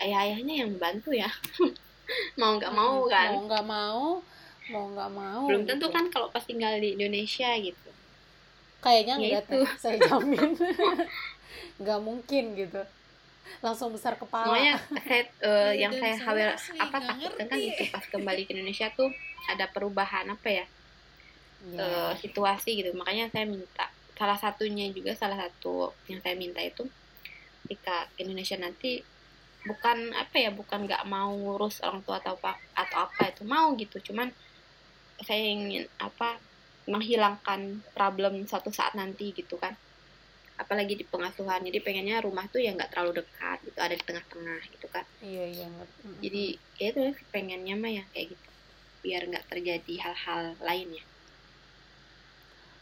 ayah-ayahnya 0.00 0.54
yang 0.64 0.70
bantu 0.74 1.12
ya. 1.12 1.28
Mau 2.40 2.56
nggak 2.56 2.72
mau 2.72 3.04
Mm, 3.04 3.10
kan. 3.12 3.28
mau 3.28 3.42
nggak 3.44 3.64
mau 3.68 4.02
mau 4.68 4.84
nggak 4.88 5.10
mau 5.12 5.42
belum 5.44 5.64
tentu 5.64 5.88
gitu. 5.88 5.92
kan 5.92 6.08
kalau 6.08 6.28
pas 6.28 6.40
tinggal 6.40 6.76
di 6.76 6.96
Indonesia 6.96 7.52
gitu 7.56 7.88
kayaknya 8.78 9.14
Ya 9.18 9.40
enggak 9.40 9.44
itu. 9.46 9.58
teh. 9.64 9.66
Saya 9.78 9.96
jamin. 10.06 10.50
Nggak 11.82 12.00
mungkin 12.02 12.44
gitu. 12.54 12.82
Langsung 13.64 13.90
besar 13.94 14.14
kepala. 14.20 14.52
Makanya 14.54 14.74
saya 15.06 15.22
eh, 15.42 15.72
yang 15.80 15.92
saya 15.94 16.14
khawatir 16.20 16.78
apa 16.78 16.96
takutkan 17.00 17.46
kan 17.48 17.58
itu 17.58 17.82
pas 17.90 18.04
kembali 18.06 18.42
ke 18.46 18.50
Indonesia 18.54 18.86
tuh 18.92 19.10
ada 19.48 19.66
perubahan 19.70 20.28
apa 20.28 20.48
ya? 20.48 20.64
Ya. 21.74 21.78
eh, 21.82 22.12
situasi 22.22 22.78
gitu. 22.78 22.94
Makanya 22.94 23.32
saya 23.34 23.48
minta 23.48 23.90
salah 24.18 24.38
satunya 24.38 24.90
juga 24.90 25.14
salah 25.14 25.38
satu 25.38 25.94
yang 26.10 26.18
saya 26.22 26.34
minta 26.34 26.58
itu 26.58 26.82
ketika 27.66 28.10
ke 28.18 28.26
Indonesia 28.26 28.58
nanti 28.58 28.98
bukan 29.62 30.14
apa 30.14 30.38
ya 30.38 30.50
bukan 30.50 30.86
nggak 30.86 31.06
mau 31.06 31.34
ngurus 31.34 31.82
orang 31.86 32.02
tua 32.02 32.18
atau 32.22 32.34
apa 32.38 32.58
atau 32.74 33.06
apa 33.06 33.22
itu 33.30 33.42
mau 33.46 33.74
gitu. 33.78 33.98
Cuman 34.12 34.30
saya 35.22 35.42
ingin 35.42 35.86
apa 35.98 36.38
menghilangkan 36.88 37.84
problem 37.92 38.48
suatu 38.48 38.72
saat 38.72 38.96
nanti 38.96 39.36
gitu 39.36 39.60
kan. 39.60 39.76
Apalagi 40.58 40.98
di 40.98 41.04
pengasuhan 41.06 41.62
jadi 41.62 41.78
pengennya 41.84 42.18
rumah 42.24 42.48
tuh 42.50 42.58
ya 42.58 42.74
nggak 42.74 42.90
terlalu 42.90 43.22
dekat 43.22 43.62
gitu 43.62 43.78
ada 43.78 43.94
di 43.94 44.02
tengah-tengah 44.02 44.60
gitu 44.74 44.86
kan. 44.90 45.04
Iya 45.22 45.44
iya 45.54 45.66
ngerti. 45.70 46.00
Mm, 46.02 46.16
jadi 46.24 46.42
ya 46.80 46.86
itu 46.90 47.02
pengennya 47.30 47.74
mah 47.78 47.92
ya 47.92 48.04
kayak 48.10 48.26
gitu. 48.34 48.48
Biar 49.04 49.22
nggak 49.30 49.46
terjadi 49.46 49.94
hal-hal 50.02 50.58
lainnya 50.64 51.04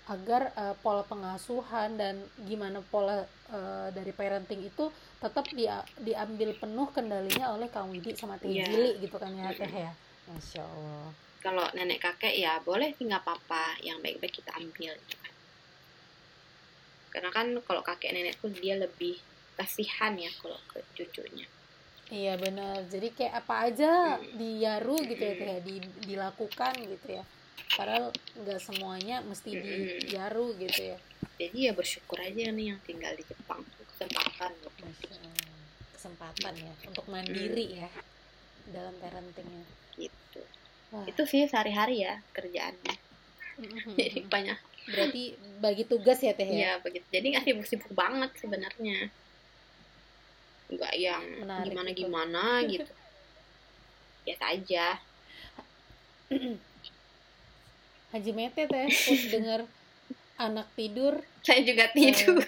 agar 0.07 0.55
eh, 0.55 0.75
pola 0.87 1.03
pengasuhan 1.03 1.99
dan 1.99 2.23
gimana 2.47 2.79
pola 2.79 3.27
eh, 3.51 3.89
dari 3.91 4.15
parenting 4.15 4.63
itu 4.63 4.87
tetap 5.19 5.51
dia 5.51 5.83
diambil 5.99 6.55
penuh 6.55 6.87
kendalinya 6.95 7.51
oleh 7.51 7.67
Kang 7.67 7.91
Widi 7.91 8.15
sama 8.15 8.39
Teh 8.39 8.47
Iya. 8.47 8.71
Jili 8.71 9.03
gitu 9.03 9.19
kan 9.19 9.35
ya 9.35 9.51
Teh 9.51 9.67
ya. 9.67 9.91
Masya 10.31 10.63
Allah 10.63 11.11
kalau 11.43 11.67
nenek 11.73 12.03
kakek 12.03 12.35
ya 12.35 12.59
boleh 12.61 12.93
sih 12.97 13.07
nggak 13.07 13.23
apa-apa. 13.23 13.79
Yang 13.81 13.99
baik-baik 14.03 14.35
kita 14.39 14.51
ambil 14.57 14.93
gitu 14.95 15.17
kan. 15.21 15.35
Karena 17.13 17.31
kan 17.33 17.47
kalau 17.65 17.83
kakek 17.83 18.13
nenek 18.13 18.37
tuh 18.43 18.53
dia 18.53 18.77
lebih 18.77 19.17
kasihan 19.57 20.13
ya 20.21 20.29
kalau 20.37 20.61
ke 20.69 20.85
cucunya. 20.93 21.49
Iya 22.07 22.39
benar. 22.39 22.87
Jadi 22.87 23.09
kayak 23.17 23.35
apa 23.43 23.55
aja 23.67 23.91
Mm. 24.23 24.39
diyaru 24.39 24.97
gitu 25.11 25.23
ya 25.27 25.35
ya, 25.35 25.59
di- 25.59 25.95
dilakukan 26.07 26.75
gitu 26.87 27.09
ya. 27.19 27.25
Padahal 27.75 28.15
nggak 28.37 28.61
semuanya 28.63 29.25
mesti 29.27 29.51
Mm-mm. 29.59 30.07
diyaru 30.07 30.55
gitu 30.61 30.95
ya. 30.95 30.99
Jadi 31.37 31.59
ya 31.67 31.73
bersyukur 31.75 32.21
aja 32.23 32.53
nih 32.53 32.73
yang 32.73 32.81
tinggal 32.87 33.13
di 33.17 33.25
Jepang. 33.27 33.61
Tuh 33.75 33.87
kesempatan 33.91 34.53
loh. 34.63 34.73
Kesempatan 35.99 36.55
ya 36.55 36.75
untuk 36.87 37.07
mandiri 37.11 37.81
ya 37.81 37.91
dalam 38.71 38.95
parentingnya. 39.03 39.67
Gitu 39.99 40.41
Wah. 40.97 41.05
itu 41.05 41.23
sih 41.29 41.45
sehari-hari 41.45 42.09
ya 42.09 42.17
kerjaannya. 42.33 42.95
Jadi 44.01 44.25
banyak. 44.33 44.59
Berarti 44.87 45.23
bagi 45.61 45.85
tugas 45.85 46.23
ya 46.25 46.33
Teh 46.33 46.47
ya? 46.47 46.57
Ya 46.57 46.73
begitu 46.79 47.03
jadi 47.11 47.27
nggak 47.35 47.45
sibuk-sibuk 47.51 47.91
banget 47.91 48.31
sebenarnya. 48.39 49.11
Nggak 50.71 50.95
yang 50.95 51.23
Menarik 51.43 51.67
gimana 51.75 51.91
itu. 51.91 51.99
gimana 52.07 52.43
gitu. 52.71 52.93
Biasa 54.25 54.45
aja. 54.55 54.87
Haji 58.15 58.31
Mete 58.31 58.63
teh 58.71 58.87
pas 58.87 59.23
denger 59.35 59.61
anak 60.39 60.67
tidur. 60.79 61.19
Saya 61.43 61.67
juga 61.67 61.91
tidur. 61.91 62.39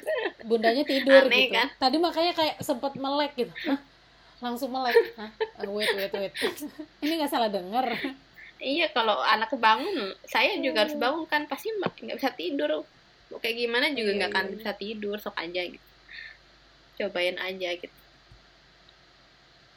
bundanya 0.46 0.86
tidur 0.86 1.26
Aneh, 1.26 1.50
gitu. 1.50 1.58
kan? 1.58 1.68
tadi 1.76 1.96
makanya 1.98 2.32
kayak 2.38 2.56
sempat 2.62 2.94
melek 2.94 3.34
gitu. 3.34 3.52
Hah? 3.66 3.78
langsung 4.38 4.70
melek. 4.70 4.94
Hah? 5.18 5.34
Eh, 5.34 5.66
wait 5.66 5.90
wait 5.98 6.12
wait. 6.14 6.32
Ini 7.02 7.12
nggak 7.18 7.32
salah 7.34 7.50
denger 7.50 8.14
iya 8.58 8.86
kalau 8.90 9.18
anak 9.22 9.50
bangun 9.54 10.14
saya 10.26 10.58
juga 10.58 10.84
harus 10.86 10.94
Hmm. 10.98 11.04
bangun 11.04 11.24
kan. 11.26 11.42
Pasti 11.46 11.70
nggak 11.72 12.16
bisa 12.18 12.30
tidur. 12.34 12.82
Mau 13.28 13.38
kayak 13.38 13.56
gimana 13.56 13.86
juga 13.92 14.10
Iya, 14.10 14.16
nggak 14.18 14.30
akan 14.32 14.46
iya. 14.46 14.54
bisa 14.56 14.70
tidur 14.74 15.16
sok 15.20 15.36
aja 15.36 15.60
gitu. 15.64 15.86
Cobain 16.98 17.36
aja 17.38 17.68
gitu. 17.76 17.96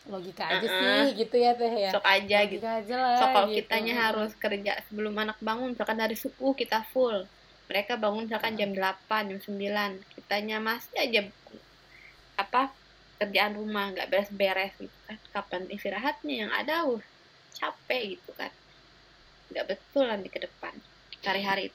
Logika 0.10 0.50
aja 0.50 0.65
Uh-uh. 0.65 1.06
sih 1.06 1.22
gitu 1.22 1.36
ya 1.38 1.52
teh 1.54 1.74
ya. 1.78 1.89
Sok 1.94 2.06
aja 2.06 2.38
logika 2.41 2.52
gitu. 2.52 2.65
aja 2.65 2.96
lah 2.98 3.15
so 3.22 3.26
kalau 3.30 3.48
gitu. 3.52 3.58
kitanya 3.62 3.94
harus 4.10 4.32
kerja 4.36 4.72
sebelum 4.89 5.13
anak 5.13 5.38
bangun 5.39 5.78
misalkan 5.78 5.98
dari 6.00 6.17
subuh 6.17 6.58
kita 6.58 6.82
full. 6.89 7.28
Mereka 7.70 7.96
bangun 8.02 8.26
misalkan 8.28 8.58
jam 8.58 8.72
8 8.74 9.30
jam 9.32 9.39
9 9.39 10.17
kitanya 10.17 10.58
masih 10.60 10.98
aja 10.98 11.22
apa 12.36 12.74
kerjaan 13.22 13.54
rumah 13.54 13.94
nggak 13.94 14.10
beres-beres 14.10 14.74
gitu 14.82 14.98
kan. 15.06 15.17
Kapan 15.30 15.70
istirahatnya 15.70 16.36
yang 16.48 16.52
ada 16.52 16.89
uh 16.89 17.00
capek 17.52 18.17
gitu 18.17 18.32
kan 18.34 18.50
nggak 19.52 19.66
betul 19.68 20.08
nanti 20.08 20.28
ke 20.32 20.40
depan. 20.42 20.74
Sehari-hari. 21.22 21.70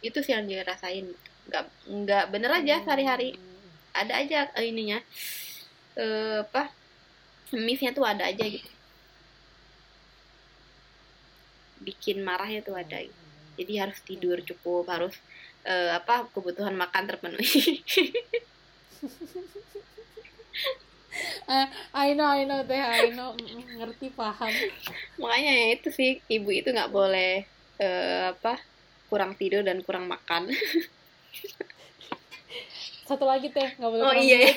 Itu 0.00 0.22
sih 0.24 0.32
yang 0.32 0.46
dirasain. 0.46 1.10
Nggak 1.50 1.64
nggak 1.86 2.24
bener 2.32 2.50
aja 2.54 2.82
sehari-hari. 2.86 3.34
Hmm. 3.36 3.48
ada 3.90 4.12
aja 4.22 4.38
eh, 4.54 4.66
ininya. 4.70 4.98
Eh, 5.98 6.46
apa? 6.46 6.70
Missnya 7.50 7.90
tuh 7.90 8.06
ada 8.06 8.24
aja 8.30 8.44
gitu. 8.46 8.70
Bikin 11.82 12.22
marahnya 12.22 12.62
tuh 12.62 12.76
ada. 12.78 13.02
Gitu. 13.02 13.18
jadi 13.60 13.84
harus 13.84 14.00
tidur 14.08 14.40
cukup 14.40 14.88
harus 14.88 15.12
eh, 15.68 15.92
apa 15.92 16.24
kebutuhan 16.32 16.72
makan 16.72 17.04
terpenuhi 17.04 17.84
Eh, 21.50 21.66
I 21.94 22.14
know 22.14 22.30
I 22.30 22.46
know 22.46 22.62
teh 22.62 22.78
I 22.78 23.10
know. 23.10 23.34
Mm, 23.34 23.42
mm, 23.42 23.64
ngerti 23.82 24.14
paham. 24.14 24.52
Makanya 25.18 25.52
ya 25.52 25.66
itu 25.74 25.88
sih 25.90 26.22
ibu 26.30 26.54
itu 26.54 26.70
nggak 26.70 26.92
boleh 26.94 27.42
eh, 27.82 28.22
apa 28.30 28.62
kurang 29.10 29.34
tidur 29.34 29.66
dan 29.66 29.82
kurang 29.82 30.06
makan. 30.06 30.46
Satu 33.10 33.26
lagi 33.26 33.50
teh 33.50 33.74
nggak 33.74 33.90
boleh 33.90 34.02
oh 34.06 34.14
iya 34.14 34.38
ya. 34.46 34.54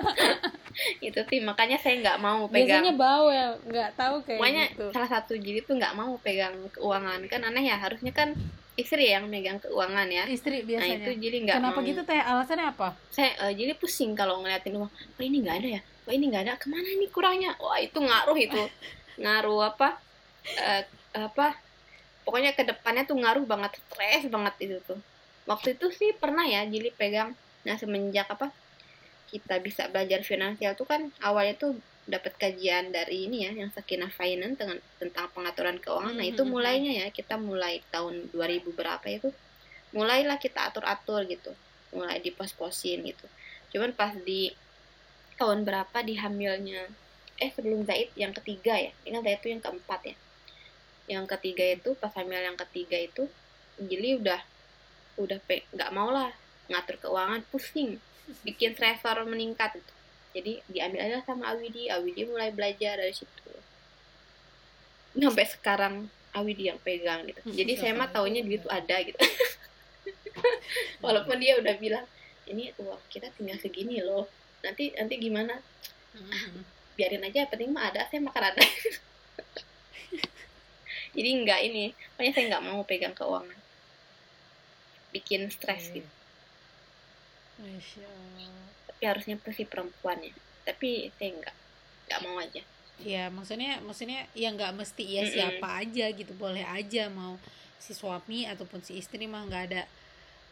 itu 1.12 1.20
sih 1.28 1.44
makanya 1.44 1.76
saya 1.76 2.00
nggak 2.00 2.18
mau 2.24 2.48
pegang. 2.48 2.80
Biasanya 2.80 2.94
bawel 2.96 3.50
nggak 3.68 3.90
tahu 4.00 4.16
kayak 4.24 4.40
Pokoknya 4.40 4.64
gitu. 4.72 4.86
salah 4.96 5.10
satu 5.12 5.36
jadi 5.36 5.60
tuh 5.68 5.76
nggak 5.76 5.92
mau 5.92 6.16
pegang 6.24 6.56
keuangan. 6.72 7.20
Kan 7.28 7.44
aneh 7.44 7.68
ya 7.68 7.76
harusnya 7.76 8.16
kan 8.16 8.32
istri 8.80 9.04
yang 9.12 9.24
megang 9.28 9.60
keuangan 9.60 10.08
ya. 10.08 10.24
Istri 10.26 10.64
nah 10.64 10.66
biasanya. 10.66 10.96
itu 11.04 11.10
jadi 11.20 11.36
nggak 11.46 11.56
kenapa 11.60 11.80
mau. 11.80 11.88
gitu 11.88 12.00
teh? 12.04 12.20
Alasannya 12.20 12.66
apa? 12.72 12.88
Saya 13.12 13.30
eh, 13.46 13.52
jadi 13.54 13.72
pusing 13.76 14.12
kalau 14.16 14.40
ngeliatin 14.40 14.76
uang. 14.80 14.90
Oh 14.90 15.22
ini 15.22 15.36
nggak 15.44 15.56
ada 15.60 15.68
ya? 15.78 15.80
Oh 16.08 16.12
ini 16.12 16.24
nggak 16.32 16.42
ada. 16.48 16.52
Ke 16.56 16.66
mana 16.72 16.88
nih 16.88 17.10
kurangnya? 17.12 17.52
Wah 17.60 17.78
itu 17.78 17.98
ngaruh 18.00 18.38
itu. 18.38 18.62
Ngaruh 19.22 19.60
apa? 19.76 20.00
Eh, 20.48 20.82
apa? 21.12 21.52
Pokoknya 22.24 22.56
ke 22.56 22.64
depannya 22.64 23.04
tuh 23.04 23.20
ngaruh 23.20 23.44
banget 23.44 23.76
stres 23.76 24.24
banget 24.32 24.54
itu 24.64 24.76
tuh. 24.88 24.96
Waktu 25.44 25.76
itu 25.76 25.92
sih 25.92 26.10
pernah 26.16 26.48
ya 26.48 26.64
jadi 26.64 26.88
pegang. 26.96 27.36
Nah 27.68 27.76
semenjak 27.76 28.32
apa? 28.32 28.48
Kita 29.28 29.60
bisa 29.60 29.92
belajar 29.92 30.24
finansial 30.24 30.72
tuh 30.72 30.88
kan 30.88 31.12
awalnya 31.20 31.52
tuh 31.60 31.76
dapat 32.08 32.32
kajian 32.36 32.90
dari 32.90 33.28
ini 33.28 33.44
ya 33.46 33.52
yang 33.52 33.70
Sakinah 33.70 34.10
Finance 34.10 34.56
dengan 34.56 34.78
tentang 34.98 35.26
pengaturan 35.30 35.76
keuangan. 35.78 36.16
Nah 36.16 36.26
itu 36.26 36.42
Mhm. 36.42 36.50
mulainya 36.50 36.92
ya 37.04 37.06
kita 37.12 37.36
mulai 37.36 37.84
tahun 37.92 38.32
2000 38.32 38.72
berapa 38.72 39.04
itu 39.06 39.30
mulailah 39.92 40.38
kita 40.38 40.70
atur-atur 40.70 41.26
gitu 41.26 41.52
mulai 41.90 42.22
di 42.22 42.30
pos-posin 42.30 43.02
gitu. 43.02 43.26
Cuman 43.74 43.92
pas 43.94 44.14
di 44.14 44.54
tahun 45.36 45.64
berapa 45.66 45.98
di 46.04 46.14
hamilnya 46.18 46.86
eh 47.40 47.50
sebelum 47.56 47.88
Zaid 47.88 48.12
yang 48.14 48.36
ketiga 48.36 48.76
ya 48.76 48.92
ingat 49.04 49.24
Zaid 49.24 49.38
itu 49.40 49.48
yang 49.54 49.62
keempat 49.62 50.00
ya. 50.04 50.16
Yang 51.10 51.24
ketiga 51.36 51.64
itu 51.74 51.90
pas 51.98 52.12
hamil 52.14 52.38
yang 52.38 52.58
ketiga 52.58 52.96
itu 52.96 53.26
Jili 53.80 54.20
udah 54.20 54.40
udah 55.16 55.38
pe- 55.48 55.64
nggak 55.72 55.90
mau 55.92 56.12
lah 56.12 56.32
ngatur 56.68 56.96
keuangan 57.00 57.42
pusing 57.50 57.98
bikin 58.44 58.72
stresor 58.76 59.24
meningkat 59.26 59.74
itu 59.78 59.92
jadi 60.30 60.62
diambil 60.70 61.00
aja 61.02 61.18
sama 61.26 61.54
Awidi. 61.54 61.90
Awidi 61.90 62.22
mulai 62.26 62.54
belajar 62.54 62.98
dari 62.98 63.14
situ. 63.14 63.50
Sampai 65.18 65.46
sekarang 65.50 65.94
Awidi 66.30 66.70
yang 66.70 66.78
pegang 66.78 67.26
gitu. 67.26 67.42
Jadi 67.50 67.72
saya 67.74 67.92
mah 67.98 68.14
taunya 68.14 68.46
duit 68.46 68.62
tuh 68.62 68.70
ada 68.70 69.02
gitu. 69.02 69.18
Walaupun 71.04 71.42
dia 71.42 71.58
udah 71.58 71.74
bilang 71.82 72.06
ini 72.46 72.70
uang 72.78 73.02
kita 73.10 73.34
tinggal 73.34 73.58
segini 73.58 73.98
loh. 73.98 74.30
Nanti 74.62 74.94
nanti 74.94 75.18
gimana? 75.18 75.58
Mm-mm. 76.10 76.66
biarin 76.98 77.22
aja 77.22 77.46
penting 77.46 77.70
mah 77.70 77.88
ada 77.88 78.04
saya 78.10 78.20
makan 78.20 78.50
ada. 78.50 78.60
Jadi 81.16 81.28
nggak 81.42 81.60
ini. 81.66 81.84
Pokoknya 82.14 82.32
saya 82.34 82.44
nggak 82.54 82.64
mau 82.66 82.80
pegang 82.86 83.14
keuangan. 83.16 83.58
Bikin 85.10 85.50
stres 85.50 85.90
Oke. 85.90 86.02
gitu. 86.02 86.10
Masya 87.60 88.06
Allah. 88.06 88.54
Tapi 89.00 89.08
harusnya 89.08 89.40
si 89.56 89.64
perempuan 89.64 90.20
ya 90.20 90.28
tapi 90.60 91.08
saya 91.16 91.32
nggak 91.40 91.56
nggak 92.04 92.20
mau 92.20 92.36
aja. 92.36 92.60
Ya 93.00 93.32
maksudnya 93.32 93.80
maksudnya 93.80 94.28
ya 94.36 94.52
nggak 94.52 94.76
mesti 94.76 95.04
ya 95.08 95.24
Mm-mm. 95.24 95.32
siapa 95.32 95.68
aja 95.80 96.12
gitu. 96.12 96.36
Boleh 96.36 96.68
aja 96.68 97.08
mau 97.08 97.40
si 97.80 97.96
suami 97.96 98.44
ataupun 98.44 98.84
si 98.84 99.00
istri 99.00 99.24
mah 99.24 99.48
nggak 99.48 99.64
ada 99.72 99.82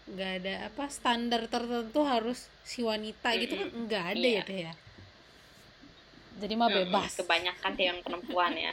nggak 0.09 0.33
ada 0.41 0.55
apa 0.73 0.89
standar 0.89 1.45
tertentu 1.45 2.01
harus 2.09 2.49
si 2.65 2.81
wanita 2.81 3.37
gitu 3.37 3.53
kan 3.53 3.69
nggak 3.69 4.05
ada 4.17 4.25
Iya. 4.25 4.41
ya 4.41 4.43
teh 4.49 4.59
ya. 4.65 4.73
Jadi 6.41 6.55
mah 6.57 6.73
bebas. 6.73 7.21
Kebanyakan 7.21 7.71
sih 7.77 7.85
yang 7.85 8.01
perempuan 8.01 8.57
ya. 8.57 8.73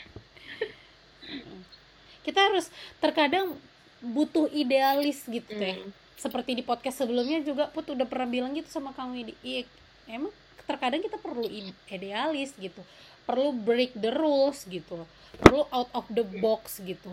Kita 2.24 2.48
harus 2.48 2.72
terkadang 3.04 3.60
butuh 4.00 4.48
idealis 4.56 5.28
gitu 5.28 5.52
teh. 5.52 5.84
Mm. 5.84 5.92
Seperti 6.16 6.56
di 6.56 6.64
podcast 6.64 7.04
sebelumnya 7.04 7.44
juga 7.44 7.68
put 7.70 7.92
udah 7.92 8.08
pernah 8.08 8.28
bilang 8.28 8.52
gitu 8.56 8.72
sama 8.72 8.96
kamu 8.96 9.12
Widi. 9.22 9.34
Iya 9.44 9.62
emang 10.10 10.32
terkadang 10.66 11.04
kita 11.04 11.20
perlu 11.20 11.46
idealis 11.92 12.56
gitu. 12.56 12.82
Perlu 13.26 13.52
break 13.52 13.98
the 13.98 14.14
rules 14.14 14.64
gitu 14.70 15.04
perlu 15.40 15.68
out 15.72 15.92
of 15.92 16.06
the 16.12 16.24
box 16.40 16.80
gitu. 16.84 17.12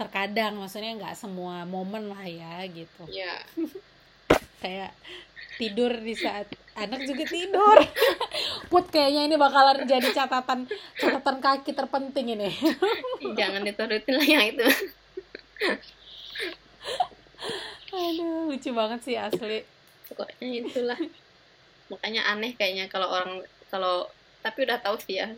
Terkadang 0.00 0.56
maksudnya 0.56 0.96
nggak 0.96 1.14
semua 1.14 1.68
momen 1.68 2.10
lah 2.10 2.24
ya 2.24 2.64
gitu. 2.68 3.04
Ya 3.12 3.44
kayak 4.62 4.94
tidur 5.60 5.92
di 6.00 6.16
saat 6.16 6.48
anak 6.74 7.04
juga 7.04 7.28
tidur. 7.28 7.78
Put 8.72 8.88
kayaknya 8.88 9.28
ini 9.28 9.36
bakalan 9.36 9.84
jadi 9.84 10.08
catatan 10.16 10.64
catatan 10.96 11.36
kaki 11.44 11.76
terpenting 11.76 12.40
ini. 12.40 12.50
Jangan 13.38 13.62
diturutin 13.62 14.14
lah 14.16 14.26
yang 14.26 14.44
itu 14.56 14.66
aduh 17.92 18.48
lucu 18.48 18.70
banget 18.72 19.00
sih 19.04 19.16
asli. 19.20 19.62
Pokoknya 20.08 20.48
itulah. 20.64 21.00
Makanya 21.92 22.24
aneh 22.32 22.56
kayaknya 22.56 22.88
kalau 22.88 23.12
orang 23.12 23.44
kalau 23.68 24.08
tapi 24.40 24.64
udah 24.64 24.80
tahu 24.80 24.96
sih 24.98 25.20
ya 25.22 25.28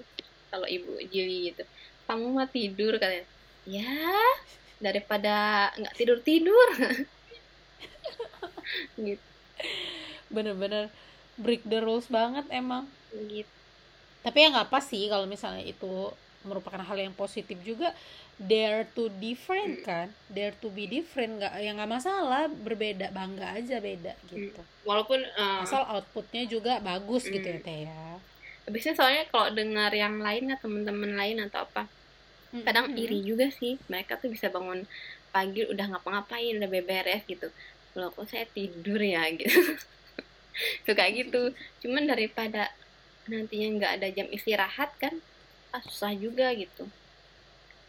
kalau 0.48 0.64
ibu 0.64 0.96
Jili 1.10 1.50
gitu 1.52 1.66
kamu 2.06 2.24
mah 2.30 2.48
tidur 2.48 2.96
katanya. 2.96 3.26
Ya 3.66 3.98
daripada 4.78 5.70
nggak 5.76 5.94
tidur 5.98 6.18
tidur. 6.22 6.68
Gitu. 8.98 9.22
Bener-bener 10.32 10.88
break 11.36 11.62
the 11.68 11.78
rules 11.82 12.08
banget 12.08 12.46
emang. 12.50 12.88
Gitu. 13.12 13.50
Tapi 14.24 14.36
ya 14.40 14.48
nggak 14.50 14.72
apa 14.72 14.80
sih 14.80 15.04
kalau 15.12 15.28
misalnya 15.28 15.62
itu 15.62 16.10
merupakan 16.44 16.80
hal 16.80 16.96
yang 17.00 17.16
positif 17.16 17.56
juga 17.64 17.92
dare 18.38 18.86
to 18.94 19.06
different 19.22 19.86
kan? 19.86 20.10
Dare 20.26 20.54
to 20.58 20.68
be 20.70 20.90
different. 20.90 21.38
Nggak 21.38 21.52
ya 21.62 21.70
nggak 21.74 21.90
masalah. 21.90 22.50
Berbeda 22.50 23.14
bangga 23.14 23.54
aja 23.54 23.78
beda 23.78 24.12
gitu. 24.28 24.60
Walaupun 24.82 25.22
eh, 25.22 25.58
asal 25.62 25.86
outputnya 25.86 26.44
juga 26.50 26.82
bagus 26.82 27.26
gitu 27.26 27.44
ya 27.44 27.58
Mm. 27.60 27.64
teh 27.64 27.78
ya. 27.86 28.02
Biasanya 28.64 28.96
soalnya 28.96 29.24
kalau 29.28 29.52
dengar 29.52 29.92
yang 29.92 30.18
lain 30.18 30.48
atau 30.50 30.66
teman-teman 30.66 31.12
lain 31.14 31.36
atau 31.46 31.68
apa 31.68 31.86
kadang 32.64 32.94
iri 32.94 33.22
juga 33.22 33.50
sih. 33.50 33.78
Mereka 33.86 34.18
tuh 34.18 34.30
bisa 34.30 34.50
bangun 34.50 34.86
pagi 35.34 35.66
udah 35.66 35.86
ngapa-ngapain 35.94 36.58
udah 36.58 36.70
beberes 36.70 37.22
gitu. 37.26 37.50
Kalau 37.94 38.10
kok 38.10 38.26
saya 38.26 38.46
tidur 38.50 38.98
ya 38.98 39.26
gitu. 39.34 39.78
Suka 40.86 41.06
gitu. 41.10 41.54
Cuman 41.82 42.06
daripada 42.06 42.70
nantinya 43.24 43.68
nggak 43.80 43.92
ada 44.00 44.08
jam 44.12 44.28
istirahat 44.28 44.92
kan 45.00 45.16
ah, 45.72 45.80
susah 45.80 46.12
juga 46.12 46.52
gitu 46.52 46.84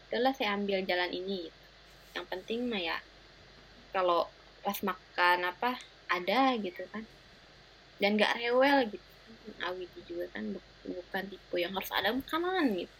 udahlah 0.08 0.32
saya 0.38 0.54
ambil 0.58 0.78
jalan 0.90 1.10
ini. 1.20 1.40
Yang 2.14 2.26
penting 2.32 2.60
mah 2.70 2.80
ya 2.80 2.96
kalau 3.94 4.20
pas 4.64 4.78
makan 4.82 5.38
apa 5.52 5.70
ada 6.16 6.54
gitu 6.58 6.82
kan. 6.92 7.04
Dan 8.00 8.10
nggak 8.18 8.36
rewel 8.40 8.78
gitu. 8.92 9.06
Awidi 9.62 10.00
juga 10.10 10.26
kan 10.34 10.44
bu- 10.54 10.74
bukan 10.86 11.24
tipe 11.30 11.56
yang 11.58 11.72
harus 11.76 11.90
ada 11.94 12.10
makanan 12.14 12.64
gitu. 12.82 12.96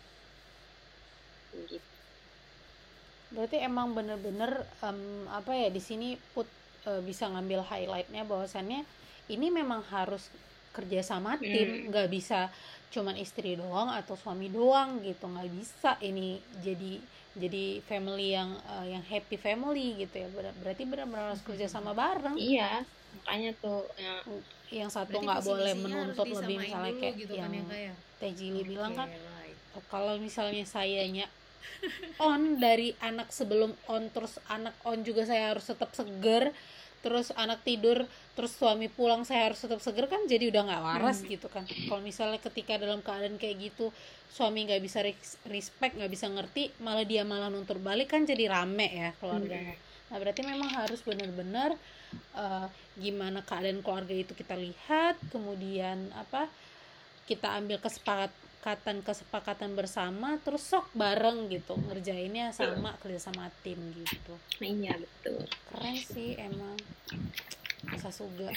Gitu. 1.71 1.90
Berarti 3.35 3.57
emang 3.69 3.92
bener-bener 3.97 4.53
em, 4.87 5.27
apa 5.38 5.53
ya 5.53 5.69
di 5.77 5.83
sini 5.83 6.09
put 6.35 6.47
eh, 6.87 7.03
bisa 7.03 7.27
ngambil 7.33 7.61
highlightnya 7.66 8.23
bahwasannya 8.31 8.81
ini 9.35 9.47
memang 9.51 9.83
harus 9.90 10.31
kerja 10.77 11.01
sama 11.01 11.41
tim 11.41 11.69
Hmm. 11.69 11.89
nggak 11.89 12.09
bisa 12.12 12.41
cuman 12.95 13.17
istri 13.19 13.57
doang 13.57 13.89
atau 13.91 14.15
suami 14.15 14.47
doang 14.53 15.01
gitu 15.03 15.25
nggak 15.27 15.51
bisa 15.59 15.91
ini 16.05 16.39
jadi 16.61 16.93
jadi 17.37 17.65
family 17.85 18.33
yang 18.33 18.51
eh, 18.65 18.97
yang 18.97 19.05
happy 19.05 19.37
family 19.37 20.01
gitu 20.01 20.25
ya. 20.25 20.29
Ber- 20.33 20.57
berarti 20.65 20.83
benar-benar 20.89 21.37
harus 21.37 21.45
kerja 21.45 21.69
sama 21.69 21.93
bareng. 21.93 22.33
Iya, 22.41 22.81
makanya 23.21 23.53
tuh 23.61 23.85
ya, 24.01 24.25
yang 24.73 24.89
satu 24.89 25.21
nggak 25.21 25.45
boleh 25.45 25.73
menuntut 25.77 26.27
lebih 26.27 26.57
misalnya 26.65 26.93
dulu 26.97 27.01
kayak 27.05 27.15
gitu 27.21 27.33
yang 27.37 27.53
kan 27.53 27.61
ya? 27.61 27.65
Kayak 27.69 27.95
Teh 28.17 28.33
Jili 28.33 28.62
bilang 28.65 28.93
kan 28.97 29.09
right. 29.12 29.85
kalau 29.93 30.17
misalnya 30.17 30.65
sayanya 30.65 31.29
on 32.17 32.57
dari 32.57 32.97
anak 33.05 33.29
sebelum 33.29 33.77
on 33.93 34.09
terus 34.09 34.41
anak 34.49 34.73
on 34.89 35.05
juga 35.05 35.29
saya 35.29 35.53
harus 35.53 35.69
tetap 35.69 35.93
seger 35.93 36.57
terus 37.01 37.31
anak 37.35 37.63
tidur 37.63 38.05
terus 38.35 38.53
suami 38.53 38.89
pulang 38.89 39.23
saya 39.23 39.49
harus 39.49 39.61
tetap 39.61 39.81
seger 39.81 40.07
kan 40.07 40.25
jadi 40.27 40.51
udah 40.51 40.63
nggak 40.67 40.83
waras 40.83 41.19
Hmm. 41.23 41.29
gitu 41.31 41.47
kan. 41.49 41.65
Kalau 41.65 42.03
misalnya 42.03 42.37
ketika 42.39 42.77
dalam 42.77 43.01
keadaan 43.01 43.37
kayak 43.37 43.73
gitu 43.73 43.89
suami 44.29 44.67
nggak 44.67 44.83
bisa 44.83 45.01
res- 45.01 45.41
respect 45.47 45.97
nggak 45.97 46.13
bisa 46.13 46.27
ngerti 46.29 46.69
malah 46.81 47.07
dia 47.07 47.23
malah 47.23 47.49
nuntur 47.49 47.79
balik 47.79 48.13
kan 48.13 48.27
jadi 48.27 48.51
rame 48.51 48.89
ya 48.91 49.11
keluarganya. 49.17 49.77
Nah 50.07 50.17
berarti 50.19 50.43
memang 50.43 50.69
harus 50.69 51.01
benar-benar 51.01 51.75
eh, 52.35 52.67
gimana 52.97 53.41
keadaan 53.41 53.81
keluarga 53.81 54.13
itu 54.13 54.33
kita 54.33 54.55
lihat 54.55 55.17
kemudian 55.31 56.11
apa 56.13 56.49
kita 57.27 57.59
ambil 57.59 57.81
kesepakatan 58.57 58.99
kesepakatan 59.07 59.71
bersama 59.79 60.42
terus 60.42 60.66
sok 60.66 60.90
bareng 60.97 61.47
gitu 61.53 61.79
ngerjainnya 61.87 62.51
sama 62.51 62.99
kerja 62.99 63.31
sama 63.31 63.47
tim 63.62 63.79
gitu 63.95 64.35
iya 64.59 64.99
betul. 64.99 65.47
keren 65.71 65.95
sih 65.95 66.35
emang 66.35 66.75
masa 67.87 68.11
suga 68.11 68.51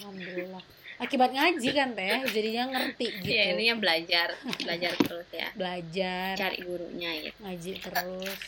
alhamdulillah 0.00 0.64
akibat 0.96 1.36
ngaji 1.36 1.68
kan 1.74 1.92
teh 1.92 2.24
jadinya 2.32 2.64
ngerti 2.72 3.06
gitu 3.20 3.28
Iya, 3.28 3.44
ini 3.58 3.64
yang 3.68 3.82
belajar, 3.82 4.32
belajar 4.56 4.92
terus 4.96 5.28
ya. 5.34 5.48
belajar 5.52 6.32
Cari 6.38 6.58
gurunya 6.62 7.10
gitu. 7.20 7.36
ngaji 7.42 7.70
terus 7.82 8.38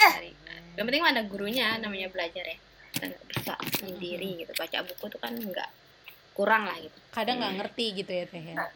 Cari. 0.00 0.30
Yang 0.74 0.84
penting 0.90 1.04
ada 1.06 1.22
gurunya, 1.30 1.78
namanya 1.78 2.10
belajar 2.10 2.42
ya. 2.42 2.58
Kita 2.90 3.06
nggak 3.06 3.26
bisa 3.30 3.54
sendiri 3.78 4.42
gitu. 4.42 4.50
Baca 4.58 4.82
buku 4.82 5.04
tuh 5.06 5.20
kan 5.22 5.30
nggak 5.38 5.70
kurang 6.34 6.66
lah 6.66 6.74
gitu. 6.82 6.98
kadang 7.14 7.38
nggak 7.38 7.54
ngerti 7.62 7.86
gitu 8.02 8.10
ya 8.10 8.24
teh 8.26 8.42
ya 8.42 8.66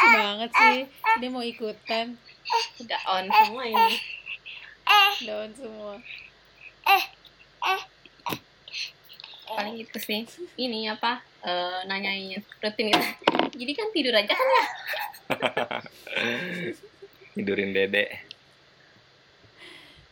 banget 0.00 0.50
sih 0.54 0.78
dia 1.20 1.30
mau 1.30 1.44
ikutan 1.44 2.16
Udah 2.82 3.00
on 3.06 3.26
semua 3.30 3.62
ini. 3.68 3.94
daun 5.26 5.50
semua 5.54 5.94
Paling 9.50 9.82
gitu 9.82 9.98
sih. 9.98 10.22
Ini 10.54 10.94
apa? 10.94 11.26
eh, 11.42 11.80
nanyain 11.88 12.38
rutin 12.62 12.92
gitu. 12.92 13.06
Jadi 13.60 13.72
kan 13.74 13.86
tidur 13.92 14.14
aja 14.14 14.30
kan 14.30 14.46
ya. 14.46 14.64
tidurin 17.38 17.70
dede 17.70 18.10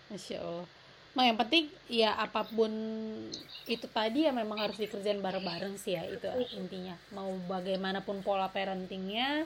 Masya 0.09 0.41
Allah. 0.41 0.78
Nah, 1.19 1.27
yang 1.27 1.35
penting 1.35 1.67
ya 1.91 2.15
apa 2.15 2.47
pun 2.47 2.71
itu 3.67 3.87
tadi 3.91 4.23
ya 4.23 4.31
memang 4.31 4.55
harus 4.63 4.79
dikerjain 4.79 5.19
bareng-bareng 5.19 5.75
sih 5.75 5.99
ya 5.99 6.07
itu 6.07 6.31
intinya. 6.55 6.95
Mau 7.11 7.35
bagaimanapun 7.51 8.23
pola 8.23 8.47
parentingnya 8.47 9.43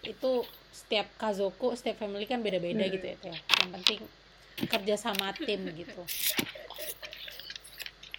itu 0.00 0.48
setiap 0.72 1.12
kazoku, 1.20 1.76
setiap 1.76 2.00
family 2.00 2.24
kan 2.24 2.40
beda-beda 2.40 2.88
Hmm. 2.88 2.94
gitu 2.96 3.04
ya. 3.04 3.16
Teh. 3.20 3.36
Yang 3.36 3.70
penting 3.76 4.00
kerja 4.64 4.94
sama 4.96 5.36
tim 5.36 5.60
gitu. 5.76 6.00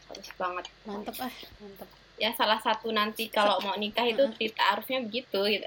Harus 0.05 0.29
banget. 0.37 0.65
Mantep 0.85 1.17
ah, 1.25 1.33
mantep. 1.57 1.89
Ya 2.21 2.29
salah 2.37 2.61
satu 2.61 2.93
nanti 2.93 3.33
kalau 3.33 3.57
mau 3.65 3.73
nikah 3.81 4.05
itu 4.05 4.21
kita 4.37 4.77
harusnya 4.77 5.01
begitu 5.01 5.41
gitu. 5.49 5.65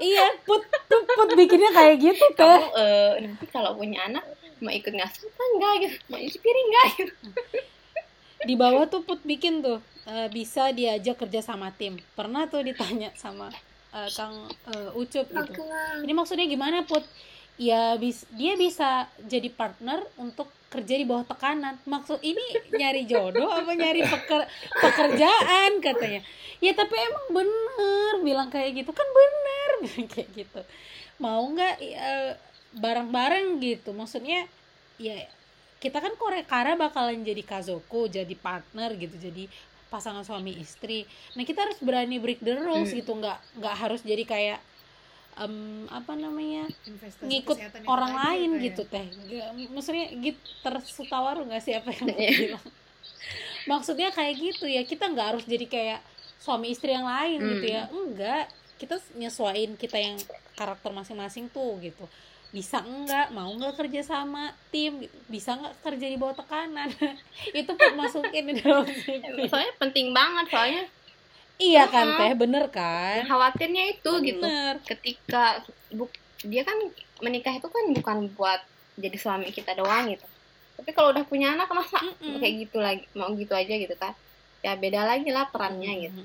iya, 0.00 0.40
put, 0.48 0.64
put, 0.88 1.04
put 1.04 1.30
bikinnya 1.36 1.68
kayak 1.68 2.00
gitu 2.00 2.24
teh. 2.32 2.40
Kamu 2.64 2.80
eh, 2.80 3.12
nanti 3.28 3.44
kalau 3.52 3.76
punya 3.76 4.08
anak 4.08 4.24
mau 4.60 4.72
ikut 4.72 4.92
ngasuh 4.92 5.28
apa 5.28 5.42
enggak 5.56 5.74
gitu. 5.84 5.96
Mau 6.08 6.18
isi 6.20 6.38
piring 6.38 6.66
enggak 6.68 6.88
gitu. 6.96 7.14
Di 8.48 8.54
bawah 8.56 8.88
tuh 8.88 9.04
put 9.04 9.20
bikin 9.24 9.60
tuh 9.60 9.80
eh, 10.08 10.28
bisa 10.32 10.72
diajak 10.72 11.20
kerja 11.20 11.40
sama 11.44 11.72
tim. 11.76 12.00
Pernah 12.16 12.48
tuh 12.48 12.64
ditanya 12.64 13.12
sama 13.16 13.52
eh, 13.92 14.08
Kang 14.16 14.48
eh, 14.72 14.98
Ucup 15.00 15.26
gitu. 15.28 15.62
ini 16.04 16.12
maksudnya 16.14 16.46
gimana 16.46 16.86
put 16.86 17.04
ya 17.60 17.92
bis 18.00 18.24
dia 18.32 18.56
bisa 18.56 19.04
jadi 19.28 19.52
partner 19.52 20.00
untuk 20.16 20.48
kerja 20.72 20.96
di 20.96 21.04
bawah 21.04 21.28
tekanan 21.28 21.76
maksud 21.84 22.16
ini 22.24 22.40
nyari 22.72 23.04
jodoh 23.04 23.52
apa 23.52 23.68
nyari 23.76 24.00
peker, 24.00 24.48
pekerjaan 24.80 25.82
katanya 25.84 26.24
ya 26.64 26.72
tapi 26.72 26.94
emang 26.96 27.26
bener 27.36 28.14
bilang 28.24 28.48
kayak 28.48 28.80
gitu 28.80 28.96
kan 28.96 29.04
bener 29.04 29.70
kayak 30.16 30.28
gitu 30.32 30.60
mau 31.20 31.44
nggak 31.52 31.76
ya, 31.84 32.32
bareng-bareng 32.72 33.58
gitu. 33.58 33.90
Maksudnya 33.90 34.46
ya 34.96 35.16
kita 35.76 35.96
kan 35.96 36.12
Korekara 36.14 36.74
bakalan 36.74 37.20
jadi 37.20 37.40
kazoko 37.40 38.04
jadi 38.06 38.32
partner 38.34 38.92
gitu 38.94 39.16
jadi 39.16 39.48
pasangan 39.88 40.22
suami 40.22 40.54
istri. 40.54 41.02
Nah 41.34 41.42
kita 41.42 41.64
harus 41.64 41.78
berani 41.78 42.16
break 42.16 42.38
the 42.38 42.54
rules 42.54 42.88
Hmm. 42.88 42.98
gitu. 42.98 43.12
Nggak 43.12 43.38
nggak 43.56 43.74
harus 43.76 44.00
jadi 44.00 44.22
kayak 44.22 44.58
em, 45.36 45.54
apa 45.88 46.12
namanya 46.14 46.68
Investasi 46.84 47.24
ngikut 47.24 47.56
orang 47.86 48.12
lain 48.14 48.50
ya? 48.52 48.62
gitu 48.62 48.82
teh. 48.84 49.06
Nggak- 49.08 49.70
maksudnya 49.70 50.06
gitu 50.12 50.36
tersutawaru 50.60 51.42
nggak 51.44 51.60
sih 51.60 51.72
apa 51.72 51.90
yang 51.90 52.06
mau 52.08 52.18
Iya. 52.18 52.30
bilang? 52.36 52.66
Maksudnya 53.62 54.08
kayak 54.10 54.34
gitu 54.36 54.64
ya. 54.64 54.82
Kita 54.82 55.06
nggak 55.06 55.26
harus 55.28 55.44
jadi 55.44 55.64
kayak 55.64 56.00
suami 56.36 56.70
istri 56.70 56.90
yang 56.90 57.04
lain 57.04 57.36
gitu 57.38 57.66
Hmm. 57.66 57.74
ya 57.74 57.82
enggak 57.90 58.44
kita 58.76 58.96
nyesuaiin 59.14 59.76
kita 59.76 59.92
yang 59.94 60.16
karakter 60.54 60.88
masing-masing 60.90 61.48
tuh 61.48 61.76
gitu 61.78 62.08
bisa 62.50 62.82
enggak 62.82 63.30
mau 63.30 63.46
enggak 63.54 63.78
kerja 63.78 64.02
sama 64.02 64.50
tim? 64.74 65.06
Gitu. 65.06 65.14
bisa 65.30 65.54
enggak 65.54 65.74
kerja 65.86 66.06
di 66.10 66.18
bawah 66.18 66.34
tekanan? 66.34 66.90
Itu 67.60 67.72
pun 67.78 67.92
masukin 67.94 68.50
di 68.50 68.54
dalam 68.58 68.86
CV 69.06 69.46
soalnya 69.46 69.72
penting 69.78 70.10
banget 70.10 70.46
soalnya 70.50 70.84
iya 71.60 71.86
kan 71.86 72.06
Mm-mm. 72.10 72.18
teh? 72.18 72.32
Bener 72.34 72.64
kan? 72.72 73.22
Khawatirnya 73.28 73.84
itu 73.94 74.10
gitu. 74.24 74.42
Bener. 74.42 74.80
Ketika 74.82 75.62
buk, 75.94 76.10
dia 76.42 76.64
kan 76.64 76.76
menikah 77.20 77.54
itu 77.54 77.68
kan 77.68 77.84
bukan 77.94 78.16
buat 78.34 78.60
jadi 78.96 79.16
suami 79.20 79.52
kita 79.52 79.76
doang 79.76 80.10
gitu. 80.10 80.26
Tapi 80.80 80.90
kalau 80.96 81.12
udah 81.12 81.22
punya 81.28 81.52
anak 81.54 81.68
masa 81.70 82.00
Mm-mm. 82.02 82.40
kayak 82.40 82.54
gitu 82.66 82.80
lagi 82.80 83.04
mau 83.14 83.30
gitu 83.36 83.52
aja 83.54 83.74
gitu 83.76 83.94
kan? 83.94 84.16
Ya 84.64 84.74
beda 84.74 85.06
lagi 85.06 85.28
lah 85.30 85.48
perannya 85.52 86.10
gitu 86.10 86.20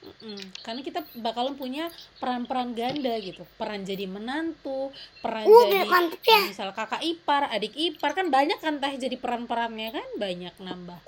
Mm-mm. 0.00 0.40
Karena 0.64 0.80
kita 0.80 1.04
bakalan 1.20 1.60
punya 1.60 1.92
peran-peran 2.16 2.72
ganda 2.72 3.20
gitu, 3.20 3.44
peran 3.60 3.84
jadi 3.84 4.08
menantu, 4.08 4.88
peran 5.20 5.44
Uh, 5.44 5.68
jadi 5.68 5.84
mantep 5.84 6.24
ya. 6.24 6.40
misal 6.48 6.72
kakak 6.72 7.04
ipar, 7.04 7.52
adik 7.52 7.76
ipar 7.76 8.16
kan 8.16 8.32
banyak 8.32 8.56
kan 8.64 8.80
teh 8.80 8.96
jadi 8.96 9.16
peran-perannya 9.20 9.92
kan 9.92 10.08
banyak 10.16 10.54
nambah. 10.56 11.00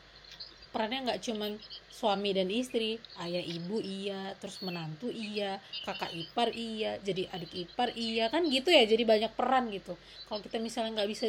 Perannya 0.72 1.04
nggak 1.04 1.20
cuman 1.28 1.52
suami 1.92 2.32
dan 2.32 2.48
istri, 2.48 2.96
ayah 3.20 3.44
ibu 3.44 3.76
iya, 3.85 4.32
terus 4.40 4.56
menantu 4.64 5.12
iya, 5.12 5.61
kakak 5.85 6.08
ipar 6.16 6.48
iya, 6.56 6.96
jadi 7.04 7.28
adik 7.28 7.52
ipar 7.52 7.92
iya 7.92 8.32
kan 8.32 8.40
gitu 8.48 8.72
ya, 8.72 8.88
jadi 8.88 9.04
banyak 9.04 9.37
peran 9.37 9.68
gitu. 9.68 9.92
Kalau 10.26 10.40
kita 10.40 10.56
misalnya 10.56 11.04
nggak 11.04 11.11
bisa 11.12 11.26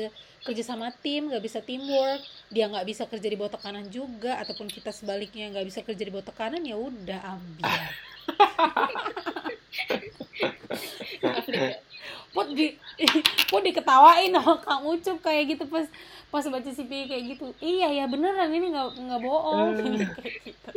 kerja 0.48 0.64
sama 0.64 0.96
tim, 1.04 1.28
nggak 1.28 1.44
bisa 1.44 1.60
teamwork, 1.60 2.24
dia 2.56 2.72
nggak 2.72 2.88
bisa 2.88 3.04
kerja 3.04 3.28
di 3.28 3.36
bawah 3.36 3.52
tekanan 3.52 3.92
juga, 3.92 4.40
ataupun 4.40 4.72
kita 4.72 4.96
sebaliknya 4.96 5.52
nggak 5.52 5.68
bisa 5.68 5.84
kerja 5.84 6.04
di 6.08 6.12
bawah 6.16 6.28
tekanan 6.32 6.64
ya 6.64 6.80
udah 6.80 7.20
ambil. 7.36 7.68
Put 12.34 12.48
di 12.52 12.74
Put 13.50 13.62
diketawain 13.62 14.34
sama 14.36 14.58
Kang 14.60 14.84
Ucup 14.84 15.18
kayak 15.20 15.54
gitu 15.54 15.64
pas 15.66 15.86
pas 16.28 16.42
baca 16.44 16.66
CV 16.68 17.06
kayak 17.06 17.24
gitu. 17.32 17.46
Iya 17.60 17.94
ya 17.94 18.06
beneran 18.06 18.50
ini 18.50 18.68
nggak 18.68 18.98
nggak 18.98 19.22
bohong 19.22 19.70
kayak 19.78 20.36
gitu. 20.44 20.70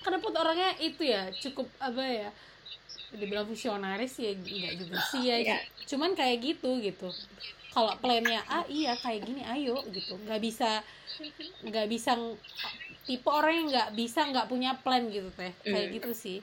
Karena 0.00 0.18
Put 0.18 0.34
orangnya 0.34 0.70
itu 0.78 1.02
ya 1.04 1.28
cukup 1.30 1.68
apa 1.78 2.00
ya 2.00 2.28
dibilang 3.10 3.44
visionaris 3.44 4.16
ya 4.16 4.30
enggak 4.30 4.74
juga 4.78 4.96
sih 5.10 5.22
ya 5.24 5.36
Iya. 5.36 5.58
cuman 5.84 6.14
kayak 6.14 6.38
gitu 6.40 6.78
gitu 6.78 7.10
kalau 7.68 7.90
plannya 7.98 8.38
A 8.46 8.62
iya 8.70 8.94
kayak 8.94 9.26
gini 9.26 9.42
ayo 9.42 9.82
gitu 9.90 10.14
nggak 10.14 10.38
bisa 10.38 10.78
nggak 11.60 11.90
bisa 11.90 12.14
tipe 13.02 13.26
orang 13.26 13.50
yang 13.52 13.66
nggak 13.66 13.88
bisa 13.98 14.20
nggak 14.24 14.46
punya 14.46 14.78
plan 14.78 15.10
gitu 15.10 15.26
teh 15.34 15.50
kayak 15.60 15.90
Hmm. 15.90 15.94
gitu 15.98 16.10
sih 16.14 16.38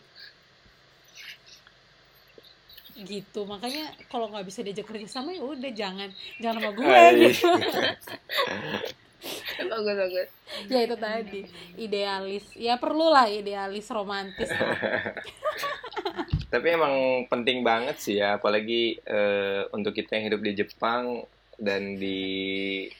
gitu. 3.03 3.45
Makanya 3.45 3.93
kalau 4.10 4.31
nggak 4.31 4.47
bisa 4.47 4.65
diajak 4.65 4.88
kerja 4.89 5.07
sama 5.10 5.33
ya 5.33 5.43
udah 5.43 5.71
jangan. 5.73 6.10
Jangan 6.41 6.55
sama 6.57 6.71
gue 6.73 7.01
gitu. 7.27 7.49
Bagus 9.57 9.97
bagus. 9.97 10.29
Ya 10.69 10.79
itu 10.86 10.95
tadi. 10.95 11.41
Idealis. 11.75 12.45
Ya 12.53 12.77
perlulah 12.77 13.25
idealis 13.27 13.89
romantis. 13.89 14.47
Tapi 16.53 16.67
emang 16.71 17.25
penting 17.27 17.65
banget 17.65 17.99
sih 17.99 18.21
ya, 18.21 18.39
apalagi 18.39 19.01
eh, 19.03 19.67
untuk 19.75 19.91
kita 19.91 20.15
yang 20.15 20.31
hidup 20.31 20.41
di 20.45 20.51
Jepang 20.55 21.27
dan 21.57 21.97
di 21.97 22.21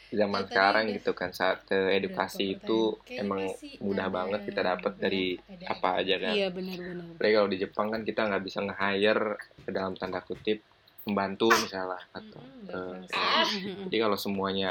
zaman 0.09 0.49
sekarang 0.49 0.89
gitu 0.89 1.13
kan 1.13 1.29
saat 1.29 1.69
edukasi 1.69 2.57
itu? 2.57 2.97
Kayaknya 3.05 3.21
emang 3.21 3.41
mudah 3.85 4.07
ada 4.09 4.15
banget 4.17 4.39
kita 4.49 4.61
dapat 4.65 4.93
dari 4.97 5.25
ada 5.37 5.65
apa 5.77 5.89
aja 6.01 6.15
kan. 6.17 6.33
iya 6.33 6.47
benar-benar 6.49 7.05
Apalagi 7.17 7.33
kalau 7.37 7.49
di 7.49 7.57
Jepang 7.61 7.87
kan 7.93 8.01
kita 8.01 8.21
nggak 8.25 8.43
bisa 8.43 8.59
nge-hire 8.65 9.25
dalam 9.69 9.93
tanda 9.93 10.19
kutip 10.25 10.61
pembantu 11.05 11.47
misalnya 11.53 12.01
atau 12.11 12.41
Mm-mm, 12.43 12.67
eh, 12.67 12.99
berproses. 13.07 13.49
jadi 13.87 13.97
kalau 14.03 14.17
semuanya 14.19 14.69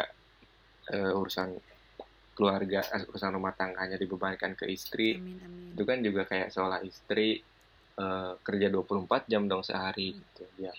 eh, 0.93 1.13
urusan 1.17 1.49
keluarga 2.37 2.85
eh, 2.93 3.09
urusan 3.09 3.33
rumah 3.33 3.57
tangganya 3.57 3.97
dibebankan 3.97 4.53
ke 4.53 4.69
istri 4.69 5.17
amin 5.17 5.41
amin. 5.41 5.73
itu 5.73 5.83
kan 5.89 5.99
juga 6.05 6.23
kayak 6.29 6.53
seolah 6.53 6.85
istri 6.85 7.41
eh, 7.97 8.33
kerja 8.45 8.67
24 8.69 9.31
jam 9.31 9.49
dong 9.49 9.65
sehari 9.65 10.13
gitu. 10.13 10.45
Dia 10.61 10.75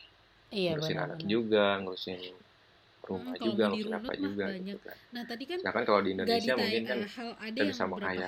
iya 0.53 0.75
ngurusin 0.77 0.97
anak 1.01 1.19
juga 1.25 1.81
ngurusin 1.81 2.21
rumah 3.09 3.35
Hmm, 3.37 3.43
juga 3.47 3.65
mau 3.71 3.91
apa 3.99 4.13
juga 4.19 4.45
banyak. 4.47 4.67
gitu 4.67 4.77
kan 4.85 4.97
nah 5.13 5.23
tadi 5.29 5.43
kan 5.51 5.59
sedangkan 5.59 5.83
kalau 5.89 6.01
di 6.05 6.11
Indonesia 6.15 6.53
ditanya 6.53 6.61
mungkin 6.61 6.83
kan 6.89 6.99
hal 7.15 7.29
ada 7.47 7.51
kita 7.55 7.63
bisa 7.71 7.83
ditanya 7.87 8.27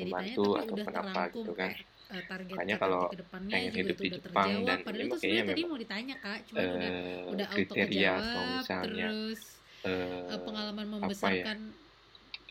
pembantu 0.00 0.42
atau 0.62 0.76
terangkum 0.84 1.46
gitu 1.46 1.50
kan. 1.60 1.70
eh, 2.12 2.22
target 2.30 2.58
Makanya 2.58 2.76
kalau 2.82 3.02
ke 3.10 3.14
depannya 3.22 3.54
pengen 3.54 3.72
hidup 3.78 3.96
itu 3.96 4.04
di 4.04 4.10
Jepang 4.18 4.50
terjawab 4.54 4.66
dan 4.68 4.78
padahal 4.86 5.02
ya 5.02 5.06
itu 5.08 5.16
sebenarnya 5.18 5.46
tadi 5.50 5.60
memang, 5.62 5.70
mau 5.70 5.78
ditanya 5.82 6.14
kak 6.22 6.38
cuma 6.48 6.60
udah 6.76 6.90
eh, 6.90 7.22
udah 7.32 7.46
auto 7.54 7.74
kriteria 7.74 8.10
atau 8.22 8.42
kejawab 8.42 8.46
misalnya 8.58 9.08
terus 9.10 9.40
eh, 9.86 10.38
pengalaman 10.46 10.88
apa 11.08 11.28
ya 11.34 11.46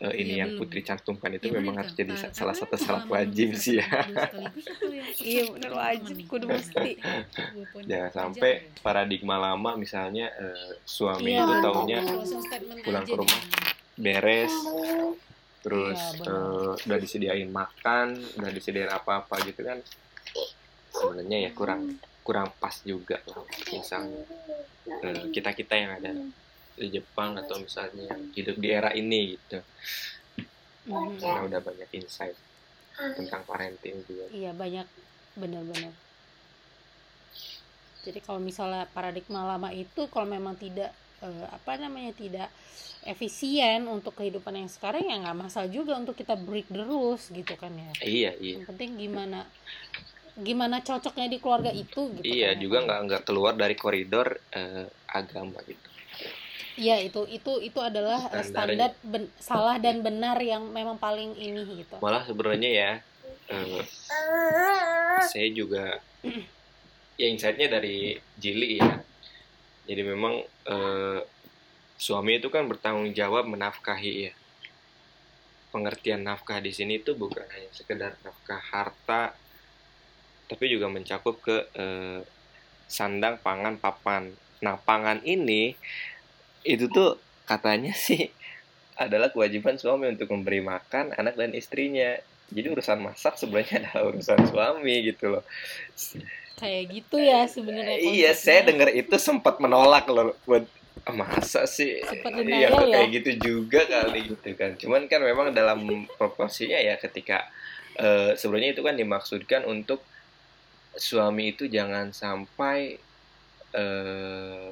eh, 0.00 0.14
ini 0.16 0.32
Iya, 0.32 0.40
yang 0.40 0.50
belum. 0.50 0.60
Putri 0.62 0.80
cantumkan 0.80 1.30
itu 1.30 1.46
Ya, 1.46 1.54
memang 1.54 1.74
harus 1.76 1.92
jadi 1.92 2.12
salah 2.30 2.52
satu 2.52 2.74
syarat 2.74 3.04
wajib 3.06 3.52
sih 3.54 3.76
ya 3.76 3.84
ya 3.84 4.00
Iya, 5.20 5.42
teman-teman 5.46 5.72
wajib, 5.76 6.16
kudu 6.24 6.46
mesti. 6.48 6.92
poin 7.66 7.84
jangan 7.84 8.10
sampai 8.10 8.50
ya. 8.50 8.80
paradigma 8.80 9.36
lama 9.36 9.76
misalnya 9.76 10.32
eh, 10.32 10.70
suami 10.82 11.30
Iya, 11.30 11.42
itu 11.42 11.54
taunya 11.60 11.98
Closing 12.00 12.42
statement 12.42 12.80
pulang 12.80 13.04
ke 13.04 13.14
rumah 13.14 13.40
beres 13.94 14.54
terus 15.60 16.00
Iya, 16.00 16.18
benar. 16.18 16.48
eh, 16.72 16.72
udah 16.82 16.98
disediain 16.98 17.50
makan 17.50 18.06
udah 18.34 18.50
disediain 18.50 18.88
apa-apa 18.88 19.36
gitu 19.44 19.60
kan 19.60 19.78
sebenarnya 20.90 21.38
ya 21.44 21.50
kurang 21.52 22.00
kurang 22.20 22.48
pas 22.56 22.72
juga 22.80 23.20
lah 23.26 23.44
misalnya 23.70 24.24
kita 25.30 25.52
kita 25.52 25.74
yang 25.74 25.92
ada 25.94 26.10
di 26.80 26.88
Jepang 26.96 27.36
atau 27.36 27.60
misalnya 27.60 28.02
yang 28.10 28.22
hidup 28.32 28.56
di 28.56 28.68
era 28.72 28.90
ini 28.96 29.36
gitu 29.36 29.60
karena 30.90 31.40
udah 31.46 31.60
banyak 31.60 31.90
insight 31.94 32.34
tentang 33.16 33.42
parenting 33.46 34.00
juga 34.08 34.24
Iya 34.32 34.50
banyak 34.52 34.86
benar-benar. 35.38 35.92
Jadi 38.00 38.18
kalau 38.24 38.40
misalnya 38.40 38.88
paradigma 38.96 39.44
lama 39.44 39.68
itu 39.72 40.08
kalau 40.08 40.24
memang 40.26 40.56
tidak 40.56 40.90
eh, 41.20 41.46
apa 41.52 41.76
namanya 41.76 42.16
tidak 42.16 42.48
efisien 43.04 43.88
untuk 43.88 44.12
kehidupan 44.16 44.52
yang 44.56 44.68
sekarang 44.68 45.04
ya 45.08 45.16
nggak 45.20 45.36
masalah 45.36 45.68
juga 45.72 45.96
untuk 45.96 46.16
kita 46.16 46.36
break 46.36 46.68
the 46.68 46.84
rules 46.84 47.28
gitu 47.32 47.56
kan 47.56 47.72
ya. 47.72 47.92
iya 48.04 48.30
iya 48.36 48.60
Yang 48.60 48.68
penting 48.68 48.90
gimana 49.00 49.38
gimana 50.40 50.80
cocoknya 50.80 51.28
di 51.28 51.38
keluarga 51.40 51.72
itu 51.72 52.12
gitu. 52.20 52.24
iya 52.24 52.52
kan 52.52 52.56
ya. 52.56 52.62
juga 52.64 52.78
nggak 52.84 53.00
nggak 53.08 53.22
keluar 53.28 53.52
dari 53.56 53.76
koridor 53.76 54.28
eh, 54.52 54.88
agama 55.12 55.60
gitu 55.64 55.89
Iya 56.76 56.96
itu 57.04 57.26
itu 57.28 57.52
itu 57.60 57.78
adalah 57.80 58.30
standar 58.40 58.96
ben- 59.04 59.32
salah 59.36 59.76
dan 59.76 60.00
benar 60.00 60.36
yang 60.40 60.68
memang 60.70 60.96
paling 60.96 61.36
ini 61.36 61.84
gitu. 61.84 61.96
malah 62.00 62.24
sebenarnya 62.24 62.70
ya 62.70 62.90
eh, 63.50 63.82
saya 65.26 65.48
juga 65.52 66.00
ya 67.20 67.26
insightnya 67.28 67.68
dari 67.68 68.16
Jili 68.40 68.80
ya. 68.80 69.02
Jadi 69.84 70.02
memang 70.06 70.40
eh, 70.46 71.20
suami 72.00 72.40
itu 72.40 72.48
kan 72.48 72.64
bertanggung 72.64 73.12
jawab 73.12 73.44
menafkahi 73.50 74.30
ya. 74.30 74.32
Pengertian 75.70 76.26
nafkah 76.26 76.58
di 76.58 76.72
sini 76.74 76.98
itu 76.98 77.14
bukan 77.14 77.46
hanya 77.46 77.70
sekedar 77.70 78.18
nafkah 78.26 78.58
harta 78.58 79.36
tapi 80.50 80.66
juga 80.66 80.90
mencakup 80.90 81.38
ke 81.38 81.56
eh, 81.78 82.20
sandang 82.90 83.38
pangan 83.38 83.78
papan. 83.78 84.34
Nah 84.66 84.74
pangan 84.82 85.22
ini 85.22 85.78
itu 86.64 86.86
tuh 86.92 87.16
katanya 87.48 87.92
sih 87.96 88.30
adalah 89.00 89.32
kewajiban 89.32 89.80
suami 89.80 90.12
untuk 90.12 90.28
memberi 90.28 90.60
makan 90.60 91.16
anak 91.16 91.34
dan 91.40 91.56
istrinya. 91.56 92.20
Jadi 92.50 92.66
urusan 92.68 92.98
masak 93.00 93.38
sebenarnya 93.38 93.86
adalah 93.86 94.10
urusan 94.12 94.40
suami 94.50 94.94
gitu 95.06 95.38
loh. 95.38 95.44
Kayak 96.60 96.82
gitu 96.92 97.16
ya 97.16 97.46
sebenarnya 97.48 97.96
iya 97.96 98.34
konsepnya. 98.34 98.34
saya 98.36 98.60
dengar 98.68 98.88
itu 98.92 99.16
sempat 99.16 99.56
menolak 99.62 100.04
loh. 100.10 100.36
Buat 100.44 100.68
"Ah, 101.08 101.16
masa 101.16 101.64
sih? 101.64 102.04
Iya 102.04 102.28
denial 102.28 102.84
ya? 102.84 103.00
kayak 103.00 103.08
gitu 103.16 103.30
juga 103.40 103.80
kali 103.88 104.36
gitu 104.36 104.48
kan. 104.58 104.76
Cuman 104.76 105.08
kan 105.08 105.24
memang 105.24 105.56
dalam 105.56 105.80
proporsinya 106.20 106.76
ya 106.76 107.00
ketika 107.00 107.48
eh, 107.96 108.36
sebenarnya 108.36 108.76
itu 108.76 108.82
kan 108.84 109.00
dimaksudkan 109.00 109.64
untuk 109.64 110.04
suami 110.98 111.56
itu 111.56 111.70
jangan 111.72 112.12
sampai 112.12 113.00
eh, 113.72 114.68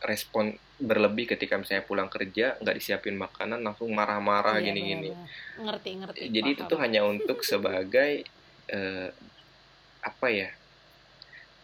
respon 0.00 0.56
berlebih 0.78 1.24
ketika 1.26 1.56
misalnya 1.56 1.82
pulang 1.82 2.06
kerja 2.06 2.60
nggak 2.60 2.76
disiapin 2.76 3.16
makanan 3.16 3.60
langsung 3.60 3.88
marah-marah 3.90 4.56
Iya, 4.56 4.64
gini-gini. 4.66 5.08
benar-benar. 5.08 5.64
ngerti 5.64 5.90
ngerti. 5.96 6.20
Jadi 6.30 6.48
itu 6.50 6.60
paham. 6.60 6.70
tuh 6.70 6.78
hanya 6.78 7.00
untuk 7.02 7.38
sebagai 7.42 8.10
eh, 8.68 9.08
apa 10.02 10.26
ya 10.28 10.50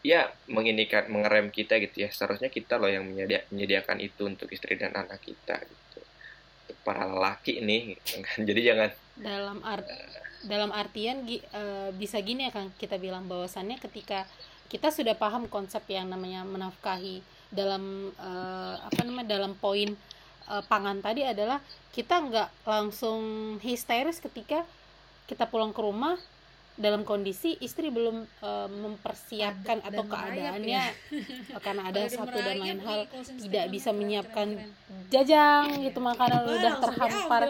ya 0.02 0.26
menginikan 0.48 1.06
mengerem 1.06 1.48
kita 1.48 1.78
gitu 1.78 2.02
ya. 2.02 2.08
Seharusnya 2.08 2.48
kita 2.48 2.74
loh 2.74 2.88
yang 2.88 3.04
menyedia- 3.04 3.46
menyediakan 3.48 4.00
itu 4.00 4.22
untuk 4.24 4.48
istri 4.48 4.74
dan 4.74 4.90
anak 4.92 5.20
kita 5.20 5.60
gitu. 5.60 6.00
Para 6.82 7.04
lelaki 7.04 7.60
nih 7.60 7.94
gitu 7.96 8.18
kan. 8.18 8.38
Jadi 8.48 8.60
jangan 8.62 8.90
dalam 9.14 9.58
art 9.62 9.86
dalam 10.42 10.70
artian 10.72 11.22
eh, 11.28 11.44
bisa 11.92 12.18
gini 12.18 12.48
ya 12.48 12.50
Kang. 12.50 12.72
Kita 12.74 12.96
bilang 12.96 13.28
bahwasannya 13.28 13.78
ketika 13.78 14.26
kita 14.66 14.88
sudah 14.88 15.14
paham 15.14 15.46
konsep 15.46 15.84
yang 15.86 16.08
namanya 16.08 16.42
menafkahi 16.42 17.20
dalam 17.52 18.10
eh, 18.16 18.74
apa 18.80 19.00
namanya 19.04 19.36
dalam 19.36 19.52
poin 19.54 19.92
eh, 20.48 20.62
pangan 20.66 20.98
tadi 21.04 21.22
adalah 21.22 21.60
kita 21.92 22.18
nggak 22.24 22.48
langsung 22.64 23.22
histeris 23.60 24.18
ketika 24.18 24.64
kita 25.28 25.44
pulang 25.46 25.70
ke 25.70 25.80
rumah 25.84 26.16
dalam 26.74 27.02
kondisi 27.02 27.52
istri 27.58 27.88
belum 27.88 28.24
eh, 28.24 28.68
mempersiapkan 28.70 29.78
Ada- 29.78 29.92
atau 29.92 30.02
keadaannya 30.04 30.80
ya. 30.80 30.92
karena 31.64 31.82
ada 31.86 32.00
satu 32.06 32.32
dan 32.34 32.56
lain 32.56 32.80
hal 32.80 33.04
tidak 33.38 33.64
bisa 33.68 33.88
keren, 33.88 33.98
menyiapkan 33.98 34.48
keren, 34.50 34.72
keren. 34.72 35.04
jajang 35.08 35.64
Iya. 35.70 35.84
gitu 35.84 35.98
makanan 36.00 36.40
Wah, 36.40 36.54
udah 36.54 36.72
terhampar 36.78 37.42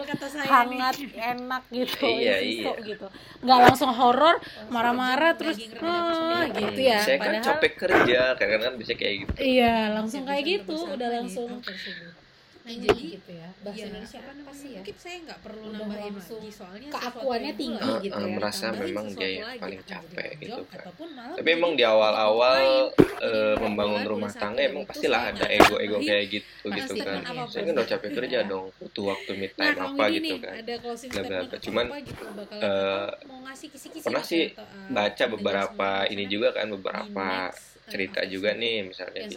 hangat 0.43 0.95
nih. 0.97 1.11
enak 1.15 1.63
gitu 1.69 2.05
Iya, 2.05 2.35
iya. 2.37 2.71
gitu 2.77 3.07
nggak 3.39 3.59
langsung 3.61 3.91
horor 3.91 4.35
marah-marah 4.67 5.33
terus 5.33 5.55
ah, 5.77 6.43
gitu 6.45 6.79
ya 6.79 6.99
saya 6.99 7.17
kan 7.17 7.31
padahal 7.31 7.45
capek 7.49 7.71
kerja 7.77 8.21
kadang 8.35 8.61
kan 8.61 8.73
bisa 8.75 8.93
kayak 8.93 9.15
gitu 9.23 9.31
iya 9.39 9.91
langsung 9.93 10.23
kayak 10.23 10.43
gitu 10.43 10.75
udah 10.89 11.09
langsung 11.13 11.49
tersebut. 11.59 12.22
Nah, 12.63 12.71
jadi 12.71 13.03
gitu 13.19 13.31
ya. 13.35 13.47
Bahasa 13.59 13.75
ya, 13.75 13.85
Indonesia 13.91 14.19
apa 14.19 14.31
namanya, 14.31 14.55
sih 14.55 14.69
ya 14.71 14.79
Mungkin 14.79 14.95
saya 14.95 15.17
nggak 15.19 15.39
perlu 15.43 15.63
Udah 15.63 15.75
nambahin 15.75 16.13
langsung 16.15 16.39
lagi 16.39 16.51
soalnya 16.55 16.89
keakuannya 16.89 17.53
tinggi 17.59 17.83
yang 17.83 17.99
gitu 17.99 18.15
Eh, 18.15 18.23
ya. 18.23 18.35
merasa 18.39 18.65
memang 18.71 19.05
dia 19.11 19.29
yang 19.29 19.49
paling 19.59 19.81
capek 19.83 20.31
gitu 20.39 20.61
kan 20.71 20.85
tapi 21.33 21.49
emang 21.49 21.73
di 21.73 21.81
awal-awal 21.81 22.93
Jadi 22.93 23.57
membangun 23.57 24.03
rumah 24.05 24.31
tangga 24.31 24.61
emang 24.63 24.85
pastilah 24.85 25.33
ada 25.33 25.45
ego-ego 25.49 25.97
kayak 25.99 26.25
gitu 26.29 26.65
gitu 26.71 26.93
kan. 26.99 27.19
saya 27.49 27.63
kan 27.65 27.73
udah 27.73 27.87
capek 27.89 28.09
kerja 28.13 28.39
Ya. 28.43 28.47
dong 28.47 28.65
butuh 28.77 29.05
waktu 29.11 29.31
me 29.35 29.47
Nah, 29.53 29.71
time 29.73 29.77
apa 29.83 30.03
gitu 30.13 30.35
kan. 30.39 30.55
Bla, 30.63 31.21
bla, 31.23 31.39
bla. 31.43 31.57
Cuman, 31.59 31.85
apa 31.89 31.97
gitu 31.99 32.23
eh, 32.63 33.07
mau 33.27 33.39
ngasih 33.43 33.67
kisi-kisi 33.75 34.05
pernah 34.07 34.23
sih 34.23 34.43
eh, 34.53 34.89
baca 34.93 35.23
beberapa 35.27 35.89
ini 36.07 36.23
juga 36.29 36.53
kan 36.53 36.67
beberapa 36.69 37.27
eh, 37.49 37.91
cerita 37.91 38.21
juga 38.29 38.55
nih 38.55 38.87
misalnya 38.87 39.21
di 39.27 39.35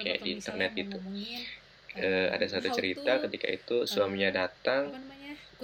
kayak 0.00 0.18
di 0.24 0.28
internet 0.32 0.70
gitu. 0.74 0.98
Eh, 1.98 2.28
ada 2.30 2.44
eh, 2.44 2.50
satu 2.50 2.68
how 2.70 2.76
cerita 2.76 3.12
to, 3.18 3.20
ketika 3.28 3.46
itu 3.50 3.76
suaminya 3.86 4.30
datang 4.30 4.94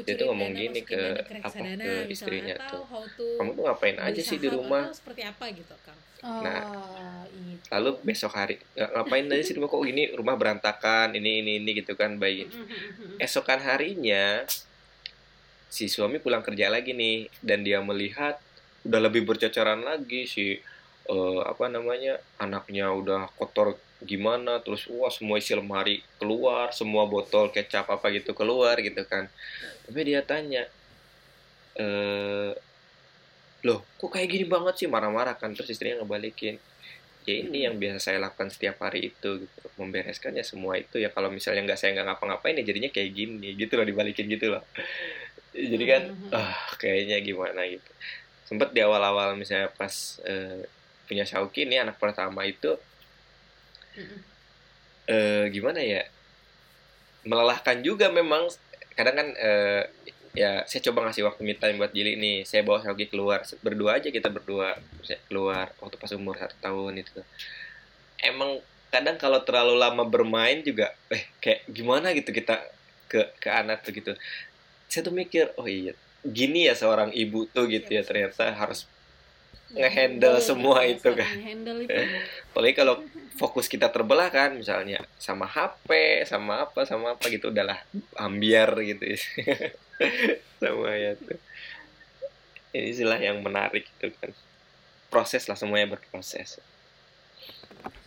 dia 0.00 0.14
tuh 0.16 0.32
ngomong 0.32 0.50
gini 0.56 0.80
ke 0.86 1.02
apa 1.44 1.64
ke 1.76 1.94
istrinya 2.08 2.56
atau 2.56 2.86
tuh 3.16 3.36
kamu 3.36 3.50
tuh 3.56 3.62
ngapain 3.68 3.96
aja 4.00 4.20
sih 4.20 4.38
di 4.40 4.48
rumah? 4.48 4.84
seperti 4.92 5.22
apa 5.28 5.44
gitu 5.52 5.74
kang? 5.84 5.98
Nah, 6.40 6.60
oh, 6.60 7.24
itu. 7.32 7.68
lalu 7.72 7.90
besok 8.04 8.32
hari 8.36 8.56
"Nggak- 8.76 8.92
ngapain 8.96 9.26
aja 9.28 9.42
sih 9.44 9.52
di 9.52 9.58
rumah? 9.60 9.70
Kok 9.72 9.82
gini? 9.84 10.04
Rumah 10.12 10.34
berantakan 10.36 11.08
ini 11.16 11.44
ini 11.44 11.52
ini 11.60 11.70
gitu 11.76 11.92
kan 11.96 12.16
baik 12.16 12.48
esokan 13.20 13.60
harinya 13.60 14.48
si 15.70 15.86
suami 15.86 16.18
pulang 16.18 16.42
kerja 16.42 16.72
lagi 16.72 16.96
nih 16.96 17.28
dan 17.44 17.62
dia 17.62 17.78
melihat 17.84 18.40
udah 18.88 19.00
lebih 19.06 19.28
bercocoran 19.28 19.84
lagi 19.84 20.24
si 20.24 20.56
eh, 21.06 21.40
apa 21.44 21.68
namanya 21.68 22.18
anaknya 22.40 22.88
udah 22.90 23.28
kotor 23.36 23.76
gimana 24.00 24.64
terus 24.64 24.88
wah 24.88 25.12
semua 25.12 25.36
isi 25.36 25.52
lemari 25.52 26.00
keluar 26.16 26.72
semua 26.72 27.04
botol 27.04 27.52
kecap 27.52 27.84
apa 27.88 28.08
gitu 28.12 28.32
keluar 28.32 28.80
gitu 28.80 29.04
kan. 29.04 29.28
Tapi 29.84 30.00
dia 30.08 30.24
tanya 30.24 30.64
eh 31.76 32.52
loh 33.60 33.84
kok 34.00 34.08
kayak 34.08 34.28
gini 34.32 34.44
banget 34.48 34.74
sih? 34.84 34.88
Marah-marah 34.88 35.36
kan 35.36 35.52
terus 35.52 35.68
istrinya 35.68 36.00
ngebalikin 36.00 36.56
ya 37.28 37.34
ini 37.36 37.68
yang 37.68 37.76
biasa 37.76 38.00
saya 38.10 38.18
lakukan 38.18 38.48
setiap 38.48 38.80
hari 38.80 39.12
itu 39.12 39.44
gitu 39.44 39.58
membereskannya 39.76 40.40
semua 40.42 40.80
itu 40.80 40.96
ya. 40.96 41.12
Kalau 41.12 41.28
misalnya 41.28 41.68
nggak 41.68 41.78
saya 41.78 41.92
nggak 41.94 42.06
ngapa-ngapain 42.08 42.56
ya 42.56 42.64
jadinya 42.64 42.90
kayak 42.90 43.10
gini 43.12 43.48
gitu 43.60 43.76
loh 43.76 43.84
dibalikin 43.84 44.26
gitu 44.26 44.56
loh. 44.56 44.64
Jadi 45.52 45.84
kan 45.84 46.02
Mhm. 46.08 46.32
ah 46.32 46.56
kayaknya 46.80 47.20
gimana 47.20 47.60
gitu. 47.68 47.90
Sempet 48.48 48.72
di 48.72 48.80
awal-awal 48.80 49.36
misalnya 49.36 49.68
pas 49.70 49.92
eh, 50.24 50.64
punya 51.04 51.28
Shauki 51.28 51.68
nih 51.68 51.84
anak 51.84 52.00
pertama 52.00 52.42
itu 52.48 52.74
Eh, 55.10 55.44
gimana 55.50 55.80
ya? 55.82 56.06
Melelahkan 57.26 57.82
juga 57.82 58.08
memang. 58.08 58.46
Kadang 58.94 59.16
kan 59.16 59.28
eh, 59.34 59.82
ya 60.36 60.62
saya 60.70 60.80
coba 60.90 61.10
ngasih 61.10 61.26
waktu 61.26 61.42
me 61.42 61.54
time 61.58 61.78
buat 61.80 61.92
Jili 61.92 62.14
nih. 62.14 62.46
Saya 62.46 62.62
bawa 62.62 62.82
Shauki 62.82 63.10
keluar. 63.10 63.42
Berdua 63.64 63.98
aja 63.98 64.08
kita 64.10 64.30
berdua. 64.30 64.78
Saya 65.02 65.18
keluar 65.26 65.74
waktu 65.82 65.96
pas 65.98 66.12
umur 66.14 66.38
satu 66.38 66.56
tahun 66.62 67.02
itu. 67.02 67.20
Emang 68.20 68.60
kadang 68.90 69.16
kalau 69.16 69.40
terlalu 69.46 69.78
lama 69.78 70.02
bermain 70.02 70.60
juga 70.66 70.90
eh 71.14 71.22
kayak 71.38 71.62
gimana 71.70 72.10
gitu 72.10 72.34
kita 72.34 72.58
ke 73.06 73.30
ke 73.38 73.48
anak 73.50 73.82
tuh 73.82 73.94
gitu. 73.94 74.12
Saya 74.90 75.02
tuh 75.06 75.14
mikir 75.14 75.54
oh 75.58 75.66
iya 75.66 75.94
gini 76.20 76.68
ya 76.68 76.76
seorang 76.76 77.16
ibu 77.16 77.48
tuh 77.48 77.64
gitu 77.64 77.88
ya 77.96 78.04
ternyata 78.04 78.52
harus 78.52 78.84
ngehandle 79.74 80.38
semua 80.42 80.82
itu 80.86 81.10
kan. 81.14 81.30
ngehandle 81.38 81.86
itu. 81.86 82.00
Apalagi 82.50 82.74
kalau 82.74 82.96
fokus 83.38 83.70
kita 83.70 83.88
terbelah 83.88 84.28
kan 84.28 84.58
misalnya 84.58 85.00
sama 85.16 85.48
HP 85.48 86.22
sama 86.28 86.68
apa 86.68 86.84
sama 86.84 87.16
apa 87.16 87.24
gitu 87.32 87.48
udahlah 87.48 87.78
ambiar 88.18 88.74
gitu 88.82 89.04
ya. 89.04 89.18
Sama 90.60 90.92
ya 90.96 91.12
tuh. 91.16 91.36
Ini 92.72 92.88
istilah 92.92 93.20
yang 93.20 93.40
menarik 93.40 93.84
itu 93.84 94.12
kan. 94.16 94.32
Proses 95.08 95.48
lah 95.48 95.56
semuanya 95.56 95.96
berproses. 95.96 96.60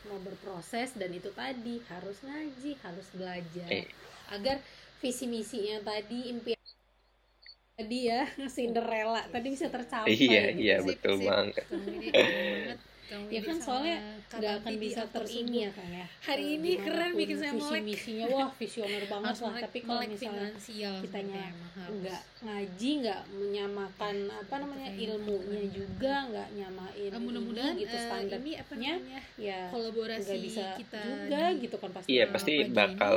Mau 0.10 0.22
berproses 0.22 0.94
dan 0.98 1.10
itu 1.14 1.30
tadi 1.34 1.82
harus 1.90 2.18
ngaji 2.22 2.72
harus 2.82 3.08
belajar. 3.14 3.70
Eh. 3.70 3.90
agar 4.32 4.58
visi 5.04 5.28
misinya 5.28 5.84
tadi 5.84 6.32
impian 6.32 6.63
tadi 7.78 7.98
ya 8.10 8.22
Cinderella. 8.56 9.22
Tadi 9.34 9.48
bisa 9.54 9.68
tercapai 9.70 10.14
iya 10.14 10.42
gitu. 10.52 10.62
iya 10.64 10.76
betul 10.88 11.14
banget 11.28 11.66
Keren 13.04 13.28
ya 13.30 13.42
kan 13.44 13.58
soalnya 13.58 13.98
nggak 14.34 14.54
akan 14.60 14.74
bisa 14.80 15.02
ya 15.04 15.70
kan 15.70 15.88
ya 15.88 16.06
Hari 16.24 16.44
Eh, 16.44 16.56
ini 16.56 16.72
keren 16.78 16.88
di 16.88 16.90
mana 16.90 17.10
pun 17.10 17.20
bikin 17.20 17.38
saya 17.38 17.52
visi 17.52 17.64
melek. 17.64 17.84
misinya 17.84 18.26
wah 18.28 18.50
visioner 18.56 19.04
banget 19.06 19.36
lah 19.38 19.54
tapi 19.60 19.78
kalau 19.82 20.00
melek 20.00 20.10
misalnya 20.10 20.48
harus. 20.50 21.94
nggak 21.94 22.22
ngaji 22.44 22.90
nggak 23.00 23.22
menyamakan 23.34 24.16
apa 24.30 24.56
namanya 24.56 24.90
Betul. 24.90 25.04
ilmunya 25.06 25.64
juga 25.70 26.14
nggak 26.26 26.48
nyamain 26.54 27.10
Eh, 27.10 27.22
mudah-mudahan 27.22 27.74
gitu 27.76 27.92
eh, 27.92 28.02
standarnya 28.02 28.40
ini 28.40 28.52
apa 28.56 28.74
namanya 28.74 29.20
ya 29.38 29.60
kolaborasi 29.70 30.22
nggak 30.24 30.40
bisa 30.42 30.66
kita 30.76 31.00
juga 31.04 31.42
di- 31.46 31.60
gitu 31.62 31.76
kan 31.78 31.90
pasti 31.92 32.08
iya 32.10 32.24
Eh, 32.24 32.30
pasti 32.32 32.54
bakal 32.66 33.16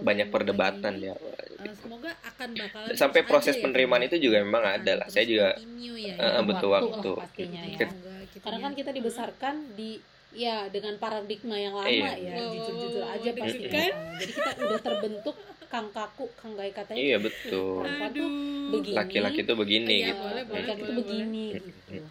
banyak 0.00 0.28
perdebatan 0.30 0.94
ya 0.98 1.14
eh, 1.14 1.74
semoga 1.74 2.10
akan 2.24 2.48
bakalan 2.56 2.92
Sampai 2.94 3.20
proses 3.24 3.54
ya, 3.56 3.62
penerimaan 3.62 4.04
itu 4.04 4.16
juga 4.20 4.36
memang 4.40 4.64
ada 4.64 4.92
lah. 5.00 5.06
Saya 5.08 5.24
juga, 5.24 5.54
continue 5.54 5.96
ya, 5.98 6.14
eh, 6.14 6.30
ya. 6.30 6.40
betul 6.42 6.68
waktu 6.70 7.10
lah 7.10 7.24
pastinya 7.24 7.62
ya 7.64 7.88
Gitu. 8.34 8.42
Karena 8.42 8.58
ya. 8.58 8.64
kan 8.66 8.72
kita 8.74 8.90
dibesarkan 8.90 9.54
di 9.72 9.90
ya 10.34 10.66
dengan 10.66 10.98
paradigma 10.98 11.54
yang 11.54 11.72
lama 11.72 11.86
Iya. 11.86 12.10
ya 12.18 12.34
Wow, 12.34 12.50
jujur-jujur 12.50 13.00
wow, 13.00 13.14
aja 13.14 13.30
wow, 13.30 13.38
pasti 13.38 13.58
deg-degan. 13.60 13.92
jadi 14.18 14.32
kita 14.34 14.50
udah 14.58 14.80
terbentuk 14.82 15.36
kang 15.64 15.88
kaku 15.90 16.26
kang 16.34 16.52
gay 16.54 16.70
katanya 16.70 16.98
iya 17.00 17.16
betul 17.18 17.82
perempuan 17.82 18.10
tuh 18.10 18.26
Aduh. 18.26 18.70
begini 18.74 18.94
laki-laki 18.94 19.40
tuh 19.42 19.56
begini 19.56 19.94
Iya, 19.96 20.06
gitu 20.08 20.22
boleh, 20.24 20.42
boleh, 20.44 20.58
laki-laki 20.60 20.82
tuh 20.82 20.94
begini 20.98 21.44
boleh. 21.48 21.62
gitu 21.62 22.02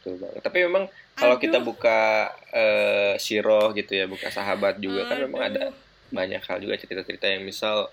Betul 0.00 0.14
banget. 0.16 0.40
Tapi 0.40 0.58
memang 0.64 0.84
kalau 1.12 1.36
kita 1.36 1.56
Aduh. 1.56 1.66
buka 1.68 2.00
eh, 2.52 3.14
siroh 3.16 3.68
gitu 3.72 3.92
ya, 3.92 4.04
buka 4.04 4.28
sahabat 4.28 4.76
juga 4.76 5.04
kan 5.04 5.20
memang 5.20 5.42
ada 5.46 5.62
Aduh. 5.68 5.76
banyak 6.08 6.40
hal 6.40 6.56
juga 6.58 6.74
cerita-cerita 6.76 7.28
yang 7.28 7.44
misal 7.44 7.88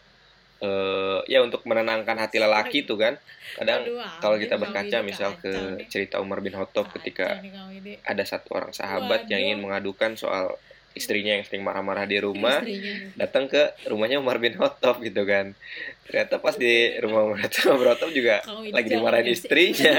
eh, 0.61 1.19
ya 1.29 1.39
untuk 1.43 1.63
menenangkan 1.65 2.17
hati 2.17 2.37
lelaki 2.41 2.83
tuh 2.83 2.97
kan. 2.97 3.13
Kadang 3.57 3.87
kalau 4.21 4.37
kita 4.37 4.59
berkaca 4.59 5.01
misal 5.01 5.37
ke 5.37 5.85
cerita 5.89 6.21
Umar 6.21 6.43
bin 6.43 6.53
Khattab 6.53 6.91
ketika 6.93 7.41
ada 8.05 8.23
satu 8.25 8.53
orang 8.53 8.73
sahabat 8.73 9.25
yang 9.31 9.41
ingin 9.41 9.59
mengadukan 9.63 10.13
soal 10.17 10.57
istrinya 10.97 11.37
yang 11.37 11.45
sering 11.45 11.61
marah-marah 11.61 12.09
di 12.09 12.17
rumah 12.17 12.65
datang 13.13 13.45
ke 13.45 13.69
rumahnya 13.85 14.17
Umar 14.17 14.41
bin 14.41 14.57
Khattab 14.57 14.97
gitu 15.05 15.29
kan 15.29 15.53
ternyata 16.07 16.35
pas 16.37 16.55
di 16.55 16.73
rumah 16.97 17.23
Broto 17.29 17.61
Broto 17.79 18.05
juga 18.09 18.39
ini 18.57 18.71
lagi 18.71 18.89
dimarahin 18.89 19.25
ya. 19.25 19.33
istrinya 19.33 19.93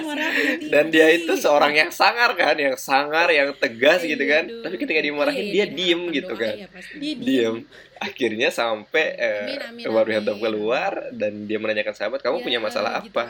dan 0.66 0.84
dia 0.88 1.06
itu 1.10 1.32
seorang 1.34 1.72
yang 1.72 1.90
sangar 1.90 2.32
kan 2.32 2.56
yang 2.56 2.74
sangar 2.74 3.28
yang 3.28 3.52
tegas 3.54 4.02
gitu 4.02 4.18
Iya, 4.18 4.32
kan 4.34 4.44
aduh. 4.46 4.62
tapi 4.62 4.76
ketika 4.76 5.00
dimarahin 5.00 5.44
Iya, 5.44 5.52
dia 5.54 5.66
diem 5.68 6.02
gitu 6.10 6.32
kan 6.32 6.54
ya. 6.54 6.66
Dia 6.94 7.14
diem 7.14 7.56
akhirnya 7.98 8.48
sampai 8.48 9.04
eh. 9.16 9.58
Khattab 9.80 10.38
keluar 10.38 10.92
dan 11.10 11.44
dia 11.44 11.58
menanyakan 11.58 11.92
sahabat 11.92 12.20
kamu 12.20 12.36
Ya, 12.38 12.44
punya 12.44 12.60
masalah 12.60 12.90
gitu 13.00 13.10
apa 13.10 13.22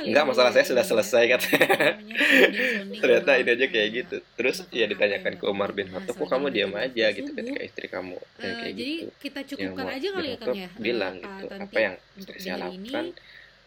Enggak, 0.00 0.24
ya, 0.24 0.26
masalah 0.26 0.50
saya 0.50 0.62
ya, 0.62 0.68
sudah 0.68 0.82
ya. 0.82 0.90
selesai, 0.90 1.22
katanya. 1.28 1.58
Namanya 1.58 2.16
sounding-sounding 2.18 3.00
ternyata 3.02 3.30
ini 3.36 3.50
aja 3.50 3.66
kayak 3.66 3.88
Ya. 3.88 3.96
gitu 3.96 4.16
terus 4.34 4.56
ya 4.70 4.86
ditanyakan 4.86 5.32
ya, 5.32 5.38
ke 5.38 5.44
Umar 5.46 5.70
bin 5.70 5.86
Khattab 5.86 6.14
kok 6.14 6.28
kamu 6.28 6.46
diam 6.48 6.72
aja 6.74 7.06
gitu 7.10 7.24
subuh, 7.26 7.38
ketika 7.38 7.60
istri 7.62 7.86
kamu 7.86 8.16
Eh, 8.38 8.52
kayak 8.52 8.74
jadi 8.74 8.92
gitu 8.96 9.10
kita 9.18 9.40
cukupkan 9.46 9.86
aja 9.88 10.08
kali 10.10 10.28
ya 10.28 10.36
Kang 10.36 10.54
ya. 10.56 10.68
bilang 10.76 11.14
Eh, 11.14 11.22
gitu 11.22 11.44
Tanti, 11.48 11.62
apa 11.64 11.78
yang 11.78 11.94
untuk 12.18 12.34
saya 12.36 12.56
lakukan 12.58 13.14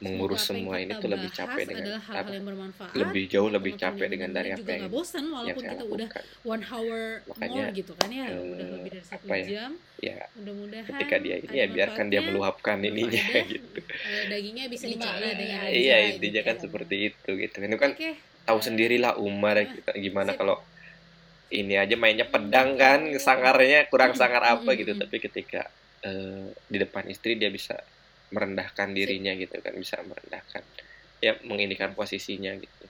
mengurus 0.01 0.49
semua 0.49 0.81
ini 0.81 0.97
tuh 0.97 1.13
lebih 1.13 1.29
capek 1.29 1.69
dengan 1.69 1.85
adalah 1.85 2.01
hal-hal 2.01 2.25
apa 2.25 2.31
yang 2.33 2.45
bermanfaat. 2.49 2.93
lebih 2.97 3.23
jauh 3.29 3.49
lebih 3.53 3.73
capek 3.77 4.07
dengan 4.09 4.29
dari 4.33 4.49
apa 4.49 4.65
yang 4.65 4.81
nggak 4.89 4.93
bosan 4.97 5.21
yang 5.21 5.33
walaupun 5.37 5.61
saya 5.61 5.71
kita 5.77 5.85
udah 5.85 6.07
lakukan. 6.09 6.23
one 6.41 6.63
hour 6.65 7.01
Makanya, 7.29 7.61
more 7.61 7.77
gitu 7.77 7.91
kan 7.93 8.09
ya 8.09 8.25
eh, 8.25 8.41
udah 8.41 8.67
lebih 8.81 8.89
dari 8.97 9.05
satu 9.05 9.25
apa 9.29 9.35
ya, 9.37 9.45
jam. 9.45 9.71
Ya 10.01 10.17
mudah-mudahan 10.33 10.85
ketika 10.89 11.15
dia 11.21 11.35
ini 11.37 11.53
ya 11.53 11.65
biarkan 11.69 12.05
dia 12.09 12.21
meluapkan 12.25 12.77
ininya 12.81 13.23
Ada, 13.29 13.41
gitu. 13.53 13.79
eh, 13.85 14.23
dagingnya 14.25 14.65
bisa 14.73 14.85
dicela 14.89 15.21
iya, 15.21 15.33
dengan 15.37 15.61
iya, 15.69 15.77
iya 15.77 15.95
intinya 16.17 16.41
gitu. 16.41 16.49
kan 16.49 16.55
seperti 16.57 16.95
itu 17.13 17.29
gitu. 17.37 17.55
Itu 17.61 17.77
kan 17.77 17.91
tahu 18.49 18.57
sendirilah 18.57 19.21
Umar 19.21 19.61
ya, 19.61 19.69
kita 19.69 19.91
gimana 20.01 20.33
kalau 20.33 20.57
ini 21.53 21.77
aja 21.77 21.93
mainnya 21.93 22.25
pedang 22.25 22.73
kan 22.73 23.05
sangarnya 23.21 23.85
kurang 23.85 24.17
sangar 24.17 24.41
apa 24.49 24.73
gitu. 24.73 24.97
Tapi 24.97 25.21
ketika 25.21 25.69
eh, 26.01 26.49
di 26.65 26.81
depan 26.81 27.05
istri 27.05 27.37
dia 27.37 27.53
bisa 27.53 27.77
merendahkan 28.31 28.95
dirinya 28.95 29.35
gitu 29.35 29.59
kan 29.59 29.75
bisa 29.75 29.99
merendahkan 30.01 30.63
ya 31.21 31.37
menginikan 31.45 31.93
posisinya 31.93 32.55
gitu. 32.57 32.85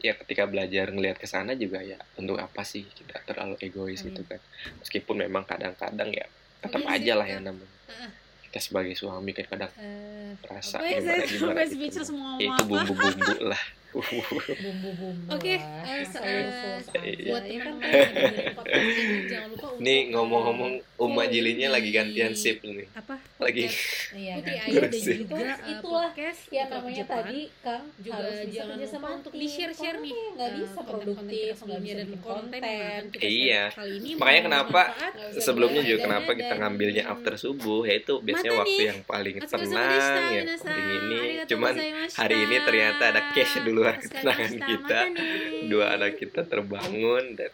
Ya 0.00 0.16
ketika 0.16 0.48
belajar 0.48 0.88
ngelihat 0.90 1.20
ke 1.20 1.28
sana 1.28 1.52
juga 1.54 1.84
ya 1.84 2.00
untuk 2.16 2.40
apa 2.40 2.64
sih 2.64 2.88
kita 2.88 3.20
terlalu 3.28 3.60
egois 3.60 4.00
Amin. 4.02 4.16
gitu 4.16 4.22
kan. 4.26 4.40
Meskipun 4.80 5.16
memang 5.28 5.44
kadang-kadang 5.44 6.10
ya 6.10 6.26
tetap 6.60 6.82
Oke, 6.84 6.90
aja 6.90 7.12
lah 7.16 7.28
yang 7.28 7.44
namanya. 7.44 7.70
Heeh. 7.88 8.10
kita 8.50 8.58
sebagai 8.66 8.98
suami 8.98 9.30
kan 9.30 9.46
kadang 9.46 9.70
Eh, 9.78 10.34
rasa 10.50 10.82
gimana 10.82 11.22
saya 11.22 11.22
gimana 11.22 11.62
gitu. 11.70 12.02
Ya, 12.40 12.50
itu 12.50 12.62
bumbu-bumbu 12.66 13.34
lah. 13.52 13.62
Bumbu-bumbu 13.94 15.34
Oke, 15.34 15.54
eh, 15.54 16.02
usus 16.02 16.86
eh, 16.94 17.26
buat 17.30 17.44
Ya 17.46 17.60
kan 17.62 17.74
ini 18.80 19.16
jangan 19.30 19.48
lupa 19.54 19.66
ngomong-ngomong 20.10 20.72
Uma 20.98 21.24
Jilinya 21.30 21.68
lagi 21.74 21.90
gantian 21.94 22.34
sip 22.34 22.62
nih. 22.64 22.79
Apa? 22.90 23.14
Lagi. 23.38 23.64
Podcast 23.64 24.10
Iya 24.10 24.34
Putri 24.34 24.50
kan. 24.50 24.66
Ayu 24.66 24.74
dan 24.74 24.90
juga 24.90 25.14
Itu- 25.14 25.36
eh, 25.38 25.56
itulah 25.70 26.10
podcast 26.10 26.40
ya 26.44 26.60
untuk 26.60 26.74
namanya 26.74 26.96
Jepang. 26.98 27.18
tadi 27.22 27.40
Kang 27.60 27.84
juga 27.96 28.14
harus 28.16 28.34
bisa 28.40 28.52
jangan 28.52 28.78
sama 28.84 29.08
untuk 29.12 29.32
di 29.32 29.46
share 29.46 29.70
share 29.72 29.98
nih 29.98 30.14
nggak, 30.34 30.48
eh, 30.48 30.54
bisa 30.56 30.80
produktif 30.82 31.52
nggak 31.56 31.80
bisa 31.80 31.94
bikin 32.00 32.20
konten 32.20 32.60
yang 32.60 32.76
konten 32.82 33.02
kita 33.12 33.22
Iya. 33.22 33.62
kali 33.70 33.92
ini 33.96 34.08
Makanya 34.12 34.42
kenapa 34.42 34.82
sebelumnya 35.36 35.82
juga 35.82 35.98
kenapa 36.02 36.30
kita 36.32 36.54
ngambilnya 36.56 37.04
after 37.06 37.34
subuh 37.36 37.82
yaitu 37.84 38.14
biasanya 38.18 38.52
waktu 38.56 38.82
yang 38.84 38.98
paling 39.02 39.36
tenang 39.40 40.24
yang 40.32 40.46
paling 40.58 40.88
ini. 40.98 41.20
Cuman 41.46 41.74
hari 42.10 42.36
ini 42.40 42.56
ternyata 42.60 43.02
ada 43.08 43.22
cash 43.30 43.54
di 43.56 43.70
luar 43.70 43.94
Otsuka 43.94 44.02
ketenangan 44.18 44.54
kita. 44.60 45.00
Dua 45.66 45.86
anak 45.94 46.12
kita 46.16 46.42
terbangun 46.42 47.34
dan 47.34 47.50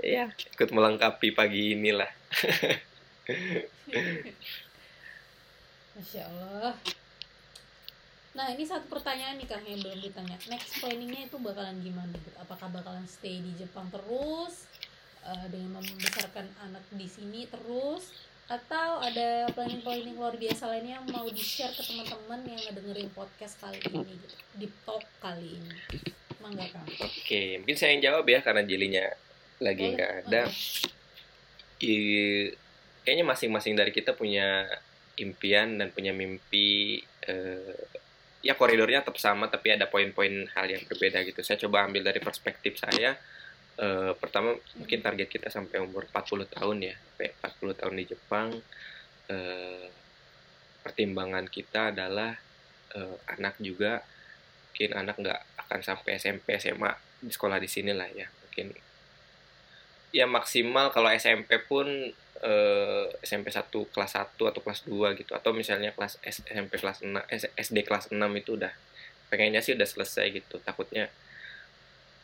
ya 0.00 0.28
ikut 0.32 0.68
melengkapi 0.70 1.28
pagi 1.30 1.72
inilah 1.74 2.08
Masya 5.96 6.22
Allah. 6.26 6.74
Nah 8.30 8.46
ini 8.54 8.62
satu 8.62 8.86
pertanyaan 8.86 9.42
nih 9.42 9.48
Kang 9.50 9.66
yang 9.66 9.82
belum 9.82 10.00
ditanya. 10.00 10.38
Next 10.46 10.78
planningnya 10.78 11.26
itu 11.26 11.36
bakalan 11.42 11.82
gimana? 11.82 12.14
gitu? 12.14 12.30
Apakah 12.38 12.70
bakalan 12.70 13.02
stay 13.10 13.42
di 13.42 13.52
Jepang 13.58 13.90
terus 13.90 14.70
eh, 15.26 15.46
dengan 15.50 15.82
membesarkan 15.82 16.46
anak 16.62 16.84
di 16.94 17.10
sini 17.10 17.50
terus? 17.50 18.14
Atau 18.50 18.98
ada 18.98 19.46
planning-planning 19.54 20.18
luar 20.18 20.34
biasa 20.34 20.66
lainnya 20.66 20.98
yang 20.98 21.06
mau 21.10 21.22
di-share 21.30 21.70
ke 21.70 21.86
teman-teman 21.86 22.42
yang 22.50 22.58
ngedengerin 22.66 23.10
podcast 23.14 23.58
kali 23.62 23.78
ini 23.94 24.14
gitu? 24.18 24.36
Di 24.58 24.66
talk 24.86 25.06
kali 25.22 25.58
ini. 25.58 25.76
Mangga 26.40 26.64
Kang. 26.72 26.88
oke 26.88 27.40
mungkin 27.60 27.76
saya 27.76 27.92
yang 27.92 28.02
jawab 28.02 28.24
ya 28.24 28.40
karena 28.40 28.64
jelinya 28.64 29.04
lagi 29.60 29.92
nggak 29.92 30.12
ada 30.24 30.48
I- 31.84 32.52
kayaknya 33.10 33.26
masing-masing 33.26 33.74
dari 33.74 33.90
kita 33.90 34.14
punya 34.14 34.70
impian 35.18 35.82
dan 35.82 35.90
punya 35.90 36.14
mimpi 36.14 37.02
eh, 37.26 37.74
ya 38.46 38.54
koridornya 38.54 39.02
tetap 39.02 39.18
sama 39.18 39.50
tapi 39.50 39.74
ada 39.74 39.90
poin-poin 39.90 40.46
hal 40.54 40.70
yang 40.70 40.86
berbeda 40.86 41.26
gitu. 41.26 41.42
Saya 41.42 41.58
coba 41.66 41.90
ambil 41.90 42.06
dari 42.06 42.22
perspektif 42.22 42.78
saya 42.78 43.18
Eh, 43.80 44.12
pertama 44.20 44.52
mungkin 44.76 45.00
target 45.00 45.24
kita 45.32 45.48
sampai 45.48 45.80
umur 45.80 46.04
40 46.12 46.44
tahun 46.52 46.84
ya 46.84 46.94
sampai 47.00 47.32
40 47.40 47.80
tahun 47.80 47.94
di 47.96 48.04
Jepang 48.12 48.48
Eh, 49.30 49.86
pertimbangan 50.82 51.46
kita 51.46 51.94
adalah 51.94 52.34
eh, 52.98 53.16
anak 53.30 53.54
juga 53.62 54.02
mungkin 54.66 54.90
anak 54.98 55.16
nggak 55.22 55.40
akan 55.66 55.80
sampai 55.86 56.18
SMP 56.18 56.58
SMA 56.58 56.90
di 57.22 57.30
sekolah 57.30 57.62
di 57.62 57.70
sini 57.70 57.94
lah 57.94 58.10
ya 58.10 58.26
mungkin. 58.26 58.74
Ya 60.10 60.26
maksimal 60.26 60.90
kalau 60.90 61.14
SMP 61.14 61.62
pun 61.62 61.86
eh, 62.40 63.06
SMP 63.20 63.52
1 63.52 63.68
kelas 63.92 64.12
1 64.16 64.48
atau 64.50 64.60
kelas 64.64 64.80
2 64.88 65.12
gitu. 65.18 65.32
Atau 65.36 65.52
misalnya 65.52 65.92
kelas 65.92 66.16
S- 66.24 66.44
SMP 66.44 66.80
kelas 66.80 67.04
6 67.04 67.20
S- 67.28 67.52
SD 67.56 67.84
kelas 67.84 68.08
6 68.10 68.30
itu 68.36 68.56
udah 68.56 68.72
pengennya 69.28 69.60
sih 69.60 69.76
udah 69.76 69.86
selesai 69.86 70.26
gitu. 70.32 70.56
Takutnya 70.60 71.08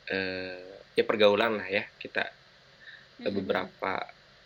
eh, 0.08 0.72
ya 0.96 1.04
pergaulan 1.04 1.58
lah 1.60 1.68
ya. 1.68 1.84
Kita 1.98 2.24
eh, 3.22 3.32
beberapa 3.32 3.92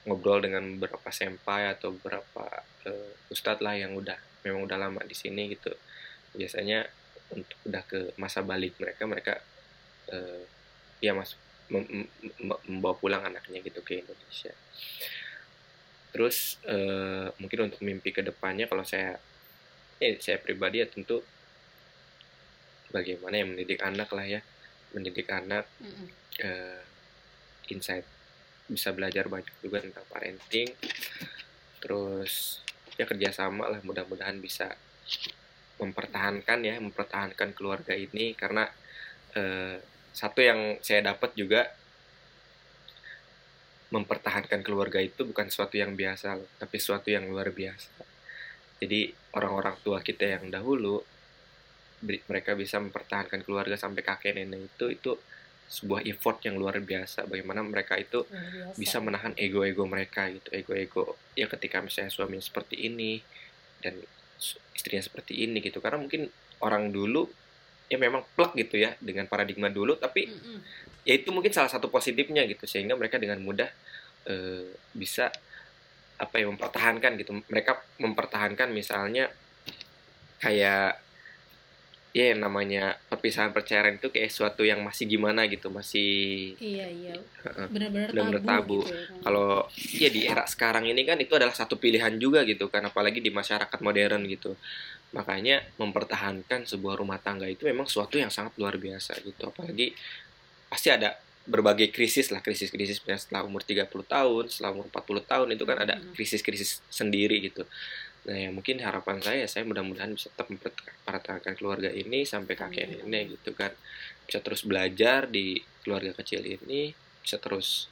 ngobrol 0.09 0.41
dengan 0.41 0.65
beberapa 0.81 1.13
senpai 1.13 1.71
atau 1.71 1.93
beberapa 1.95 2.45
eh, 2.89 3.13
ustadz 3.31 3.61
lah 3.63 3.77
yang 3.77 3.93
udah 3.95 4.17
memang 4.43 4.65
udah 4.67 4.79
lama 4.81 5.01
di 5.05 5.15
sini 5.15 5.53
gitu. 5.53 5.71
Biasanya 6.35 6.87
untuk 7.31 7.59
udah 7.63 7.83
ke 7.87 7.99
masa 8.19 8.43
balik 8.43 8.75
mereka 8.83 9.07
mereka 9.07 9.35
eh, 10.11 10.43
ya 10.99 11.15
mas 11.15 11.39
mem- 11.71 11.87
mem- 11.87 12.11
mem- 12.43 12.63
membawa 12.67 12.99
pulang 12.99 13.23
anaknya 13.23 13.63
gitu 13.63 13.81
ke 13.87 14.03
Indonesia 14.03 14.51
terus 16.11 16.59
eh, 16.67 17.31
mungkin 17.39 17.71
untuk 17.71 17.81
mimpi 17.87 18.11
ke 18.11 18.23
depannya 18.27 18.67
kalau 18.67 18.83
saya 18.83 19.19
ya 20.01 20.17
saya 20.17 20.41
pribadi 20.41 20.81
ya 20.81 20.89
tentu 20.89 21.21
bagaimana 22.91 23.39
ya 23.39 23.47
mendidik 23.47 23.81
anak 23.81 24.11
lah 24.11 24.27
ya. 24.27 24.41
Mendidik 24.91 25.31
anak 25.31 25.71
Mm-mm. 25.79 26.07
eh, 26.43 26.83
insight 27.71 28.03
bisa 28.67 28.91
belajar 28.91 29.31
banyak 29.31 29.55
juga 29.63 29.83
tentang 29.83 30.07
parenting. 30.11 30.75
Terus 31.79 32.63
ya 32.99 33.07
kerjasama 33.07 33.71
lah 33.71 33.81
mudah-mudahan 33.87 34.43
bisa 34.43 34.75
mempertahankan 35.81 36.59
ya 36.67 36.75
mempertahankan 36.83 37.55
keluarga 37.55 37.95
ini. 37.95 38.35
Karena 38.35 38.67
eh, 39.39 39.79
satu 40.11 40.43
yang 40.43 40.83
saya 40.83 41.07
dapat 41.15 41.31
juga 41.39 41.71
mempertahankan 43.91 44.63
keluarga 44.63 45.03
itu 45.03 45.27
bukan 45.27 45.51
sesuatu 45.51 45.75
yang 45.75 45.99
biasa 45.99 46.39
loh, 46.39 46.51
tapi 46.59 46.79
sesuatu 46.79 47.11
yang 47.11 47.27
luar 47.27 47.51
biasa 47.51 47.91
jadi 48.81 49.13
orang-orang 49.37 49.77
tua 49.85 50.01
kita 50.01 50.41
yang 50.41 50.49
dahulu 50.49 51.05
mereka 52.01 52.57
bisa 52.57 52.81
mempertahankan 52.81 53.45
keluarga 53.45 53.77
sampai 53.77 54.01
kakek 54.01 54.41
nenek 54.41 54.73
itu 54.73 54.89
itu 54.89 55.13
sebuah 55.71 56.03
effort 56.09 56.43
yang 56.43 56.59
luar 56.59 56.81
biasa 56.83 57.29
bagaimana 57.31 57.63
mereka 57.63 57.95
itu 57.95 58.25
biasa. 58.27 58.75
bisa 58.75 58.99
menahan 58.99 59.37
ego-ego 59.37 59.87
mereka 59.87 60.27
gitu 60.33 60.49
ego-ego 60.51 61.15
ya 61.37 61.47
ketika 61.47 61.79
misalnya 61.85 62.11
suaminya 62.11 62.43
seperti 62.43 62.89
ini 62.89 63.23
dan 63.85 63.95
istrinya 64.75 65.05
seperti 65.05 65.45
ini 65.45 65.61
gitu 65.63 65.79
karena 65.79 66.01
mungkin 66.01 66.27
orang 66.65 66.91
dulu 66.91 67.29
ya 67.91 67.99
memang 67.99 68.23
plek 68.39 68.55
gitu 68.55 68.79
ya 68.79 68.95
dengan 69.03 69.27
paradigma 69.27 69.67
dulu 69.67 69.99
tapi 69.99 70.31
Mm-mm. 70.31 70.59
ya 71.03 71.19
itu 71.19 71.35
mungkin 71.35 71.51
salah 71.51 71.67
satu 71.67 71.91
positifnya 71.91 72.47
gitu 72.47 72.65
sehingga 72.71 72.95
mereka 72.95 73.19
dengan 73.19 73.43
mudah 73.43 73.67
eh, 74.31 74.71
bisa 74.95 75.35
apa 76.21 76.35
ya 76.39 76.47
mempertahankan 76.47 77.19
gitu 77.19 77.35
mereka 77.51 77.83
mempertahankan 77.99 78.71
misalnya 78.71 79.27
kayak 80.39 81.01
ya 82.11 82.35
yang 82.35 82.43
namanya 82.43 82.99
perpisahan 83.07 83.55
perceraian 83.55 83.95
itu 83.95 84.11
kayak 84.11 84.35
sesuatu 84.35 84.67
yang 84.67 84.83
masih 84.83 85.07
gimana 85.07 85.47
gitu 85.47 85.71
masih 85.71 86.59
Iya 86.59 86.87
iya. 86.91 87.15
Benar-benar 87.71 88.11
tabu, 88.11 88.43
tabu. 88.43 88.79
gitu 88.83 88.91
ya, 88.91 89.03
kalau 89.23 89.51
ya 89.95 90.09
di 90.11 90.21
era 90.27 90.43
sekarang 90.43 90.91
ini 90.91 91.07
kan 91.07 91.23
itu 91.23 91.31
adalah 91.39 91.55
satu 91.55 91.79
pilihan 91.79 92.11
juga 92.19 92.43
gitu 92.43 92.67
kan 92.67 92.83
apalagi 92.83 93.23
di 93.23 93.31
masyarakat 93.31 93.79
modern 93.79 94.27
gitu 94.27 94.59
makanya 95.11 95.67
mempertahankan 95.77 96.71
sebuah 96.71 96.95
rumah 97.01 97.19
tangga 97.19 97.51
itu 97.51 97.67
memang 97.67 97.87
sesuatu 97.91 98.15
yang 98.15 98.31
sangat 98.31 98.55
luar 98.57 98.79
biasa 98.79 99.19
gitu 99.27 99.43
apalagi 99.51 99.91
pasti 100.71 100.89
ada 100.91 101.19
berbagai 101.51 101.91
krisis 101.91 102.31
lah 102.31 102.39
krisis-krisis 102.39 103.03
setelah 103.03 103.43
umur 103.43 103.67
30 103.67 104.07
tahun 104.07 104.45
setelah 104.47 104.71
umur 104.71 104.87
40 104.87 105.25
tahun 105.27 105.49
itu 105.57 105.65
kan 105.67 105.79
ada 105.83 105.95
Mhm. 105.99 106.15
krisis-krisis 106.15 106.79
sendiri 106.93 107.43
gitu 107.43 107.67
Nah, 108.21 108.37
ya 108.37 108.53
mungkin 108.53 108.77
harapan 108.85 109.17
saya 109.25 109.49
saya 109.49 109.65
mudah-mudahan 109.65 110.13
bisa 110.13 110.29
tetap 110.29 110.53
mempertahankan 110.53 111.57
keluarga 111.57 111.89
ini 111.89 112.29
sampai 112.29 112.53
kakek 112.53 113.01
nenek 113.01 113.41
gitu 113.41 113.57
kan. 113.57 113.73
Bisa 114.29 114.45
terus 114.45 114.61
belajar 114.69 115.25
di 115.25 115.57
keluarga 115.81 116.13
kecil 116.13 116.45
ini, 116.45 116.93
bisa 117.25 117.41
terus 117.41 117.89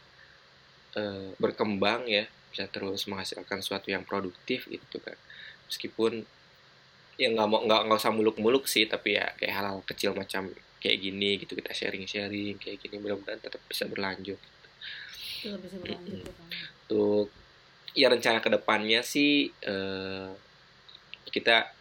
eh, 0.97 1.33
berkembang 1.41 2.05
ya, 2.09 2.29
bisa 2.53 2.69
terus 2.69 3.09
menghasilkan 3.09 3.64
sesuatu 3.64 3.89
yang 3.89 4.05
produktif 4.05 4.69
gitu 4.69 5.01
kan. 5.01 5.16
Meskipun 5.73 6.29
ya 7.19 7.29
nggak 7.35 7.49
mau 7.51 7.61
nggak 7.66 7.81
nggak 7.91 7.99
usah 7.99 8.14
muluk-muluk 8.14 8.64
sih, 8.71 8.87
tapi 8.87 9.19
ya 9.19 9.27
kayak 9.37 9.55
hal-hal 9.59 9.83
kecil 9.85 10.14
macam 10.14 10.49
kayak 10.79 10.99
gini 11.03 11.43
gitu 11.43 11.59
kita 11.59 11.75
sharing-sharing 11.75 12.55
kayak 12.62 12.79
gini 12.79 13.03
mudah-mudahan 13.03 13.43
tetap 13.43 13.61
bisa 13.66 13.85
berlanjut. 13.91 14.39
Itu 15.43 15.59
bisa 15.59 15.77
berlanjut 15.83 16.14
ya, 16.23 16.33
Kang. 16.33 16.51
untuk 16.89 17.29
ya 17.93 18.07
rencana 18.09 18.39
ke 18.39 18.49
depannya 18.49 19.03
sih 19.03 19.51
eh, 19.51 20.31
kita 21.29 21.75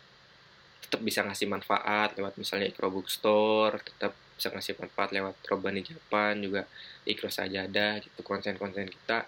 tetap 0.88 1.02
bisa 1.04 1.24
ngasih 1.24 1.48
manfaat 1.52 2.16
lewat 2.16 2.40
misalnya 2.40 2.68
Ikro 2.72 2.90
Bookstore 2.90 3.84
tetap 3.84 4.16
bisa 4.38 4.54
ngasih 4.54 4.78
manfaat 4.80 5.10
lewat 5.12 5.36
Robani 5.50 5.82
Japan 5.84 6.40
juga 6.40 6.64
Ikro 7.04 7.28
Sajadah 7.28 8.02
gitu 8.02 8.20
konten-konten 8.24 8.88
kita 8.88 9.28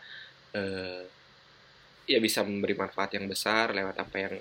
eh, 0.56 1.04
ya 2.10 2.18
bisa 2.18 2.42
memberi 2.42 2.74
manfaat 2.74 3.14
yang 3.14 3.30
besar 3.30 3.76
lewat 3.76 3.96
apa 4.02 4.16
yang 4.18 4.34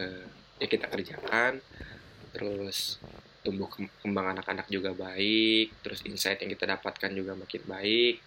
eh, 0.00 0.43
ya 0.58 0.66
kita 0.66 0.86
kerjakan. 0.90 1.58
Terus 2.34 2.98
tumbuh 3.44 3.68
kem- 3.68 3.92
kembang 4.00 4.34
anak-anak 4.34 4.66
juga 4.70 4.90
baik. 4.96 5.84
Terus 5.84 6.02
insight 6.08 6.42
yang 6.42 6.50
kita 6.52 6.64
dapatkan 6.66 7.10
juga 7.12 7.36
makin 7.36 7.62
baik. 7.66 8.18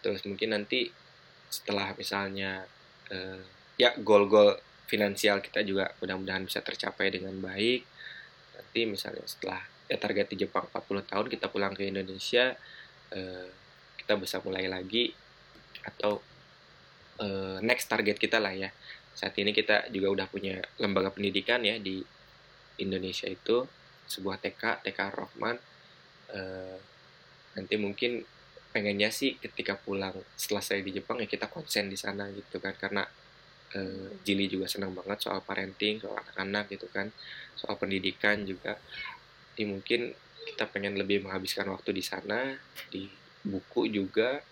Terus 0.00 0.22
mungkin 0.24 0.54
nanti 0.54 0.88
setelah 1.48 1.96
misalnya 1.96 2.64
eh, 3.10 3.42
ya 3.80 3.96
goal-goal 3.98 4.56
finansial 4.88 5.44
kita 5.44 5.60
juga 5.64 5.92
mudah-mudahan 6.00 6.44
bisa 6.46 6.64
tercapai 6.64 7.12
dengan 7.12 7.36
baik. 7.40 7.84
Nanti 8.56 8.80
misalnya 8.88 9.24
setelah 9.28 9.60
ya 9.88 9.96
target 9.96 10.36
di 10.36 10.44
Jepang 10.44 10.68
40 10.68 11.08
tahun 11.08 11.26
kita 11.32 11.48
pulang 11.48 11.72
ke 11.72 11.88
Indonesia 11.88 12.52
eh, 13.12 13.48
kita 13.96 14.20
bisa 14.20 14.40
mulai 14.44 14.68
lagi 14.68 15.10
atau 15.84 16.20
eh, 17.20 17.58
next 17.64 17.88
target 17.88 18.16
kita 18.20 18.36
lah 18.38 18.52
ya 18.52 18.68
saat 19.18 19.34
ini 19.42 19.50
kita 19.50 19.90
juga 19.90 20.22
udah 20.22 20.26
punya 20.30 20.62
lembaga 20.78 21.10
pendidikan 21.10 21.58
ya 21.66 21.82
di 21.82 21.98
Indonesia 22.78 23.26
itu 23.26 23.66
sebuah 24.06 24.38
TK 24.38 24.86
TK 24.86 24.98
Rohman 25.10 25.58
Eh, 26.28 26.78
nanti 27.56 27.74
mungkin 27.80 28.20
pengennya 28.68 29.08
sih 29.08 29.40
ketika 29.40 29.80
pulang 29.80 30.12
setelah 30.36 30.60
saya 30.60 30.84
di 30.84 30.92
Jepang 30.92 31.16
ya 31.18 31.26
kita 31.26 31.48
konsen 31.48 31.88
di 31.88 31.96
sana 31.96 32.28
gitu 32.36 32.60
kan 32.60 32.76
karena 32.76 33.02
eh, 33.72 34.12
Jili 34.22 34.44
juga 34.52 34.68
senang 34.68 34.92
banget 34.92 35.24
soal 35.24 35.40
parenting 35.40 36.04
soal 36.04 36.20
anak-anak 36.20 36.68
gitu 36.76 36.86
kan 36.92 37.08
soal 37.56 37.80
pendidikan 37.80 38.44
juga. 38.44 38.76
Jadi 39.56 39.64
mungkin 39.66 40.00
kita 40.52 40.68
pengen 40.68 41.00
lebih 41.00 41.24
menghabiskan 41.24 41.68
waktu 41.72 41.96
di 41.96 42.04
sana 42.04 42.54
di 42.92 43.08
buku 43.42 43.88
juga. 43.88 44.44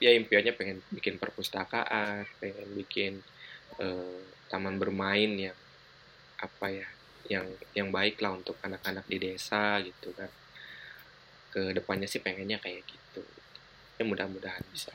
Ya 0.00 0.14
impiannya 0.14 0.54
pengen 0.54 0.78
bikin 0.94 1.18
perpustakaan 1.18 2.24
pengen 2.38 2.68
bikin 2.78 3.12
eh, 3.78 4.20
taman 4.46 4.78
bermain 4.78 5.32
yang 5.34 5.58
apa 6.36 6.66
ya 6.68 6.88
yang 7.26 7.46
yang 7.74 7.88
baik 7.90 8.22
lah 8.22 8.38
untuk 8.38 8.54
anak-anak 8.62 9.04
di 9.10 9.18
desa 9.18 9.82
gitu 9.82 10.14
kan. 10.14 10.30
Ke 11.50 11.74
depannya 11.74 12.06
sih 12.06 12.22
pengennya 12.22 12.62
kayak 12.62 12.86
gitu. 12.86 13.22
Ya 13.96 14.04
mudah-mudahan 14.04 14.62
bisa 14.70 14.92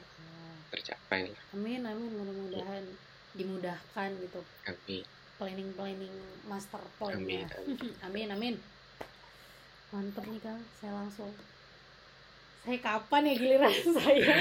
tercapai 0.72 1.28
lah. 1.28 1.44
Amin 1.52 1.84
amin 1.84 2.12
mudah-mudahan 2.16 2.86
dimudahkan 3.36 4.10
gitu. 4.24 4.42
Amin. 4.68 5.04
Planning 5.42 5.70
planning 5.74 6.16
master 6.46 6.84
plan 7.02 7.18
amin, 7.18 7.48
amin. 7.50 7.78
amin 8.08 8.28
amin. 8.32 8.56
Mantep 9.92 10.24
nih 10.32 10.40
kang. 10.40 10.62
Saya 10.80 10.96
langsung 10.96 11.34
saya 12.62 12.78
kapan 12.78 13.26
ya 13.26 13.34
giliran 13.36 13.74
saya? 13.98 14.34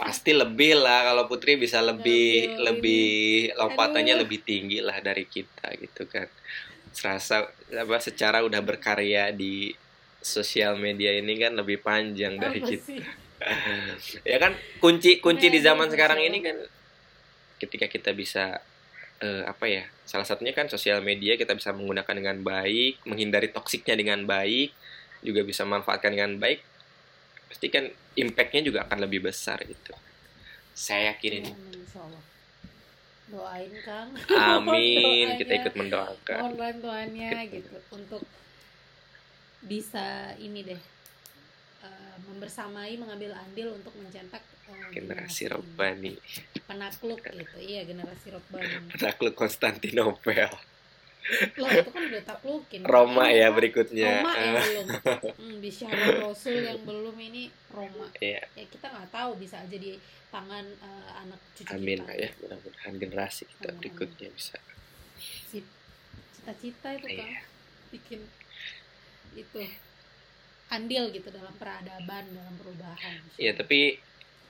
Pasti 0.00 0.32
lebih 0.32 0.80
lah 0.80 1.12
kalau 1.12 1.28
Putri 1.28 1.60
bisa 1.60 1.84
lebih 1.84 2.48
Ngambil 2.48 2.64
lebih 2.64 3.06
lompatannya 3.52 4.14
Aduh. 4.16 4.22
lebih 4.24 4.40
tinggi 4.40 4.80
lah 4.80 4.96
dari 5.04 5.28
kita 5.28 5.76
gitu 5.76 6.08
kan. 6.08 6.24
Serasa 6.88 7.44
apa 7.68 7.96
secara 8.00 8.40
udah 8.48 8.64
berkarya 8.64 9.28
di 9.36 9.76
sosial 10.18 10.80
media 10.80 11.12
ini 11.14 11.36
kan 11.36 11.52
lebih 11.52 11.84
panjang 11.84 12.40
dari 12.40 12.64
Apa 12.64 12.68
kita. 12.74 12.84
sih? 12.88 13.00
ya 14.30 14.36
kan 14.42 14.56
kunci 14.82 15.22
kunci 15.22 15.46
di 15.52 15.60
Nah, 15.62 15.70
zaman 15.70 15.86
iya, 15.86 15.92
sekarang 15.94 16.18
Masya 16.18 16.28
ini 16.32 16.38
kan 16.42 16.56
ketika 17.60 17.86
kita 17.86 18.10
bisa 18.16 18.58
eh, 19.20 19.42
apa 19.46 19.68
ya 19.68 19.84
salah 20.02 20.26
satunya 20.26 20.50
kan 20.50 20.66
sosial 20.66 21.04
media 21.04 21.36
kita 21.36 21.54
bisa 21.54 21.70
menggunakan 21.70 22.14
dengan 22.18 22.36
baik 22.42 23.04
menghindari 23.06 23.52
toksiknya 23.52 23.94
dengan 23.94 24.26
baik 24.26 24.72
juga 25.22 25.42
bisa 25.46 25.62
manfaatkan 25.62 26.14
dengan 26.14 26.38
baik 26.38 26.62
pasti 27.48 27.66
kan 27.72 27.84
impactnya 28.14 28.62
juga 28.62 28.78
akan 28.86 28.98
lebih 29.08 29.24
besar 29.28 29.58
gitu. 29.64 29.96
Saya 30.76 31.16
yakin 31.16 31.32
ini 31.42 31.50
Amin, 31.50 31.74
insya 31.82 32.00
Allah. 32.04 32.22
doain 33.28 33.72
kang. 33.82 34.08
Amin. 34.54 35.26
Kita 35.36 35.52
ikut 35.64 35.74
mendoakan. 35.74 36.38
Mohon 36.38 36.56
bantuannya 36.56 37.30
gitu 37.50 37.76
untuk 37.92 38.22
bisa 39.58 40.38
ini 40.38 40.62
deh 40.62 40.80
eh, 41.82 42.16
membersamai 42.30 42.94
mengambil 42.94 43.34
andil 43.34 43.74
untuk 43.74 43.90
mencetak 43.98 44.40
eh, 44.70 44.88
generasi 44.94 45.50
ini. 45.50 45.52
Robbani 45.52 46.12
penakluk 46.68 47.20
gitu. 47.26 47.56
Iya 47.58 47.82
generasi 47.88 48.30
Robbani 48.30 48.92
penakluk 48.94 49.34
Konstantinopel 49.34 50.46
loh 51.54 51.68
itu 51.68 51.90
kan 51.92 52.02
udah 52.08 52.22
taklukin. 52.24 52.80
Roma 52.82 53.24
ya 53.28 53.52
berikutnya. 53.52 54.24
Roma 54.24 54.32
yang 54.34 54.54
Ah, 54.56 54.64
belum. 54.64 54.86
Hmm, 55.36 55.56
Rasul 56.24 56.56
yang 56.64 56.80
belum 56.82 57.16
ini 57.20 57.52
Roma. 57.68 58.08
Iya. 58.18 58.40
ya 58.52 58.64
kita 58.64 58.86
nggak 58.88 59.08
tahu 59.12 59.30
bisa 59.36 59.60
aja 59.60 59.76
di 59.76 60.00
tangan 60.28 60.64
eh, 60.64 61.10
anak 61.20 61.40
cucu 61.52 61.68
amin 61.72 62.00
kita. 62.00 62.08
lah 62.08 62.16
ya 62.16 62.28
mudah-mudahan 62.38 62.94
generasi 62.96 63.42
kita 63.46 63.56
Amin, 63.56 63.68
amin. 63.68 63.78
berikutnya 63.80 64.28
bisa. 64.32 64.56
Sip. 65.20 65.66
cita-cita 66.32 66.88
itu 66.94 67.06
kan 67.12 67.28
Iya. 67.28 67.40
bikin 67.90 68.20
itu 69.34 69.58
andil 70.68 71.04
gitu 71.10 71.28
dalam 71.28 71.52
peradaban 71.56 72.24
dalam 72.28 72.54
perubahan. 72.56 73.20
Iya, 73.36 73.52
tapi 73.52 73.96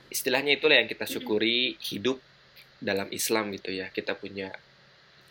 istilahnya 0.09 0.59
itulah 0.59 0.75
yang 0.75 0.87
kita 0.87 1.07
syukuri 1.07 1.79
hidup 1.79 2.19
dalam 2.79 3.07
Islam 3.11 3.51
gitu 3.51 3.71
ya. 3.71 3.87
Kita 3.89 4.15
punya 4.15 4.51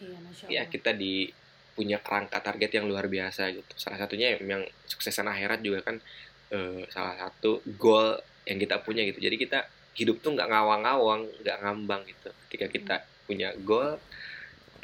iya 0.02 0.18
masya 0.22 0.45
ya 0.48 0.64
kita 0.70 0.93
di 0.93 1.30
punya 1.78 2.02
kerangka 2.02 2.41
target 2.41 2.82
yang 2.82 2.89
luar 2.89 3.06
biasa 3.06 3.54
gitu. 3.54 3.74
Salah 3.78 4.02
satunya 4.02 4.34
yang 4.34 4.66
suksesan 4.89 5.30
akhirat 5.30 5.62
juga 5.62 5.86
kan 5.86 6.02
eh, 6.50 6.82
salah 6.89 7.14
satu 7.22 7.62
goal 7.78 8.18
yang 8.50 8.58
kita 8.58 8.82
punya 8.82 9.06
gitu. 9.06 9.22
Jadi 9.22 9.38
kita 9.38 9.70
hidup 9.93 10.18
tuh 10.26 10.34
nggak 10.34 10.50
ngawang-ngawang, 10.50 11.30
nggak 11.45 11.58
ngambang 11.62 12.02
gitu. 12.10 12.34
Ketika 12.50 12.66
kita 12.74 12.95
punya 13.30 13.54
goal 13.62 14.02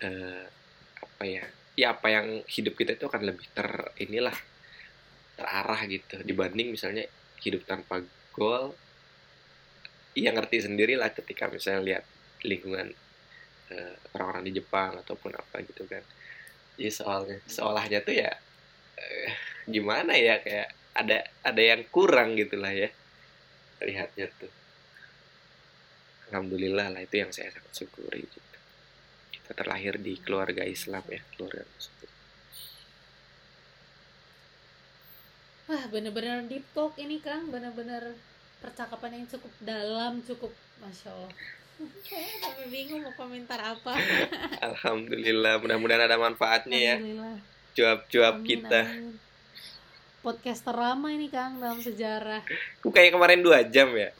eh, 0.06 0.46
apa 1.02 1.24
ya? 1.26 1.46
Ya 1.74 1.98
apa 1.98 2.14
yang 2.14 2.46
hidup 2.46 2.78
kita 2.78 2.94
itu 2.94 3.10
akan 3.10 3.26
lebih 3.26 3.50
ter 3.50 3.66
inilah 3.98 4.38
terarah 5.34 5.82
gitu 5.90 6.22
dibanding 6.22 6.78
misalnya 6.78 7.10
hidup 7.42 7.66
tanpa 7.66 8.06
goal 8.38 8.78
Iya 10.14 10.30
ngerti 10.30 10.70
sendiri 10.70 10.94
lah 10.94 11.10
ketika 11.10 11.50
misalnya 11.50 11.82
lihat 11.82 12.04
lingkungan 12.46 12.94
eh, 13.72 13.96
orang-orang 14.18 14.44
di 14.50 14.52
Jepang 14.60 15.00
ataupun 15.00 15.32
apa 15.38 15.64
gitu 15.64 15.88
kan. 15.88 16.04
Jadi 16.76 16.90
soalnya 16.90 17.38
seolahnya 17.46 18.00
tuh 18.02 18.16
ya 18.18 18.32
eh, 18.98 19.32
gimana 19.70 20.18
ya 20.18 20.42
kayak 20.42 20.70
ada 20.94 21.24
ada 21.46 21.62
yang 21.62 21.88
kurang 21.88 22.36
gitulah 22.36 22.74
ya 22.74 22.90
lihatnya 23.84 24.28
tuh. 24.40 24.52
Alhamdulillah 26.32 26.90
lah 26.90 27.02
itu 27.04 27.22
yang 27.22 27.30
saya 27.30 27.54
sangat 27.54 27.74
syukuri 27.78 28.26
gitu. 28.26 28.58
Kita 29.30 29.52
terlahir 29.54 30.02
di 30.02 30.18
keluarga 30.18 30.66
Islam 30.66 31.04
ya, 31.06 31.22
keluarga 31.36 31.62
Muslim. 31.68 31.94
wah 35.74 35.84
bener-bener 35.88 36.44
deep 36.52 36.66
talk 36.76 36.94
ini 37.00 37.18
kang 37.24 37.48
bener-bener 37.48 38.14
percakapan 38.60 39.24
yang 39.24 39.26
cukup 39.32 39.54
dalam 39.64 40.20
cukup 40.22 40.52
masya 40.84 41.10
Allah 41.10 41.32
sampai 41.76 42.68
bingung 42.68 43.02
mau 43.02 43.14
komentar 43.14 43.58
apa 43.58 43.94
Alhamdulillah, 44.62 45.58
mudah-mudahan 45.58 46.04
ada 46.04 46.18
manfaatnya 46.18 46.80
ya 46.80 46.96
cuap-cuap 47.74 48.36
Amin, 48.36 48.46
kita. 48.46 48.82
amin. 48.86 49.18
podcast 50.20 50.62
terlama 50.62 51.10
ini 51.10 51.28
kang 51.28 51.58
dalam 51.58 51.78
sejarah 51.78 52.46
Kok 52.80 52.90
kayak 52.90 53.12
kemarin 53.12 53.42
dua 53.42 53.66
jam 53.66 53.90
ya? 53.92 54.14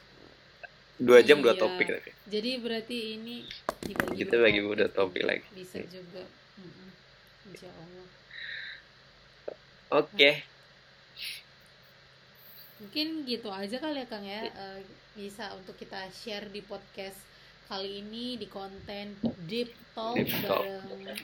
Dua 0.96 1.18
jam 1.20 1.38
dua 1.38 1.54
Iya. 1.54 1.60
topik 1.60 1.86
tapi. 1.88 2.10
jadi 2.26 2.50
berarti 2.58 2.96
ini 3.14 3.46
dibagi 3.80 4.14
Kita 4.16 4.34
bagi 4.36 4.60
udah 4.60 4.88
topik 4.88 5.22
lagi. 5.22 5.46
bisa 5.52 5.78
juga. 5.84 6.22
Insya 7.44 7.70
Allah 7.70 8.06
Oke, 9.94 10.42
mungkin 12.76 13.06
gitu 13.24 13.46
aja 13.48 13.76
kali 13.78 14.02
ya 14.02 14.06
kang 14.06 14.26
ya 14.26 14.42
Eh, 14.44 14.80
bisa 15.14 15.54
untuk 15.54 15.74
kita 15.74 16.10
share 16.10 16.50
di 16.50 16.58
podcast 16.60 17.14
kali 17.64 18.04
ini 18.04 18.36
di 18.36 18.46
konten 18.46 19.16
Deep 19.48 19.72
Talk 19.96 20.20
Deep 20.20 20.30
Talk. 20.44 20.60
bareng 20.60 21.20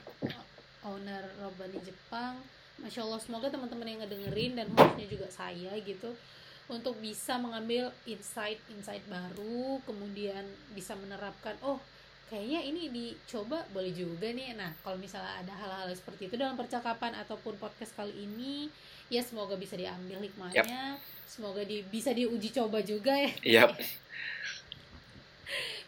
owner 0.88 1.24
Robani 1.40 1.80
Jepang. 1.84 2.40
Masya 2.80 3.04
Allah 3.04 3.20
semoga 3.20 3.52
teman-teman 3.52 3.84
yang 3.84 4.00
ngedengerin 4.00 4.56
dan 4.56 4.66
khususnya 4.72 5.06
juga 5.06 5.28
saya 5.28 5.72
gitu 5.84 6.16
untuk 6.70 6.96
bisa 7.02 7.36
mengambil 7.36 7.90
insight-insight 8.06 9.04
baru, 9.10 9.82
kemudian 9.84 10.46
bisa 10.72 10.96
menerapkan 10.96 11.58
oh 11.60 11.76
kayaknya 12.30 12.62
ini 12.62 12.88
dicoba 12.88 13.66
boleh 13.74 13.92
juga 13.92 14.32
nih. 14.32 14.56
Nah 14.56 14.72
kalau 14.80 14.96
misalnya 14.96 15.44
ada 15.44 15.52
hal-hal 15.52 15.92
seperti 15.92 16.32
itu 16.32 16.40
dalam 16.40 16.56
percakapan 16.56 17.12
ataupun 17.20 17.58
podcast 17.60 17.92
kali 17.92 18.14
ini 18.16 18.72
ya 19.12 19.20
semoga 19.20 19.58
bisa 19.58 19.74
diambil 19.76 20.22
hikmahnya, 20.22 20.96
semoga 21.26 21.60
di, 21.66 21.82
bisa 21.90 22.14
diuji 22.14 22.54
coba 22.54 22.80
juga 22.80 23.12
ya 23.18 23.30
Yap. 23.60 23.76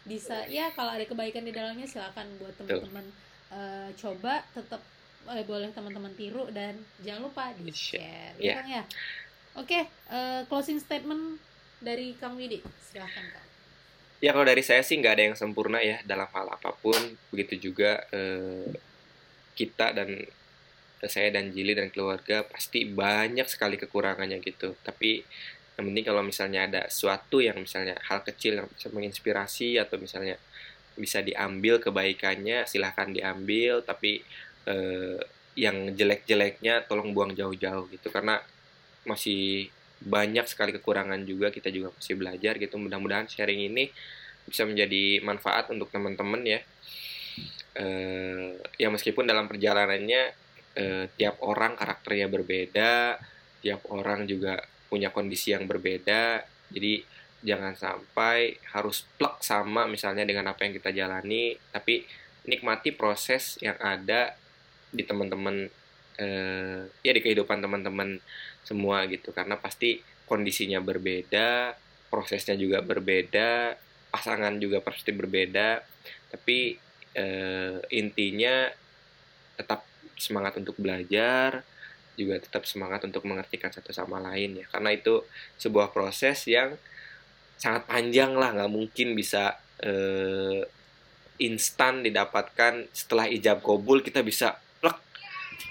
bisa 0.03 0.43
ya 0.51 0.67
kalau 0.75 0.91
ada 0.91 1.07
kebaikan 1.07 1.47
di 1.47 1.55
dalamnya 1.55 1.87
silakan 1.87 2.27
buat 2.39 2.53
teman-teman 2.59 3.05
eh, 3.51 3.89
coba 3.95 4.43
tetap 4.51 4.83
eh, 5.31 5.43
boleh 5.47 5.71
teman-teman 5.71 6.11
tiru 6.19 6.47
dan 6.51 6.75
jangan 6.99 7.31
lupa 7.31 7.55
di 7.55 7.71
share 7.71 8.35
Iya. 8.35 8.53
Kang, 8.59 8.69
ya 8.69 8.83
oke 9.55 9.79
eh, 9.87 10.41
closing 10.51 10.79
statement 10.83 11.39
dari 11.79 12.15
Kang 12.19 12.35
Widi 12.35 12.59
silahkan 12.91 13.27
Kang 13.31 13.53
Ya 14.23 14.31
kalau 14.31 14.47
dari 14.47 14.63
saya 14.63 14.79
sih 14.87 14.95
nggak 15.03 15.13
ada 15.19 15.23
yang 15.27 15.35
sempurna 15.35 15.83
ya 15.83 15.99
dalam 16.07 16.31
hal 16.31 16.47
apa 16.47 16.71
pun. 16.79 16.95
Begitu 17.27 17.67
juga 17.67 18.07
eh, 18.15 18.71
kita 19.51 19.91
dan 19.91 20.15
saya 21.03 21.35
dan 21.35 21.51
Jili 21.51 21.75
dan 21.75 21.91
keluarga 21.91 22.47
pasti 22.47 22.87
banyak 22.87 23.43
sekali 23.51 23.75
kekurangannya 23.75 24.39
gitu. 24.39 24.79
Tapi 24.79 25.27
yang 25.73 25.85
penting 25.89 26.05
kalau 26.05 26.21
misalnya 26.21 26.69
ada 26.69 26.81
sesuatu 26.85 27.41
yang 27.41 27.57
misalnya 27.57 27.97
hal 28.05 28.21
kecil 28.21 28.61
yang 28.61 28.67
bisa 28.69 28.93
menginspirasi 28.93 29.81
atau 29.81 29.97
misalnya 29.97 30.37
bisa 30.93 31.25
diambil 31.25 31.81
kebaikannya 31.81 32.69
silahkan 32.69 33.09
diambil. 33.09 33.81
Tapi 33.81 34.21
eh, 34.69 35.19
yang 35.53 35.93
jelek-jeleknya 35.93 36.85
tolong 36.85 37.13
buang 37.13 37.33
jauh-jauh 37.33 37.89
gitu 37.93 38.09
karena 38.09 38.41
masih 39.05 39.69
banyak 40.03 40.43
sekali 40.49 40.75
kekurangan 40.75 41.21
juga 41.23 41.53
kita 41.53 41.69
juga 41.69 41.93
masih 41.95 42.17
belajar 42.17 42.57
gitu 42.59 42.75
mudah-mudahan 42.75 43.29
sharing 43.29 43.71
ini 43.71 43.87
bisa 44.43 44.67
menjadi 44.67 45.23
manfaat 45.23 45.71
untuk 45.71 45.87
teman-teman 45.93 46.41
ya 46.43 46.59
eh 47.73 48.53
ya 48.77 48.89
meskipun 48.93 49.25
dalam 49.25 49.49
perjalanannya 49.49 50.21
eh, 50.77 51.05
tiap 51.17 51.41
orang 51.41 51.73
karakternya 51.77 52.27
berbeda 52.29 53.17
tiap 53.63 53.81
orang 53.89 54.27
juga 54.27 54.59
punya 54.93 55.09
kondisi 55.09 55.57
yang 55.57 55.65
berbeda 55.65 56.45
jadi 56.69 57.01
jangan 57.41 57.73
sampai 57.73 58.61
harus 58.71 59.03
plek 59.17 59.41
sama 59.41 59.89
misalnya 59.89 60.23
dengan 60.23 60.53
apa 60.53 60.63
yang 60.63 60.77
kita 60.77 60.93
jalani 60.93 61.57
tapi 61.73 62.05
nikmati 62.45 62.93
proses 62.93 63.57
yang 63.59 63.75
ada 63.81 64.35
di 64.93 65.03
teman-teman 65.03 65.67
eh, 66.21 66.81
ya 67.01 67.11
di 67.11 67.21
kehidupan 67.23 67.59
teman-teman 67.59 68.19
semua 68.63 69.03
gitu. 69.09 69.35
Karena 69.35 69.59
pasti 69.59 69.99
kondisinya 70.27 70.79
berbeda 70.79 71.75
prosesnya 72.07 72.53
juga 72.53 72.79
berbeda 72.79 73.75
pasangan 74.13 74.53
juga 74.61 74.79
pasti 74.85 75.09
berbeda 75.09 75.81
tapi 76.29 76.77
eh, 77.17 77.77
intinya 77.89 78.69
tetap 79.57 79.81
semangat 80.15 80.61
untuk 80.61 80.77
belajar 80.77 81.65
juga 82.19 82.39
tetap 82.41 82.63
semangat 82.69 83.05
untuk 83.07 83.25
mengertikan 83.25 83.73
satu 83.73 83.91
sama 83.93 84.21
lain 84.21 84.61
ya. 84.61 84.65
Karena 84.69 84.93
itu 84.93 85.23
sebuah 85.57 85.89
proses 85.95 86.45
yang 86.49 86.77
sangat 87.57 87.87
panjang 87.87 88.35
lah 88.35 88.51
nggak 88.53 88.71
mungkin 88.71 89.15
bisa 89.15 89.55
eh, 89.79 90.61
instan 91.41 92.05
didapatkan 92.05 92.87
setelah 92.93 93.25
ijab 93.27 93.65
kabul 93.65 94.05
kita 94.05 94.21
bisa 94.21 94.57
plek 94.79 94.97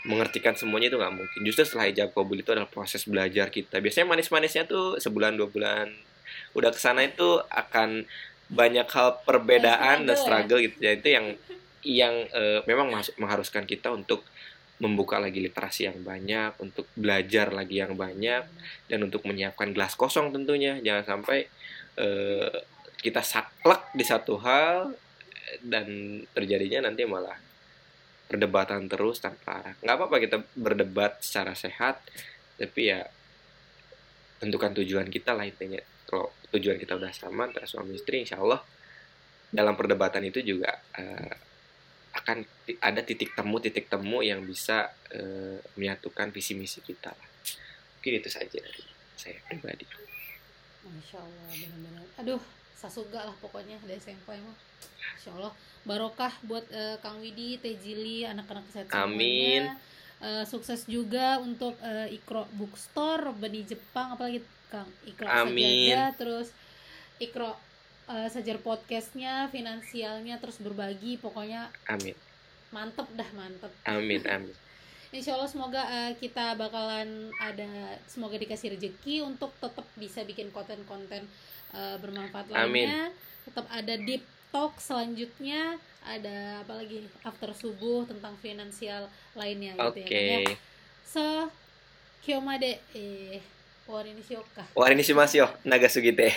mengertikan 0.09 0.55
semuanya 0.59 0.91
itu 0.91 0.99
nggak 0.99 1.15
mungkin. 1.15 1.41
Justru 1.47 1.63
setelah 1.69 1.87
ijab 1.91 2.11
kabul 2.11 2.39
itu 2.39 2.51
adalah 2.51 2.71
proses 2.71 3.07
belajar 3.07 3.49
kita. 3.49 3.79
Biasanya 3.79 4.07
manis-manisnya 4.11 4.65
tuh 4.67 4.99
sebulan 4.99 5.39
dua 5.39 5.49
bulan 5.51 5.87
udah 6.57 6.71
ke 6.73 6.81
sana 6.81 7.05
itu 7.05 7.41
akan 7.49 8.05
banyak 8.53 8.85
hal 8.89 9.21
perbedaan 9.25 10.05
dan 10.05 10.17
Struggle 10.17 10.25
struggle 10.25 10.61
gitu. 10.61 10.77
Ya 10.83 10.93
itu 10.99 11.09
yang 11.09 11.27
yang 11.83 12.15
eh, 12.31 12.61
memang 12.67 12.91
mas- 12.95 13.15
mengharuskan 13.19 13.67
kita 13.67 13.91
untuk 13.91 14.23
membuka 14.83 15.23
lagi 15.23 15.39
literasi 15.39 15.87
yang 15.87 16.03
banyak 16.03 16.59
untuk 16.59 16.91
belajar 16.99 17.55
lagi 17.55 17.79
yang 17.79 17.95
banyak 17.95 18.43
dan 18.91 18.99
untuk 19.07 19.23
menyiapkan 19.23 19.71
gelas 19.71 19.95
kosong 19.95 20.35
tentunya. 20.35 20.83
Jangan 20.83 21.05
sampai 21.07 21.47
eh, 22.03 22.55
kita 22.99 23.23
saklek 23.23 23.95
di 23.95 24.03
satu 24.03 24.43
hal 24.43 24.91
dan 25.63 25.87
terjadinya 26.35 26.91
nanti 26.91 27.07
malah 27.07 27.39
perdebatan 28.27 28.91
terus 28.91 29.23
tanpa 29.23 29.63
arah. 29.63 29.75
Nggak 29.79 29.97
apa-apa 30.03 30.17
kita 30.19 30.39
berdebat 30.59 31.23
secara 31.23 31.55
sehat 31.55 32.03
tapi 32.59 32.91
ya 32.91 33.07
tentukan 34.43 34.75
tujuan 34.83 35.07
kita 35.07 35.31
lah 35.31 35.47
intinya. 35.47 35.79
Kalau 36.11 36.35
tujuan 36.51 36.75
kita 36.75 36.99
udah 36.99 37.15
sama 37.15 37.47
antara 37.47 37.71
suami 37.71 37.95
istri 37.95 38.27
insya 38.27 38.43
Allah 38.43 38.59
dalam 39.47 39.79
perdebatan 39.79 40.27
itu 40.27 40.43
juga 40.43 40.75
eh, 40.99 41.52
akan 42.13 42.45
ada 42.85 43.01
titik 43.01 43.33
temu 43.33 43.57
titik 43.59 43.89
temu 43.89 44.21
yang 44.21 44.45
bisa 44.45 44.93
eh, 45.13 45.59
menyatukan 45.77 46.29
visi 46.31 46.53
misi 46.53 46.85
kita 46.85 47.11
lah. 47.13 47.29
Mungkin 47.99 48.13
itu 48.21 48.29
saja 48.29 48.59
dari 48.59 48.85
saya 49.17 49.39
pribadi. 49.49 49.87
Masya 50.83 51.19
Allah 51.21 51.53
benar-benar. 51.57 52.05
Aduh 52.21 52.43
sasuga 52.77 53.25
lah 53.25 53.37
pokoknya 53.39 53.79
dari 53.87 53.97
SMP 53.97 54.37
mah. 54.39 54.57
Masya 55.17 55.31
Allah. 55.39 55.53
Barokah 55.83 56.33
buat 56.47 56.69
eh, 56.71 56.97
Kang 57.01 57.19
Widi 57.19 57.59
Teh 57.59 57.75
Jili 57.81 58.29
anak-anak 58.29 58.67
sehat 58.71 58.93
Amin. 58.93 59.67
semuanya 59.67 59.91
Eh, 60.23 60.47
sukses 60.47 60.87
juga 60.87 61.43
untuk 61.43 61.75
eh, 61.83 62.15
Ikro 62.15 62.47
Bookstore 62.55 63.35
Bani 63.35 63.67
Jepang 63.67 64.15
apalagi 64.15 64.39
Kang 64.71 64.87
Ikro 65.03 65.27
Amin. 65.27 65.91
Sajadah 65.91 66.09
terus 66.15 66.49
Ikro 67.19 67.59
uh, 68.09 68.29
sejar 68.31 68.59
podcastnya 68.63 69.51
finansialnya 69.53 70.39
terus 70.43 70.59
berbagi 70.59 71.19
pokoknya 71.21 71.71
amin 71.91 72.17
mantep 72.73 73.07
dah 73.15 73.29
mantep 73.37 73.73
amin 73.87 74.23
amin 74.35 74.57
Insya 75.13 75.37
Allah 75.37 75.45
semoga 75.45 75.85
uh, 75.85 76.13
kita 76.17 76.57
bakalan 76.57 77.29
ada 77.37 78.01
semoga 78.09 78.41
dikasih 78.41 78.73
rezeki 78.73 79.21
untuk 79.21 79.53
tetap 79.61 79.85
bisa 80.01 80.25
bikin 80.25 80.49
konten-konten 80.49 81.29
uh, 81.77 82.01
bermanfaat 82.01 82.49
Amin. 82.57 82.89
lainnya. 82.89 83.13
Tetap 83.45 83.69
ada 83.69 83.93
deep 84.01 84.25
talk 84.49 84.81
selanjutnya 84.81 85.77
ada 86.01 86.65
apalagi 86.65 87.05
after 87.29 87.53
subuh 87.53 88.09
tentang 88.09 88.33
finansial 88.41 89.05
lainnya 89.37 89.77
gitu 89.77 90.01
ya. 90.01 90.09
ya. 90.09 90.39
Oke. 90.49 90.57
So 91.05 91.25
Kyomade 92.25 92.81
eh 92.97 93.45
warinishioka. 93.85 94.65
Warinishimashio 94.73 95.45
nagasugite. 95.69 96.33